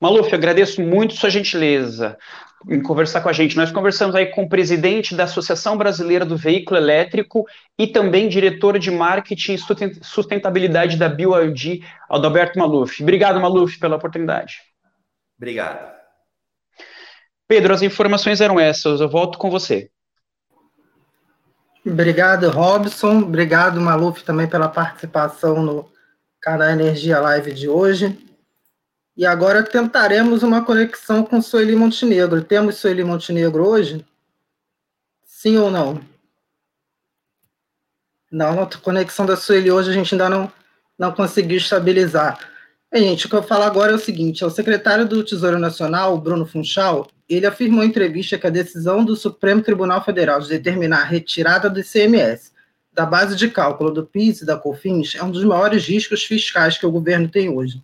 Maluf, 0.00 0.34
agradeço 0.34 0.82
muito 0.82 1.14
sua 1.14 1.30
gentileza 1.30 2.18
em 2.66 2.82
conversar 2.82 3.20
com 3.20 3.28
a 3.28 3.32
gente. 3.32 3.56
Nós 3.56 3.70
conversamos 3.70 4.14
aí 4.14 4.26
com 4.26 4.44
o 4.44 4.48
presidente 4.48 5.14
da 5.14 5.24
Associação 5.24 5.76
Brasileira 5.76 6.24
do 6.24 6.36
Veículo 6.36 6.78
Elétrico 6.78 7.44
e 7.78 7.86
também 7.86 8.28
diretor 8.28 8.78
de 8.78 8.90
marketing 8.90 9.54
e 9.54 9.58
sustentabilidade 10.02 10.96
da 10.96 11.08
BioID, 11.08 11.84
Adalberto 12.08 12.58
Maluf. 12.58 13.02
Obrigado, 13.02 13.40
Maluf, 13.40 13.78
pela 13.78 13.96
oportunidade. 13.96 14.56
Obrigado. 15.36 15.96
Pedro, 17.46 17.72
as 17.72 17.82
informações 17.82 18.40
eram 18.40 18.58
essas. 18.58 19.00
Eu 19.00 19.08
volto 19.08 19.38
com 19.38 19.50
você. 19.50 19.90
Obrigado, 21.86 22.50
Robson. 22.50 23.20
Obrigado, 23.20 23.80
Maluf, 23.80 24.22
também 24.22 24.46
pela 24.46 24.68
participação 24.68 25.62
no 25.62 25.88
canal 26.40 26.68
Energia 26.68 27.20
Live 27.20 27.52
de 27.54 27.68
hoje. 27.68 28.18
E 29.18 29.26
agora 29.26 29.64
tentaremos 29.64 30.44
uma 30.44 30.64
conexão 30.64 31.24
com 31.24 31.42
Sueli 31.42 31.74
Montenegro. 31.74 32.40
Temos 32.40 32.76
Sueli 32.76 33.02
Montenegro 33.02 33.66
hoje? 33.66 34.06
Sim 35.26 35.58
ou 35.58 35.72
não? 35.72 36.00
Não, 38.30 38.62
a 38.62 38.66
conexão 38.76 39.26
da 39.26 39.36
Sueli 39.36 39.72
hoje 39.72 39.90
a 39.90 39.92
gente 39.92 40.14
ainda 40.14 40.28
não, 40.28 40.52
não 40.96 41.10
conseguiu 41.10 41.56
estabilizar. 41.56 42.38
Gente, 42.94 43.26
o 43.26 43.28
que 43.28 43.34
eu 43.34 43.42
falo 43.42 43.64
agora 43.64 43.90
é 43.90 43.94
o 43.96 43.98
seguinte: 43.98 44.44
o 44.44 44.50
secretário 44.50 45.04
do 45.04 45.24
Tesouro 45.24 45.58
Nacional, 45.58 46.16
Bruno 46.16 46.46
Funchal, 46.46 47.08
ele 47.28 47.44
afirmou 47.44 47.82
em 47.82 47.88
entrevista 47.88 48.38
que 48.38 48.46
a 48.46 48.50
decisão 48.50 49.04
do 49.04 49.16
Supremo 49.16 49.62
Tribunal 49.62 50.04
Federal 50.04 50.38
de 50.38 50.48
determinar 50.48 51.00
a 51.00 51.04
retirada 51.04 51.68
do 51.68 51.80
ICMS 51.80 52.52
da 52.92 53.04
base 53.04 53.34
de 53.34 53.50
cálculo 53.50 53.90
do 53.90 54.06
PIS 54.06 54.42
e 54.42 54.46
da 54.46 54.56
COFINS 54.56 55.16
é 55.16 55.24
um 55.24 55.30
dos 55.32 55.42
maiores 55.42 55.84
riscos 55.88 56.22
fiscais 56.22 56.78
que 56.78 56.86
o 56.86 56.92
governo 56.92 57.28
tem 57.28 57.48
hoje. 57.48 57.82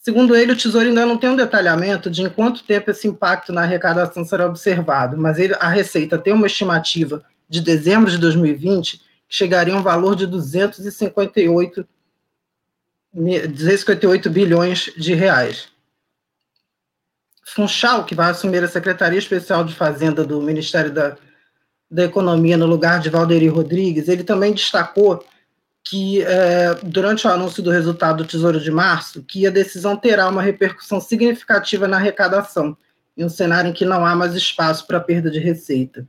Segundo 0.00 0.34
ele, 0.34 0.52
o 0.52 0.56
Tesouro 0.56 0.88
ainda 0.88 1.04
não 1.04 1.18
tem 1.18 1.28
um 1.28 1.36
detalhamento 1.36 2.10
de 2.10 2.22
em 2.22 2.30
quanto 2.30 2.64
tempo 2.64 2.90
esse 2.90 3.06
impacto 3.06 3.52
na 3.52 3.62
arrecadação 3.62 4.24
será 4.24 4.46
observado, 4.46 5.16
mas 5.18 5.38
ele, 5.38 5.54
a 5.60 5.68
Receita 5.68 6.16
tem 6.16 6.32
uma 6.32 6.46
estimativa 6.46 7.22
de 7.46 7.60
dezembro 7.60 8.10
de 8.10 8.16
2020 8.16 8.96
que 8.96 9.04
chegaria 9.28 9.74
a 9.74 9.76
um 9.76 9.82
valor 9.82 10.16
de 10.16 10.26
258, 10.26 11.86
258 13.12 14.30
bilhões 14.30 14.90
de 14.96 15.12
reais. 15.12 15.68
Funchal, 17.44 18.06
que 18.06 18.14
vai 18.14 18.30
assumir 18.30 18.64
a 18.64 18.68
Secretaria 18.68 19.18
Especial 19.18 19.64
de 19.64 19.74
Fazenda 19.74 20.24
do 20.24 20.40
Ministério 20.40 20.90
da, 20.90 21.18
da 21.90 22.04
Economia 22.04 22.56
no 22.56 22.64
lugar 22.64 23.00
de 23.00 23.10
Valderi 23.10 23.48
Rodrigues, 23.48 24.08
ele 24.08 24.24
também 24.24 24.54
destacou 24.54 25.22
que 25.84 26.22
é, 26.22 26.74
durante 26.82 27.26
o 27.26 27.30
anúncio 27.30 27.62
do 27.62 27.70
resultado 27.70 28.18
do 28.18 28.28
Tesouro 28.28 28.60
de 28.60 28.70
Março, 28.70 29.22
que 29.22 29.46
a 29.46 29.50
decisão 29.50 29.96
terá 29.96 30.28
uma 30.28 30.42
repercussão 30.42 31.00
significativa 31.00 31.88
na 31.88 31.96
arrecadação, 31.96 32.76
em 33.16 33.24
um 33.24 33.28
cenário 33.28 33.70
em 33.70 33.72
que 33.72 33.84
não 33.84 34.04
há 34.04 34.14
mais 34.14 34.34
espaço 34.34 34.86
para 34.86 35.00
perda 35.00 35.30
de 35.30 35.38
receita. 35.38 36.06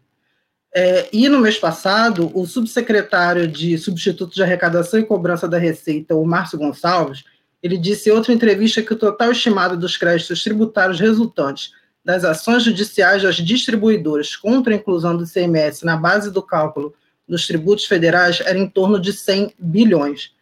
É, 0.74 1.10
e 1.12 1.28
no 1.28 1.40
mês 1.40 1.58
passado, 1.58 2.32
o 2.34 2.46
subsecretário 2.46 3.48
de 3.48 3.78
Substituto 3.78 4.34
de 4.34 4.42
Arrecadação 4.42 5.00
e 5.00 5.06
Cobrança 5.06 5.48
da 5.48 5.58
Receita, 5.58 6.16
o 6.16 6.26
Márcio 6.26 6.58
Gonçalves, 6.58 7.24
ele 7.62 7.78
disse 7.78 8.10
em 8.10 8.14
outra 8.14 8.34
entrevista 8.34 8.82
que 8.82 8.94
o 8.94 8.98
total 8.98 9.32
estimado 9.32 9.78
dos 9.78 9.98
créditos 9.98 10.44
tributários 10.44 11.00
resultantes 11.00 11.72
das 12.04 12.24
ações 12.24 12.64
judiciais 12.64 13.22
das 13.22 13.36
distribuidoras 13.36 14.36
contra 14.36 14.74
a 14.74 14.78
inclusão 14.78 15.16
do 15.16 15.24
ICMS 15.24 15.86
na 15.86 15.96
base 15.96 16.32
do 16.32 16.42
cálculo 16.42 16.94
dos 17.32 17.48
tributos 17.48 17.86
federais 17.86 18.42
era 18.42 18.60
em 18.60 18.68
torno 18.68 19.00
de 19.00 19.14
100 19.14 19.56
bilhões. 19.58 20.34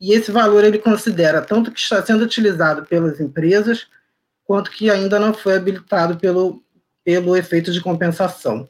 E 0.00 0.12
esse 0.12 0.32
valor 0.32 0.64
ele 0.64 0.76
considera 0.76 1.40
tanto 1.40 1.70
que 1.70 1.78
está 1.78 2.04
sendo 2.04 2.24
utilizado 2.24 2.84
pelas 2.84 3.20
empresas, 3.20 3.86
quanto 4.44 4.68
que 4.72 4.90
ainda 4.90 5.20
não 5.20 5.32
foi 5.32 5.54
habilitado 5.54 6.16
pelo, 6.16 6.60
pelo 7.04 7.36
efeito 7.36 7.70
de 7.70 7.80
compensação. 7.80 8.68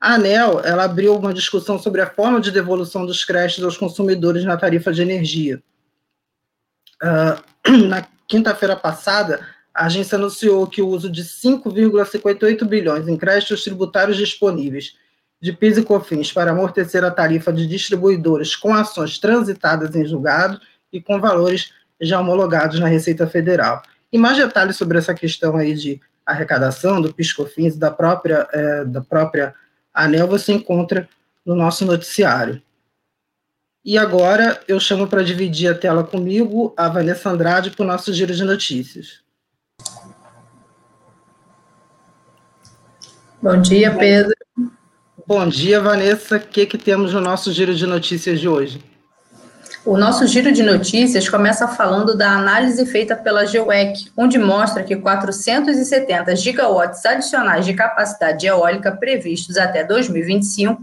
A 0.00 0.14
ANEL 0.14 0.60
ela 0.64 0.82
abriu 0.82 1.14
uma 1.14 1.32
discussão 1.32 1.78
sobre 1.78 2.00
a 2.00 2.10
forma 2.10 2.40
de 2.40 2.50
devolução 2.50 3.06
dos 3.06 3.24
créditos 3.24 3.62
aos 3.62 3.76
consumidores 3.76 4.44
na 4.44 4.56
tarifa 4.56 4.92
de 4.92 5.02
energia. 5.02 5.62
Uh, 7.00 7.86
na 7.86 8.04
quinta-feira 8.26 8.74
passada, 8.74 9.46
a 9.72 9.86
agência 9.86 10.16
anunciou 10.16 10.66
que 10.66 10.82
o 10.82 10.88
uso 10.88 11.08
de 11.08 11.22
5,58 11.22 12.64
bilhões 12.64 13.06
em 13.06 13.16
créditos 13.16 13.62
tributários 13.62 14.16
disponíveis 14.16 14.96
de 15.46 15.52
PIS 15.52 15.78
e 15.78 15.84
COFINS 15.84 16.32
para 16.32 16.50
amortecer 16.50 17.04
a 17.04 17.10
tarifa 17.10 17.52
de 17.52 17.68
distribuidores 17.68 18.56
com 18.56 18.74
ações 18.74 19.16
transitadas 19.16 19.94
em 19.94 20.04
julgado 20.04 20.60
e 20.92 21.00
com 21.00 21.20
valores 21.20 21.72
já 22.00 22.18
homologados 22.18 22.80
na 22.80 22.88
Receita 22.88 23.28
Federal. 23.28 23.80
E 24.12 24.18
mais 24.18 24.36
detalhes 24.36 24.74
sobre 24.74 24.98
essa 24.98 25.14
questão 25.14 25.56
aí 25.56 25.72
de 25.72 26.00
arrecadação 26.26 27.00
do 27.00 27.14
PIS 27.14 27.32
COFINS 27.32 27.76
da 27.76 27.92
própria 27.92 28.48
é, 28.52 28.84
da 28.86 29.00
própria 29.00 29.54
ANEL 29.94 30.26
você 30.26 30.52
encontra 30.52 31.08
no 31.44 31.54
nosso 31.54 31.84
noticiário. 31.84 32.60
E 33.84 33.96
agora 33.96 34.60
eu 34.66 34.80
chamo 34.80 35.06
para 35.06 35.22
dividir 35.22 35.70
a 35.70 35.78
tela 35.78 36.02
comigo 36.02 36.74
a 36.76 36.88
Vanessa 36.88 37.30
Andrade 37.30 37.70
para 37.70 37.84
o 37.84 37.86
nosso 37.86 38.12
giro 38.12 38.34
de 38.34 38.42
notícias. 38.42 39.20
Bom 43.40 43.62
dia, 43.62 43.96
Pedro. 43.96 44.34
Bom 45.28 45.48
dia, 45.48 45.80
Vanessa. 45.80 46.36
O 46.36 46.40
que, 46.40 46.64
que 46.66 46.78
temos 46.78 47.12
no 47.12 47.20
nosso 47.20 47.52
giro 47.52 47.74
de 47.74 47.84
notícias 47.84 48.38
de 48.38 48.48
hoje? 48.48 48.80
O 49.84 49.96
nosso 49.96 50.24
giro 50.24 50.52
de 50.52 50.62
notícias 50.62 51.28
começa 51.28 51.66
falando 51.66 52.16
da 52.16 52.30
análise 52.30 52.86
feita 52.86 53.16
pela 53.16 53.44
GEWEC, 53.44 54.12
onde 54.16 54.38
mostra 54.38 54.84
que 54.84 54.94
470 54.94 56.36
gigawatts 56.36 57.04
adicionais 57.04 57.66
de 57.66 57.74
capacidade 57.74 58.46
eólica 58.46 58.92
previstos 58.92 59.56
até 59.56 59.82
2025 59.82 60.80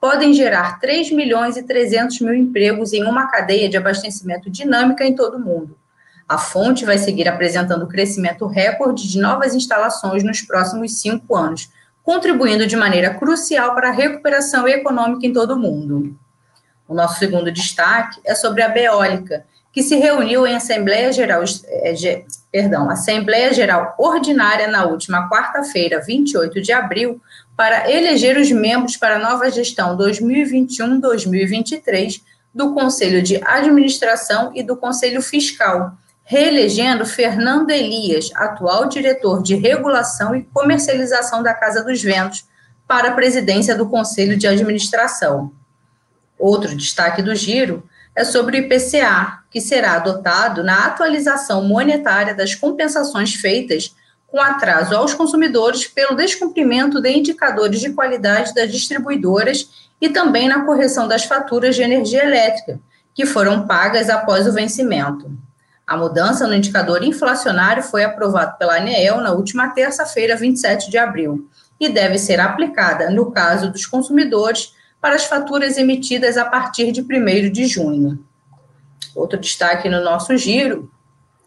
podem 0.00 0.32
gerar 0.32 0.80
3 0.80 1.12
milhões 1.12 1.58
e 1.58 1.62
300 1.62 2.18
mil 2.20 2.34
empregos 2.34 2.94
em 2.94 3.04
uma 3.04 3.26
cadeia 3.30 3.68
de 3.68 3.76
abastecimento 3.76 4.48
dinâmica 4.48 5.04
em 5.04 5.14
todo 5.14 5.36
o 5.36 5.40
mundo. 5.40 5.76
A 6.26 6.38
fonte 6.38 6.86
vai 6.86 6.96
seguir 6.96 7.28
apresentando 7.28 7.86
crescimento 7.86 8.46
recorde 8.46 9.06
de 9.06 9.20
novas 9.20 9.54
instalações 9.54 10.22
nos 10.22 10.40
próximos 10.40 10.98
cinco 10.98 11.36
anos, 11.36 11.68
contribuindo 12.02 12.66
de 12.66 12.76
maneira 12.76 13.14
crucial 13.14 13.74
para 13.74 13.88
a 13.88 13.92
recuperação 13.92 14.66
econômica 14.66 15.26
em 15.26 15.32
todo 15.32 15.54
o 15.54 15.58
mundo. 15.58 16.16
O 16.88 16.94
nosso 16.94 17.18
segundo 17.18 17.50
destaque 17.50 18.20
é 18.24 18.34
sobre 18.34 18.62
a 18.62 18.68
Beólica, 18.68 19.44
que 19.72 19.82
se 19.82 19.96
reuniu 19.96 20.46
em 20.46 20.54
Assembleia 20.54 21.10
Geral, 21.12 21.42
eh, 21.66 22.24
perdão, 22.50 22.90
Assembleia 22.90 23.54
Geral 23.54 23.94
Ordinária 23.98 24.68
na 24.68 24.84
última 24.84 25.30
quarta-feira, 25.30 25.98
28 26.00 26.60
de 26.60 26.72
abril, 26.72 27.18
para 27.56 27.90
eleger 27.90 28.36
os 28.36 28.50
membros 28.50 28.98
para 28.98 29.16
a 29.16 29.18
nova 29.18 29.50
gestão 29.50 29.96
2021-2023 29.96 32.20
do 32.54 32.74
Conselho 32.74 33.22
de 33.22 33.42
Administração 33.42 34.52
e 34.54 34.62
do 34.62 34.76
Conselho 34.76 35.22
Fiscal, 35.22 35.96
reelegendo 36.32 37.04
Fernando 37.04 37.68
Elias, 37.72 38.30
atual 38.34 38.88
diretor 38.88 39.42
de 39.42 39.54
regulação 39.54 40.34
e 40.34 40.42
comercialização 40.42 41.42
da 41.42 41.52
Casa 41.52 41.84
dos 41.84 42.00
Ventos, 42.02 42.46
para 42.88 43.10
a 43.10 43.12
presidência 43.12 43.76
do 43.76 43.86
Conselho 43.86 44.34
de 44.34 44.46
Administração. 44.46 45.52
Outro 46.38 46.74
destaque 46.74 47.20
do 47.20 47.34
giro 47.34 47.86
é 48.16 48.24
sobre 48.24 48.56
o 48.56 48.60
IPCA, 48.62 49.40
que 49.50 49.60
será 49.60 49.96
adotado 49.96 50.64
na 50.64 50.86
atualização 50.86 51.64
monetária 51.64 52.34
das 52.34 52.54
compensações 52.54 53.34
feitas 53.34 53.94
com 54.26 54.40
atraso 54.40 54.96
aos 54.96 55.12
consumidores 55.12 55.86
pelo 55.86 56.16
descumprimento 56.16 56.98
de 56.98 57.10
indicadores 57.10 57.78
de 57.78 57.92
qualidade 57.92 58.54
das 58.54 58.72
distribuidoras 58.72 59.68
e 60.00 60.08
também 60.08 60.48
na 60.48 60.64
correção 60.64 61.06
das 61.06 61.24
faturas 61.24 61.76
de 61.76 61.82
energia 61.82 62.24
elétrica, 62.24 62.80
que 63.14 63.26
foram 63.26 63.66
pagas 63.66 64.08
após 64.08 64.46
o 64.46 64.52
vencimento. 64.52 65.30
A 65.92 65.96
mudança 65.98 66.46
no 66.46 66.54
indicador 66.54 67.04
inflacionário 67.04 67.82
foi 67.82 68.02
aprovada 68.02 68.52
pela 68.52 68.78
ANEEL 68.78 69.20
na 69.20 69.32
última 69.32 69.74
terça-feira, 69.74 70.34
27 70.34 70.90
de 70.90 70.96
abril, 70.96 71.50
e 71.78 71.86
deve 71.86 72.16
ser 72.16 72.40
aplicada, 72.40 73.10
no 73.10 73.30
caso 73.30 73.70
dos 73.70 73.84
consumidores, 73.84 74.72
para 74.98 75.14
as 75.14 75.24
faturas 75.24 75.76
emitidas 75.76 76.38
a 76.38 76.46
partir 76.46 76.92
de 76.92 77.02
1 77.02 77.52
de 77.52 77.66
junho. 77.66 78.24
Outro 79.14 79.38
destaque 79.38 79.86
no 79.90 80.02
nosso 80.02 80.34
giro 80.34 80.90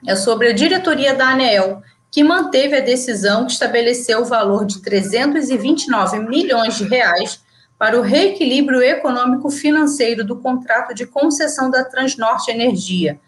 é 0.05 0.15
sobre 0.15 0.49
a 0.49 0.53
diretoria 0.53 1.15
da 1.15 1.29
ANEEL, 1.29 1.81
que 2.11 2.23
manteve 2.23 2.77
a 2.77 2.81
decisão 2.81 3.47
que 3.47 3.51
estabeleceu 3.51 4.21
o 4.21 4.25
valor 4.25 4.63
de 4.63 4.79
329 4.79 6.19
milhões 6.19 6.77
de 6.77 6.83
reais 6.83 7.41
para 7.79 7.97
o 7.97 8.03
reequilíbrio 8.03 8.83
econômico 8.83 9.49
financeiro 9.49 10.23
do 10.23 10.35
contrato 10.35 10.93
de 10.93 11.07
concessão 11.07 11.71
da 11.71 11.83
Transnorte 11.83 12.51
Energia, 12.51 13.19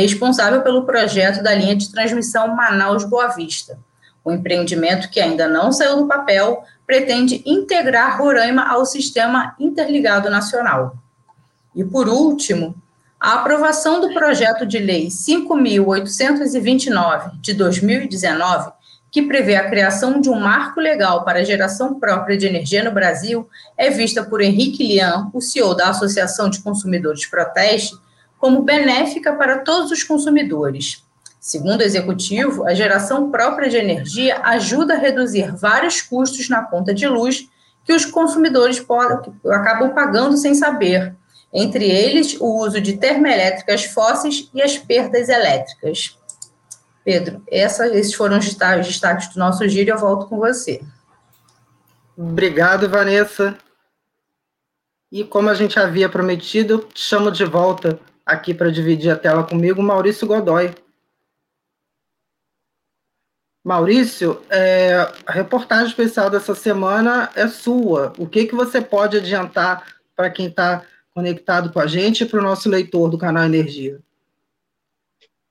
responsável 0.00 0.62
pelo 0.62 0.84
projeto 0.84 1.42
da 1.42 1.54
linha 1.54 1.76
de 1.76 1.90
transmissão 1.90 2.54
Manaus-Boa 2.54 3.28
Vista. 3.28 3.78
O 4.24 4.32
empreendimento, 4.32 5.10
que 5.10 5.20
ainda 5.20 5.46
não 5.46 5.70
saiu 5.70 5.98
do 5.98 6.08
papel, 6.08 6.64
pretende 6.86 7.42
integrar 7.44 8.16
Roraima 8.18 8.66
ao 8.68 8.86
sistema 8.86 9.54
interligado 9.58 10.30
nacional. 10.30 10.96
E, 11.74 11.82
por 11.84 12.08
último, 12.08 12.74
a 13.18 13.34
aprovação 13.34 14.00
do 14.00 14.12
projeto 14.12 14.64
de 14.66 14.78
lei 14.78 15.08
5.829 15.08 17.40
de 17.40 17.54
2019, 17.54 18.70
que 19.10 19.22
prevê 19.22 19.56
a 19.56 19.70
criação 19.70 20.20
de 20.20 20.28
um 20.28 20.38
marco 20.38 20.78
legal 20.80 21.24
para 21.24 21.38
a 21.38 21.44
geração 21.44 21.98
própria 22.00 22.36
de 22.36 22.46
energia 22.46 22.84
no 22.84 22.90
Brasil, 22.90 23.48
é 23.78 23.88
vista 23.88 24.24
por 24.24 24.40
Henrique 24.40 24.82
Lian, 24.86 25.30
o 25.32 25.40
CEO 25.40 25.74
da 25.74 25.88
Associação 25.88 26.50
de 26.50 26.60
Consumidores 26.60 27.24
Proteste, 27.26 27.96
como 28.44 28.60
benéfica 28.60 29.32
para 29.32 29.60
todos 29.60 29.90
os 29.90 30.02
consumidores. 30.02 31.02
Segundo 31.40 31.80
o 31.80 31.82
executivo, 31.82 32.66
a 32.66 32.74
geração 32.74 33.30
própria 33.30 33.70
de 33.70 33.78
energia 33.78 34.38
ajuda 34.44 34.92
a 34.92 34.98
reduzir 34.98 35.56
vários 35.56 36.02
custos 36.02 36.50
na 36.50 36.62
conta 36.62 36.92
de 36.92 37.08
luz 37.08 37.48
que 37.86 37.94
os 37.94 38.04
consumidores 38.04 38.84
acabam 39.46 39.94
pagando 39.94 40.36
sem 40.36 40.54
saber, 40.54 41.16
entre 41.54 41.90
eles 41.90 42.36
o 42.38 42.62
uso 42.62 42.82
de 42.82 42.98
termoelétricas 42.98 43.86
fósseis 43.86 44.50
e 44.52 44.60
as 44.60 44.76
perdas 44.76 45.30
elétricas. 45.30 46.18
Pedro, 47.02 47.42
essa, 47.50 47.86
esses 47.96 48.12
foram 48.12 48.36
os 48.38 48.44
destaques 48.44 49.28
do 49.32 49.38
nosso 49.38 49.66
giro, 49.66 49.88
eu 49.88 49.96
volto 49.96 50.26
com 50.26 50.36
você. 50.36 50.82
Obrigado, 52.14 52.90
Vanessa. 52.90 53.56
E 55.10 55.24
como 55.24 55.48
a 55.48 55.54
gente 55.54 55.80
havia 55.80 56.10
prometido, 56.10 56.86
chamo 56.94 57.30
de 57.30 57.46
volta 57.46 57.98
aqui 58.24 58.54
para 58.54 58.70
dividir 58.70 59.10
a 59.10 59.16
tela 59.16 59.44
comigo 59.44 59.82
Maurício 59.82 60.26
Godoy, 60.26 60.74
Maurício, 63.64 64.42
é, 64.50 64.92
a 65.24 65.32
reportagem 65.32 65.86
especial 65.86 66.28
dessa 66.28 66.54
semana 66.54 67.30
é 67.34 67.48
sua. 67.48 68.12
O 68.18 68.28
que, 68.28 68.44
que 68.44 68.54
você 68.54 68.78
pode 68.78 69.16
adiantar 69.16 69.96
para 70.14 70.28
quem 70.28 70.48
está 70.48 70.84
conectado 71.14 71.72
com 71.72 71.80
a 71.80 71.86
gente 71.86 72.24
e 72.24 72.26
para 72.26 72.40
o 72.40 72.42
nosso 72.42 72.68
leitor 72.68 73.08
do 73.08 73.16
canal 73.16 73.44
Energia? 73.44 73.98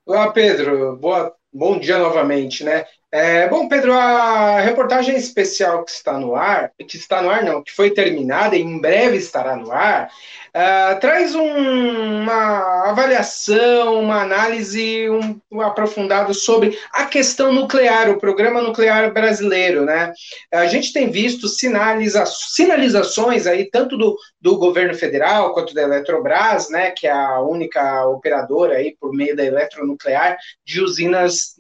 Olá, 0.05 0.31
Pedro. 0.31 0.95
Boa, 0.97 1.33
bom 1.51 1.79
dia 1.79 1.97
novamente, 1.97 2.63
né? 2.63 2.85
É, 3.15 3.47
bom, 3.47 3.67
Pedro, 3.67 3.93
a 3.93 4.59
reportagem 4.61 5.15
especial 5.15 5.85
que 5.85 5.91
está 5.91 6.17
no 6.17 6.33
ar, 6.33 6.71
que 6.87 6.97
está 6.97 7.21
no 7.21 7.29
ar 7.29 7.43
não, 7.43 7.61
que 7.61 7.71
foi 7.71 7.91
terminada 7.91 8.55
e 8.55 8.61
em 8.63 8.81
breve 8.81 9.17
estará 9.17 9.55
no 9.55 9.71
ar, 9.71 10.09
uh, 10.49 10.99
traz 10.99 11.35
um, 11.35 12.21
uma 12.23 12.89
avaliação, 12.89 13.99
uma 13.99 14.23
análise 14.23 15.07
um, 15.11 15.39
um 15.51 15.61
aprofundada 15.61 16.33
sobre 16.33 16.75
a 16.91 17.05
questão 17.05 17.53
nuclear, 17.53 18.09
o 18.09 18.19
programa 18.19 18.63
nuclear 18.63 19.13
brasileiro, 19.13 19.85
né? 19.85 20.11
A 20.51 20.65
gente 20.65 20.91
tem 20.91 21.11
visto 21.11 21.47
sinaliza, 21.47 22.25
sinalizações 22.25 23.45
aí, 23.45 23.69
tanto 23.69 23.95
do, 23.95 24.17
do 24.41 24.57
governo 24.57 24.95
federal 24.95 25.53
quanto 25.53 25.75
da 25.75 25.83
Eletrobras, 25.83 26.67
né, 26.71 26.89
que 26.89 27.05
é 27.05 27.11
a 27.11 27.39
única 27.41 28.07
operadora 28.07 28.77
aí 28.77 28.97
por 28.99 29.13
meio 29.13 29.35
da 29.35 29.45
eletronuclear 29.45 30.35
de 30.65 30.81
usinas 30.81 31.53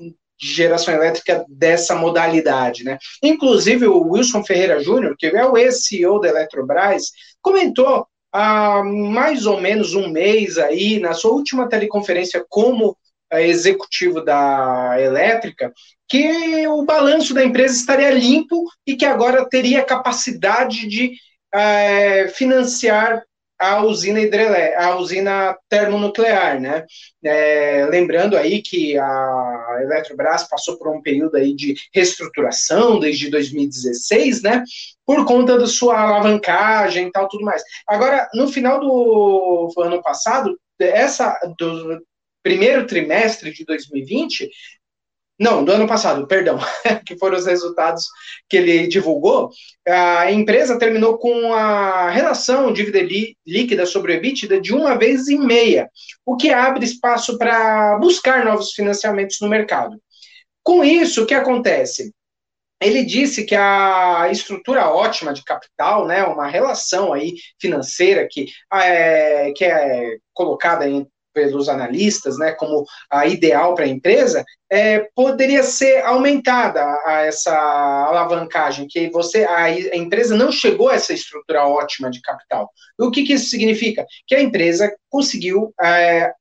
de 0.43 0.53
geração 0.53 0.93
elétrica 0.93 1.45
dessa 1.47 1.95
modalidade, 1.95 2.83
né? 2.83 2.97
Inclusive 3.21 3.87
o 3.87 4.09
Wilson 4.09 4.43
Ferreira 4.43 4.83
Júnior, 4.83 5.15
que 5.17 5.27
é 5.27 5.45
o 5.45 5.57
ex-CEO 5.57 6.19
da 6.19 6.27
Eletrobras, 6.27 7.11
comentou 7.41 8.05
há 8.31 8.83
mais 8.83 9.45
ou 9.45 9.61
menos 9.61 9.95
um 9.95 10.09
mês 10.09 10.57
aí, 10.57 10.99
na 10.99 11.13
sua 11.13 11.31
última 11.31 11.69
teleconferência 11.69 12.45
como 12.49 12.97
eh, 13.31 13.47
executivo 13.47 14.21
da 14.21 14.97
elétrica, 14.99 15.71
que 16.09 16.67
o 16.67 16.83
balanço 16.83 17.33
da 17.33 17.43
empresa 17.43 17.75
estaria 17.75 18.11
limpo 18.11 18.65
e 18.85 18.97
que 18.97 19.05
agora 19.05 19.47
teria 19.47 19.81
capacidade 19.85 20.87
de 20.87 21.13
é, 21.53 22.27
financiar 22.27 23.23
a 23.63 23.81
usina 23.85 24.19
hidrelé 24.19 24.75
a 24.75 24.95
usina 24.97 25.57
termonuclear, 25.69 26.59
né? 26.59 26.85
É, 27.23 27.85
lembrando 27.89 28.35
aí 28.35 28.61
que 28.61 28.97
a 28.97 29.79
Eletrobras 29.81 30.47
passou 30.49 30.77
por 30.77 30.89
um 30.89 31.01
período 31.01 31.37
aí 31.37 31.55
de 31.55 31.75
reestruturação 31.93 32.99
desde 32.99 33.29
2016, 33.29 34.41
né? 34.41 34.63
Por 35.05 35.25
conta 35.25 35.57
da 35.57 35.65
sua 35.65 36.01
alavancagem 36.01 37.07
e 37.07 37.11
tal, 37.11 37.29
tudo 37.29 37.45
mais. 37.45 37.63
Agora, 37.87 38.29
no 38.33 38.49
final 38.49 38.79
do 38.81 39.73
ano 39.79 40.01
passado, 40.01 40.59
essa 40.79 41.39
do 41.57 42.01
primeiro 42.43 42.85
trimestre 42.85 43.53
de 43.53 43.63
2020, 43.63 44.49
não, 45.43 45.63
do 45.63 45.71
ano 45.73 45.85
passado, 45.85 46.25
perdão, 46.27 46.57
que 47.05 47.17
foram 47.17 47.37
os 47.37 47.45
resultados 47.45 48.05
que 48.49 48.57
ele 48.57 48.87
divulgou, 48.87 49.49
a 49.87 50.31
empresa 50.31 50.79
terminou 50.79 51.17
com 51.17 51.53
a 51.53 52.09
relação 52.09 52.71
dívida 52.71 52.99
líquida 53.45 53.85
sobre 53.85 54.13
o 54.13 54.15
EBITDA 54.15 54.61
de 54.61 54.73
uma 54.73 54.97
vez 54.97 55.27
e 55.27 55.37
meia, 55.37 55.89
o 56.25 56.37
que 56.37 56.49
abre 56.49 56.85
espaço 56.85 57.37
para 57.37 57.97
buscar 57.99 58.45
novos 58.45 58.71
financiamentos 58.71 59.37
no 59.41 59.49
mercado. 59.49 60.01
Com 60.63 60.83
isso, 60.83 61.23
o 61.23 61.25
que 61.25 61.33
acontece? 61.33 62.13
Ele 62.81 63.03
disse 63.03 63.45
que 63.45 63.55
a 63.55 64.29
estrutura 64.31 64.89
ótima 64.89 65.33
de 65.33 65.43
capital, 65.43 66.05
né, 66.05 66.23
uma 66.23 66.47
relação 66.47 67.13
aí 67.13 67.33
financeira 67.59 68.27
que 68.29 68.47
é, 68.73 69.51
que 69.55 69.63
é 69.63 70.17
colocada 70.33 70.87
em 70.87 71.07
pelos 71.33 71.67
analistas, 71.69 72.37
né, 72.37 72.51
como 72.51 72.85
a 73.09 73.25
ideal 73.25 73.75
para 73.75 73.85
a 73.85 73.87
empresa, 73.87 74.43
é, 74.69 75.07
poderia 75.15 75.63
ser 75.63 76.03
aumentada 76.03 76.83
a 77.05 77.21
essa 77.25 77.53
alavancagem, 77.53 78.87
que 78.87 79.09
você 79.09 79.43
a, 79.43 79.63
a, 79.65 79.97
empresa 79.97 80.35
não 80.35 80.51
chegou 80.51 80.89
a 80.89 80.95
essa 80.95 81.13
estrutura 81.13 81.65
ótima 81.67 82.09
de 82.09 82.21
capital. 82.21 82.69
O 82.99 83.11
que, 83.11 83.23
que 83.23 83.33
isso 83.33 83.49
significa? 83.49 84.05
Que 84.27 84.35
a 84.35 84.41
empresa 84.41 84.93
conseguiu 85.09 85.73
é, 85.81 86.31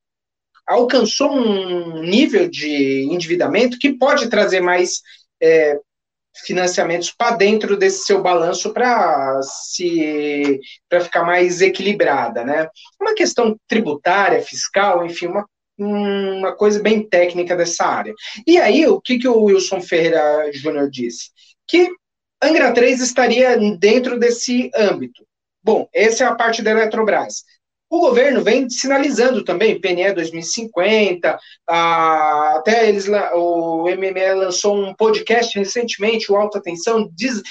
alcançou 0.66 1.30
um 1.30 2.02
nível 2.02 2.48
de 2.48 3.08
endividamento 3.10 3.78
que 3.78 3.92
pode 3.92 4.28
trazer 4.28 4.60
mais 4.60 5.02
é, 5.40 5.78
financiamentos 6.44 7.10
para 7.10 7.36
dentro 7.36 7.76
desse 7.76 8.04
seu 8.04 8.22
balanço 8.22 8.72
para 8.72 9.40
se 9.42 10.60
para 10.88 11.00
ficar 11.00 11.24
mais 11.24 11.60
equilibrada, 11.60 12.44
né? 12.44 12.68
Uma 13.00 13.14
questão 13.14 13.56
tributária, 13.68 14.42
fiscal, 14.42 15.04
enfim, 15.04 15.26
uma, 15.26 15.46
uma 15.78 16.52
coisa 16.56 16.80
bem 16.80 17.06
técnica 17.06 17.56
dessa 17.56 17.84
área. 17.84 18.14
E 18.46 18.58
aí, 18.58 18.86
o 18.86 19.00
que, 19.00 19.18
que 19.18 19.28
o 19.28 19.44
Wilson 19.44 19.80
Ferreira 19.80 20.50
Júnior 20.52 20.90
disse? 20.90 21.30
Que 21.66 21.90
Angra 22.42 22.72
3 22.72 23.00
estaria 23.00 23.56
dentro 23.78 24.18
desse 24.18 24.70
âmbito. 24.74 25.24
Bom, 25.62 25.88
essa 25.94 26.24
é 26.24 26.26
a 26.26 26.34
parte 26.34 26.60
da 26.60 26.72
Eletrobras. 26.72 27.44
O 27.92 28.00
governo 28.00 28.42
vem 28.42 28.70
sinalizando 28.70 29.44
também, 29.44 29.78
PNE 29.78 30.14
2050, 30.14 31.38
a, 31.68 32.56
até 32.56 32.88
eles, 32.88 33.06
o 33.34 33.84
MME 33.84 34.32
lançou 34.32 34.74
um 34.74 34.94
podcast 34.94 35.58
recentemente, 35.58 36.32
o 36.32 36.36
Alta 36.36 36.58
Tensão, 36.58 37.06
diz, 37.12 37.42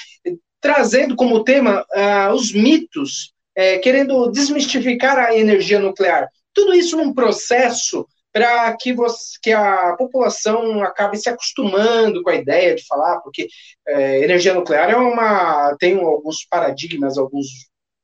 trazendo 0.60 1.14
como 1.14 1.44
tema 1.44 1.86
os 2.34 2.52
mitos, 2.52 3.32
é, 3.54 3.78
querendo 3.78 4.32
desmistificar 4.32 5.16
a 5.16 5.38
energia 5.38 5.78
nuclear. 5.78 6.28
Tudo 6.52 6.74
isso 6.74 6.96
num 6.96 7.14
processo 7.14 8.04
para 8.32 8.76
que, 8.76 8.96
que 9.40 9.52
a 9.52 9.94
população 9.96 10.82
acabe 10.82 11.18
se 11.18 11.28
acostumando 11.28 12.20
com 12.20 12.30
a 12.30 12.34
ideia 12.34 12.74
de 12.74 12.84
falar, 12.84 13.20
porque 13.20 13.46
é, 13.86 14.24
energia 14.24 14.54
nuclear 14.54 14.90
é 14.90 14.96
uma 14.96 15.76
tem 15.78 16.00
alguns 16.00 16.44
paradigmas, 16.50 17.16
alguns 17.16 17.46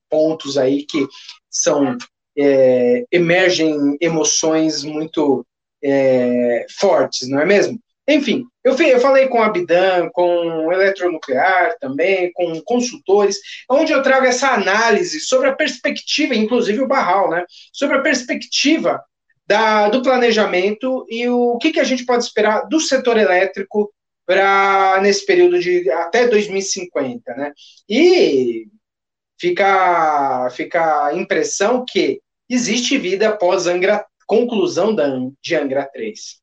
pontos 0.09 0.57
aí 0.57 0.87
que 0.87 1.05
são 1.51 1.99
é, 2.39 3.05
emergem 3.11 3.97
emoções 4.01 4.85
muito 4.85 5.45
é, 5.83 6.65
fortes, 6.79 7.29
não 7.29 7.41
é 7.41 7.45
mesmo? 7.45 7.79
Enfim, 8.07 8.47
eu, 8.65 8.75
eu 8.75 9.01
falei 9.01 9.29
com 9.29 9.43
a 9.43 9.51
Bidan, 9.51 10.09
com 10.13 10.73
Eletronuclear 10.73 11.77
também, 11.79 12.33
com 12.33 12.59
consultores, 12.63 13.37
onde 13.69 13.93
eu 13.93 14.03
trago 14.03 14.25
essa 14.25 14.49
análise 14.49 15.21
sobre 15.21 15.49
a 15.49 15.55
perspectiva, 15.55 16.35
inclusive 16.35 16.81
o 16.81 16.89
Barral, 16.89 17.29
né? 17.29 17.45
Sobre 17.71 17.99
a 17.99 18.03
perspectiva 18.03 19.03
da, 19.47 19.91
do 19.91 20.03
planejamento 20.03 21.05
e 21.11 21.29
o 21.29 21.59
que, 21.59 21.71
que 21.71 21.81
a 21.81 21.85
gente 21.85 22.07
pode 22.07 22.25
esperar 22.25 22.67
do 22.69 22.81
setor 22.81 23.19
elétrico 23.19 23.93
para 24.25 25.01
nesse 25.03 25.27
período 25.27 25.59
de 25.59 25.91
até 25.91 26.27
2050, 26.29 27.35
né? 27.35 27.53
E 27.87 28.69
fica, 29.39 30.49
fica 30.51 31.07
a 31.07 31.15
impressão 31.15 31.85
que 31.87 32.21
existe 32.49 32.97
vida 32.97 33.29
após 33.29 33.67
Angra, 33.67 34.07
conclusão 34.27 34.95
da, 34.95 35.07
de 35.43 35.55
Angra 35.55 35.85
3. 35.85 36.41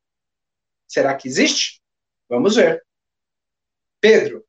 Será 0.87 1.15
que 1.15 1.27
existe? 1.27 1.81
Vamos 2.29 2.55
ver. 2.55 2.83
Pedro. 3.99 4.43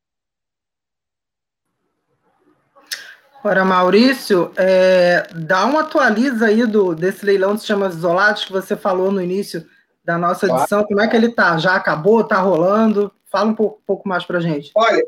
Ora, 3.43 3.65
Maurício, 3.65 4.53
é, 4.57 5.29
dá 5.33 5.65
uma 5.67 5.83
atualiza 5.83 6.47
aí 6.47 6.67
do, 6.67 6.95
desse 6.95 7.25
leilão 7.25 7.55
de 7.55 7.61
sistemas 7.61 7.95
isolados 7.95 8.45
que 8.45 8.53
você 8.53 8.77
falou 8.77 9.13
no 9.13 9.23
início 9.23 9.65
da 10.05 10.19
nossa 10.19 10.47
edição. 10.47 10.85
Como 10.85 11.01
é 11.01 11.09
que 11.09 11.17
ele 11.17 11.29
tá? 11.29 11.57
Já 11.57 11.77
acabou? 11.77 12.25
Tá 12.25 12.41
rolando? 12.41 13.13
Fala 13.31 13.51
um 13.51 13.55
pouco, 13.55 13.81
pouco 13.87 14.09
mais 14.09 14.25
para 14.25 14.41
gente. 14.41 14.73
Olha, 14.75 15.01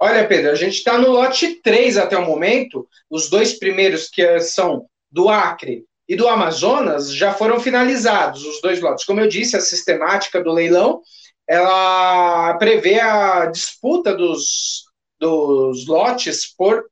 olha, 0.00 0.26
Pedro, 0.26 0.50
a 0.50 0.54
gente 0.56 0.74
está 0.74 0.98
no 0.98 1.12
lote 1.12 1.60
3 1.62 1.96
até 1.96 2.16
o 2.16 2.26
momento. 2.26 2.88
Os 3.08 3.30
dois 3.30 3.58
primeiros 3.58 4.08
que 4.08 4.40
são 4.40 4.88
do 5.10 5.28
Acre 5.28 5.84
e 6.08 6.16
do 6.16 6.28
Amazonas 6.28 7.14
já 7.14 7.32
foram 7.32 7.58
finalizados 7.58 8.44
os 8.44 8.60
dois 8.60 8.80
lotes. 8.80 9.04
Como 9.04 9.20
eu 9.20 9.28
disse, 9.28 9.56
a 9.56 9.60
sistemática 9.60 10.42
do 10.42 10.52
leilão 10.52 11.00
ela 11.46 12.54
prevê 12.58 13.00
a 13.00 13.46
disputa 13.46 14.14
dos, 14.14 14.84
dos 15.18 15.86
lotes 15.86 16.54
por, 16.56 16.84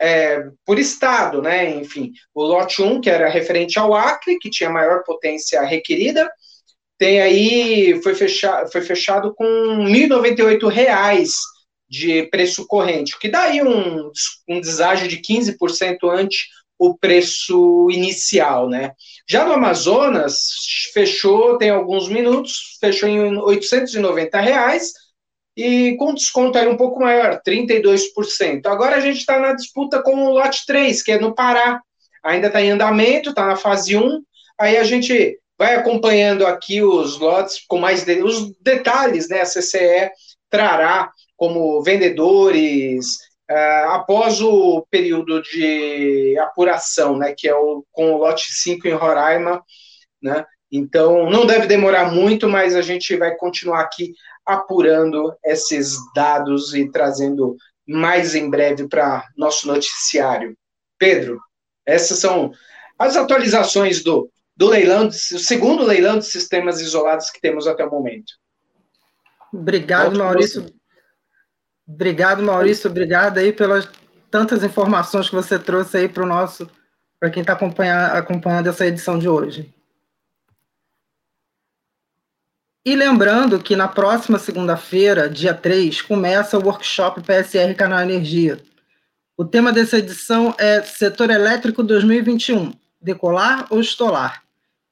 é, 0.00 0.44
por 0.64 0.78
estado, 0.78 1.42
né? 1.42 1.70
Enfim, 1.70 2.12
o 2.34 2.44
lote 2.44 2.82
1, 2.82 3.00
que 3.00 3.10
era 3.10 3.28
referente 3.28 3.78
ao 3.78 3.94
Acre, 3.94 4.38
que 4.38 4.50
tinha 4.50 4.70
maior 4.70 5.02
potência 5.04 5.62
requerida, 5.62 6.30
tem 6.98 7.20
aí, 7.20 8.00
foi 8.02 8.14
fechado, 8.14 8.70
foi 8.70 8.80
fechado 8.82 9.34
com 9.34 9.44
R$ 9.44 10.08
1.098 10.08 11.28
de 11.88 12.22
preço 12.28 12.66
corrente, 12.66 13.14
o 13.14 13.18
que 13.18 13.28
dá 13.28 13.42
aí 13.42 13.62
um, 13.62 14.10
um 14.48 14.60
deságio 14.60 15.08
de 15.08 15.18
15% 15.18 16.08
ante 16.10 16.46
o 16.84 16.98
preço 16.98 17.88
inicial, 17.92 18.68
né? 18.68 18.92
Já 19.28 19.44
no 19.44 19.52
Amazonas, 19.52 20.48
fechou, 20.92 21.56
tem 21.56 21.70
alguns 21.70 22.08
minutos, 22.08 22.76
fechou 22.80 23.08
em 23.08 23.38
890 23.38 24.40
reais 24.40 24.92
e 25.56 25.96
com 25.96 26.12
desconto 26.12 26.58
aí 26.58 26.66
um 26.66 26.76
pouco 26.76 26.98
maior, 26.98 27.40
32%. 27.46 28.66
Agora 28.66 28.96
a 28.96 29.00
gente 29.00 29.18
está 29.18 29.38
na 29.38 29.52
disputa 29.52 30.02
com 30.02 30.24
o 30.24 30.30
lote 30.32 30.66
3, 30.66 31.00
que 31.04 31.12
é 31.12 31.20
no 31.20 31.34
Pará. 31.34 31.80
Ainda 32.24 32.48
está 32.48 32.60
em 32.60 32.70
andamento, 32.70 33.30
está 33.30 33.46
na 33.46 33.56
fase 33.56 33.96
1. 33.96 34.20
Aí 34.58 34.76
a 34.76 34.82
gente 34.82 35.38
vai 35.56 35.76
acompanhando 35.76 36.44
aqui 36.44 36.82
os 36.82 37.16
lotes 37.20 37.64
com 37.68 37.78
mais 37.78 38.02
de, 38.02 38.22
os 38.24 38.52
detalhes, 38.60 39.28
né? 39.28 39.42
A 39.42 39.46
CCE 39.46 40.10
trará 40.50 41.12
como 41.36 41.80
vendedores, 41.82 43.18
após 43.88 44.40
o 44.40 44.86
período 44.90 45.42
de 45.42 46.36
apuração, 46.38 47.16
né, 47.16 47.34
que 47.36 47.48
é 47.48 47.54
o, 47.54 47.84
com 47.90 48.12
o 48.12 48.18
lote 48.18 48.52
5 48.52 48.86
em 48.86 48.92
Roraima, 48.92 49.62
né, 50.22 50.44
então 50.70 51.28
não 51.28 51.44
deve 51.44 51.66
demorar 51.66 52.10
muito, 52.10 52.48
mas 52.48 52.74
a 52.74 52.82
gente 52.82 53.16
vai 53.16 53.34
continuar 53.36 53.80
aqui 53.80 54.12
apurando 54.46 55.34
esses 55.44 55.96
dados 56.14 56.74
e 56.74 56.90
trazendo 56.90 57.56
mais 57.86 58.34
em 58.34 58.48
breve 58.48 58.88
para 58.88 59.24
nosso 59.36 59.66
noticiário. 59.66 60.56
Pedro, 60.98 61.40
essas 61.84 62.18
são 62.18 62.52
as 62.98 63.16
atualizações 63.16 64.02
do, 64.02 64.30
do 64.56 64.68
leilão, 64.68 65.08
o 65.08 65.12
segundo 65.12 65.84
leilão 65.84 66.18
de 66.18 66.24
sistemas 66.24 66.80
isolados 66.80 67.30
que 67.30 67.40
temos 67.40 67.66
até 67.66 67.84
o 67.84 67.90
momento. 67.90 68.32
Obrigado, 69.52 70.16
Maurício. 70.16 70.66
Obrigado, 71.86 72.42
Maurício. 72.42 72.88
Obrigado 72.88 73.38
aí 73.38 73.52
pelas 73.52 73.88
tantas 74.30 74.64
informações 74.64 75.28
que 75.28 75.34
você 75.34 75.58
trouxe 75.58 75.98
aí 75.98 76.08
para 76.08 76.22
o 76.22 76.26
nosso, 76.26 76.68
para 77.18 77.30
quem 77.30 77.42
está 77.42 77.52
acompanhando, 77.52 78.12
acompanhando 78.12 78.68
essa 78.68 78.86
edição 78.86 79.18
de 79.18 79.28
hoje. 79.28 79.72
E 82.84 82.96
lembrando 82.96 83.60
que 83.60 83.76
na 83.76 83.86
próxima 83.86 84.38
segunda-feira, 84.38 85.28
dia 85.28 85.54
3, 85.54 86.02
começa 86.02 86.58
o 86.58 86.64
workshop 86.64 87.20
PSR 87.22 87.74
Canal 87.76 88.00
Energia. 88.00 88.58
O 89.36 89.44
tema 89.44 89.72
dessa 89.72 89.98
edição 89.98 90.54
é 90.58 90.82
Setor 90.82 91.30
Elétrico 91.30 91.82
2021, 91.82 92.72
decolar 93.00 93.66
ou 93.70 93.80
estolar? 93.80 94.42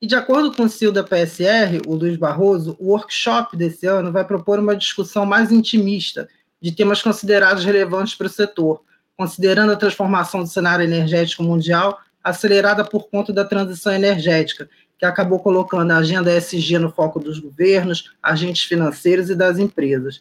E 0.00 0.06
de 0.06 0.14
acordo 0.14 0.54
com 0.54 0.64
o 0.64 0.68
CEO 0.68 0.92
da 0.92 1.02
PSR, 1.02 1.82
o 1.86 1.94
Luiz 1.94 2.16
Barroso, 2.16 2.76
o 2.78 2.92
workshop 2.92 3.56
desse 3.56 3.86
ano 3.86 4.12
vai 4.12 4.24
propor 4.24 4.58
uma 4.58 4.76
discussão 4.76 5.26
mais 5.26 5.50
intimista 5.50 6.28
de 6.60 6.72
temas 6.72 7.02
considerados 7.02 7.64
relevantes 7.64 8.14
para 8.14 8.26
o 8.26 8.30
setor, 8.30 8.82
considerando 9.16 9.72
a 9.72 9.76
transformação 9.76 10.42
do 10.42 10.48
cenário 10.48 10.84
energético 10.84 11.42
mundial 11.42 12.00
acelerada 12.22 12.84
por 12.84 13.08
conta 13.08 13.32
da 13.32 13.44
transição 13.44 13.92
energética, 13.92 14.68
que 14.98 15.06
acabou 15.06 15.40
colocando 15.40 15.90
a 15.92 15.96
agenda 15.96 16.36
ESG 16.36 16.78
no 16.78 16.92
foco 16.92 17.18
dos 17.18 17.38
governos, 17.38 18.12
agentes 18.22 18.64
financeiros 18.64 19.30
e 19.30 19.34
das 19.34 19.58
empresas. 19.58 20.20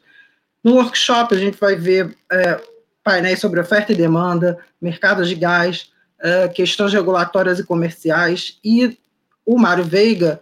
No 0.64 0.76
workshop, 0.76 1.36
a 1.36 1.38
gente 1.38 1.60
vai 1.60 1.76
ver 1.76 2.16
é, 2.32 2.62
painéis 3.04 3.40
sobre 3.40 3.60
oferta 3.60 3.92
e 3.92 3.96
demanda, 3.96 4.58
mercados 4.82 5.28
de 5.28 5.36
gás, 5.36 5.92
é, 6.22 6.48
questões 6.48 6.94
regulatórias 6.94 7.60
e 7.60 7.66
comerciais, 7.66 8.58
e 8.64 8.98
o 9.46 9.58
Mário 9.58 9.84
Veiga 9.84 10.40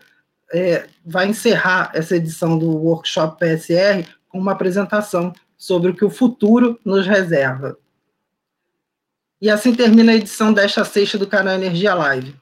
é, 0.54 0.88
vai 1.06 1.28
encerrar 1.28 1.91
essa 1.93 2.16
edição 2.16 2.58
do 2.58 2.70
workshop 2.70 3.39
PSR 3.39 4.08
com 4.30 4.39
uma 4.39 4.52
apresentação 4.52 5.34
sobre 5.58 5.91
o 5.91 5.95
que 5.95 6.05
o 6.05 6.10
futuro 6.10 6.80
nos 6.86 7.08
reserva. 7.08 7.78
E 9.41 9.49
assim 9.49 9.74
termina 9.74 10.12
a 10.12 10.16
edição 10.16 10.53
desta 10.53 10.84
sexta 10.84 11.18
do 11.18 11.28
canal 11.28 11.55
Energia 11.55 11.93
Live. 11.93 12.36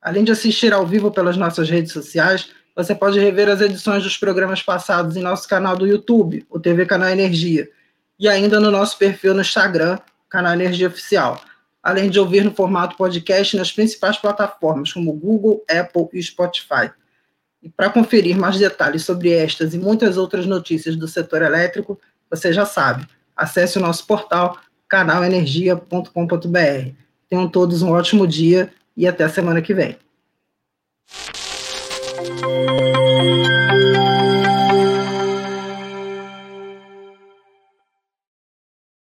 Além 0.00 0.24
de 0.24 0.32
assistir 0.32 0.72
ao 0.72 0.86
vivo 0.86 1.10
pelas 1.10 1.36
nossas 1.36 1.68
redes 1.68 1.92
sociais, 1.92 2.50
você 2.74 2.94
pode 2.94 3.18
rever 3.18 3.48
as 3.48 3.60
edições 3.60 4.02
dos 4.02 4.16
programas 4.16 4.62
passados 4.62 5.16
em 5.16 5.22
nosso 5.22 5.48
canal 5.48 5.76
do 5.76 5.86
YouTube, 5.86 6.46
o 6.48 6.58
TV 6.58 6.86
Canal 6.86 7.10
Energia, 7.10 7.68
e 8.18 8.28
ainda 8.28 8.58
no 8.58 8.70
nosso 8.70 8.96
perfil 8.96 9.34
no 9.34 9.40
Instagram, 9.40 9.98
Canal 10.28 10.54
Energia 10.54 10.88
Oficial, 10.88 11.40
além 11.82 12.08
de 12.08 12.18
ouvir 12.18 12.44
no 12.44 12.54
formato 12.54 12.96
podcast 12.96 13.56
nas 13.56 13.72
principais 13.72 14.16
plataformas 14.16 14.92
como 14.92 15.12
Google, 15.12 15.64
Apple 15.68 16.08
e 16.12 16.22
Spotify. 16.22 16.90
E 17.62 17.68
para 17.68 17.90
conferir 17.90 18.38
mais 18.38 18.58
detalhes 18.58 19.04
sobre 19.04 19.30
estas 19.32 19.74
e 19.74 19.78
muitas 19.78 20.16
outras 20.16 20.46
notícias 20.46 20.96
do 20.96 21.06
setor 21.06 21.42
elétrico, 21.42 22.00
você 22.30 22.52
já 22.52 22.64
sabe, 22.64 23.06
acesse 23.36 23.78
o 23.78 23.80
nosso 23.80 24.06
portal 24.06 24.58
canalenergia.com.br. 24.88 26.92
Tenham 27.28 27.48
todos 27.48 27.82
um 27.82 27.92
ótimo 27.92 28.26
dia 28.26 28.72
e 28.96 29.06
até 29.06 29.24
a 29.24 29.28
semana 29.28 29.62
que 29.62 29.74
vem. 29.74 29.96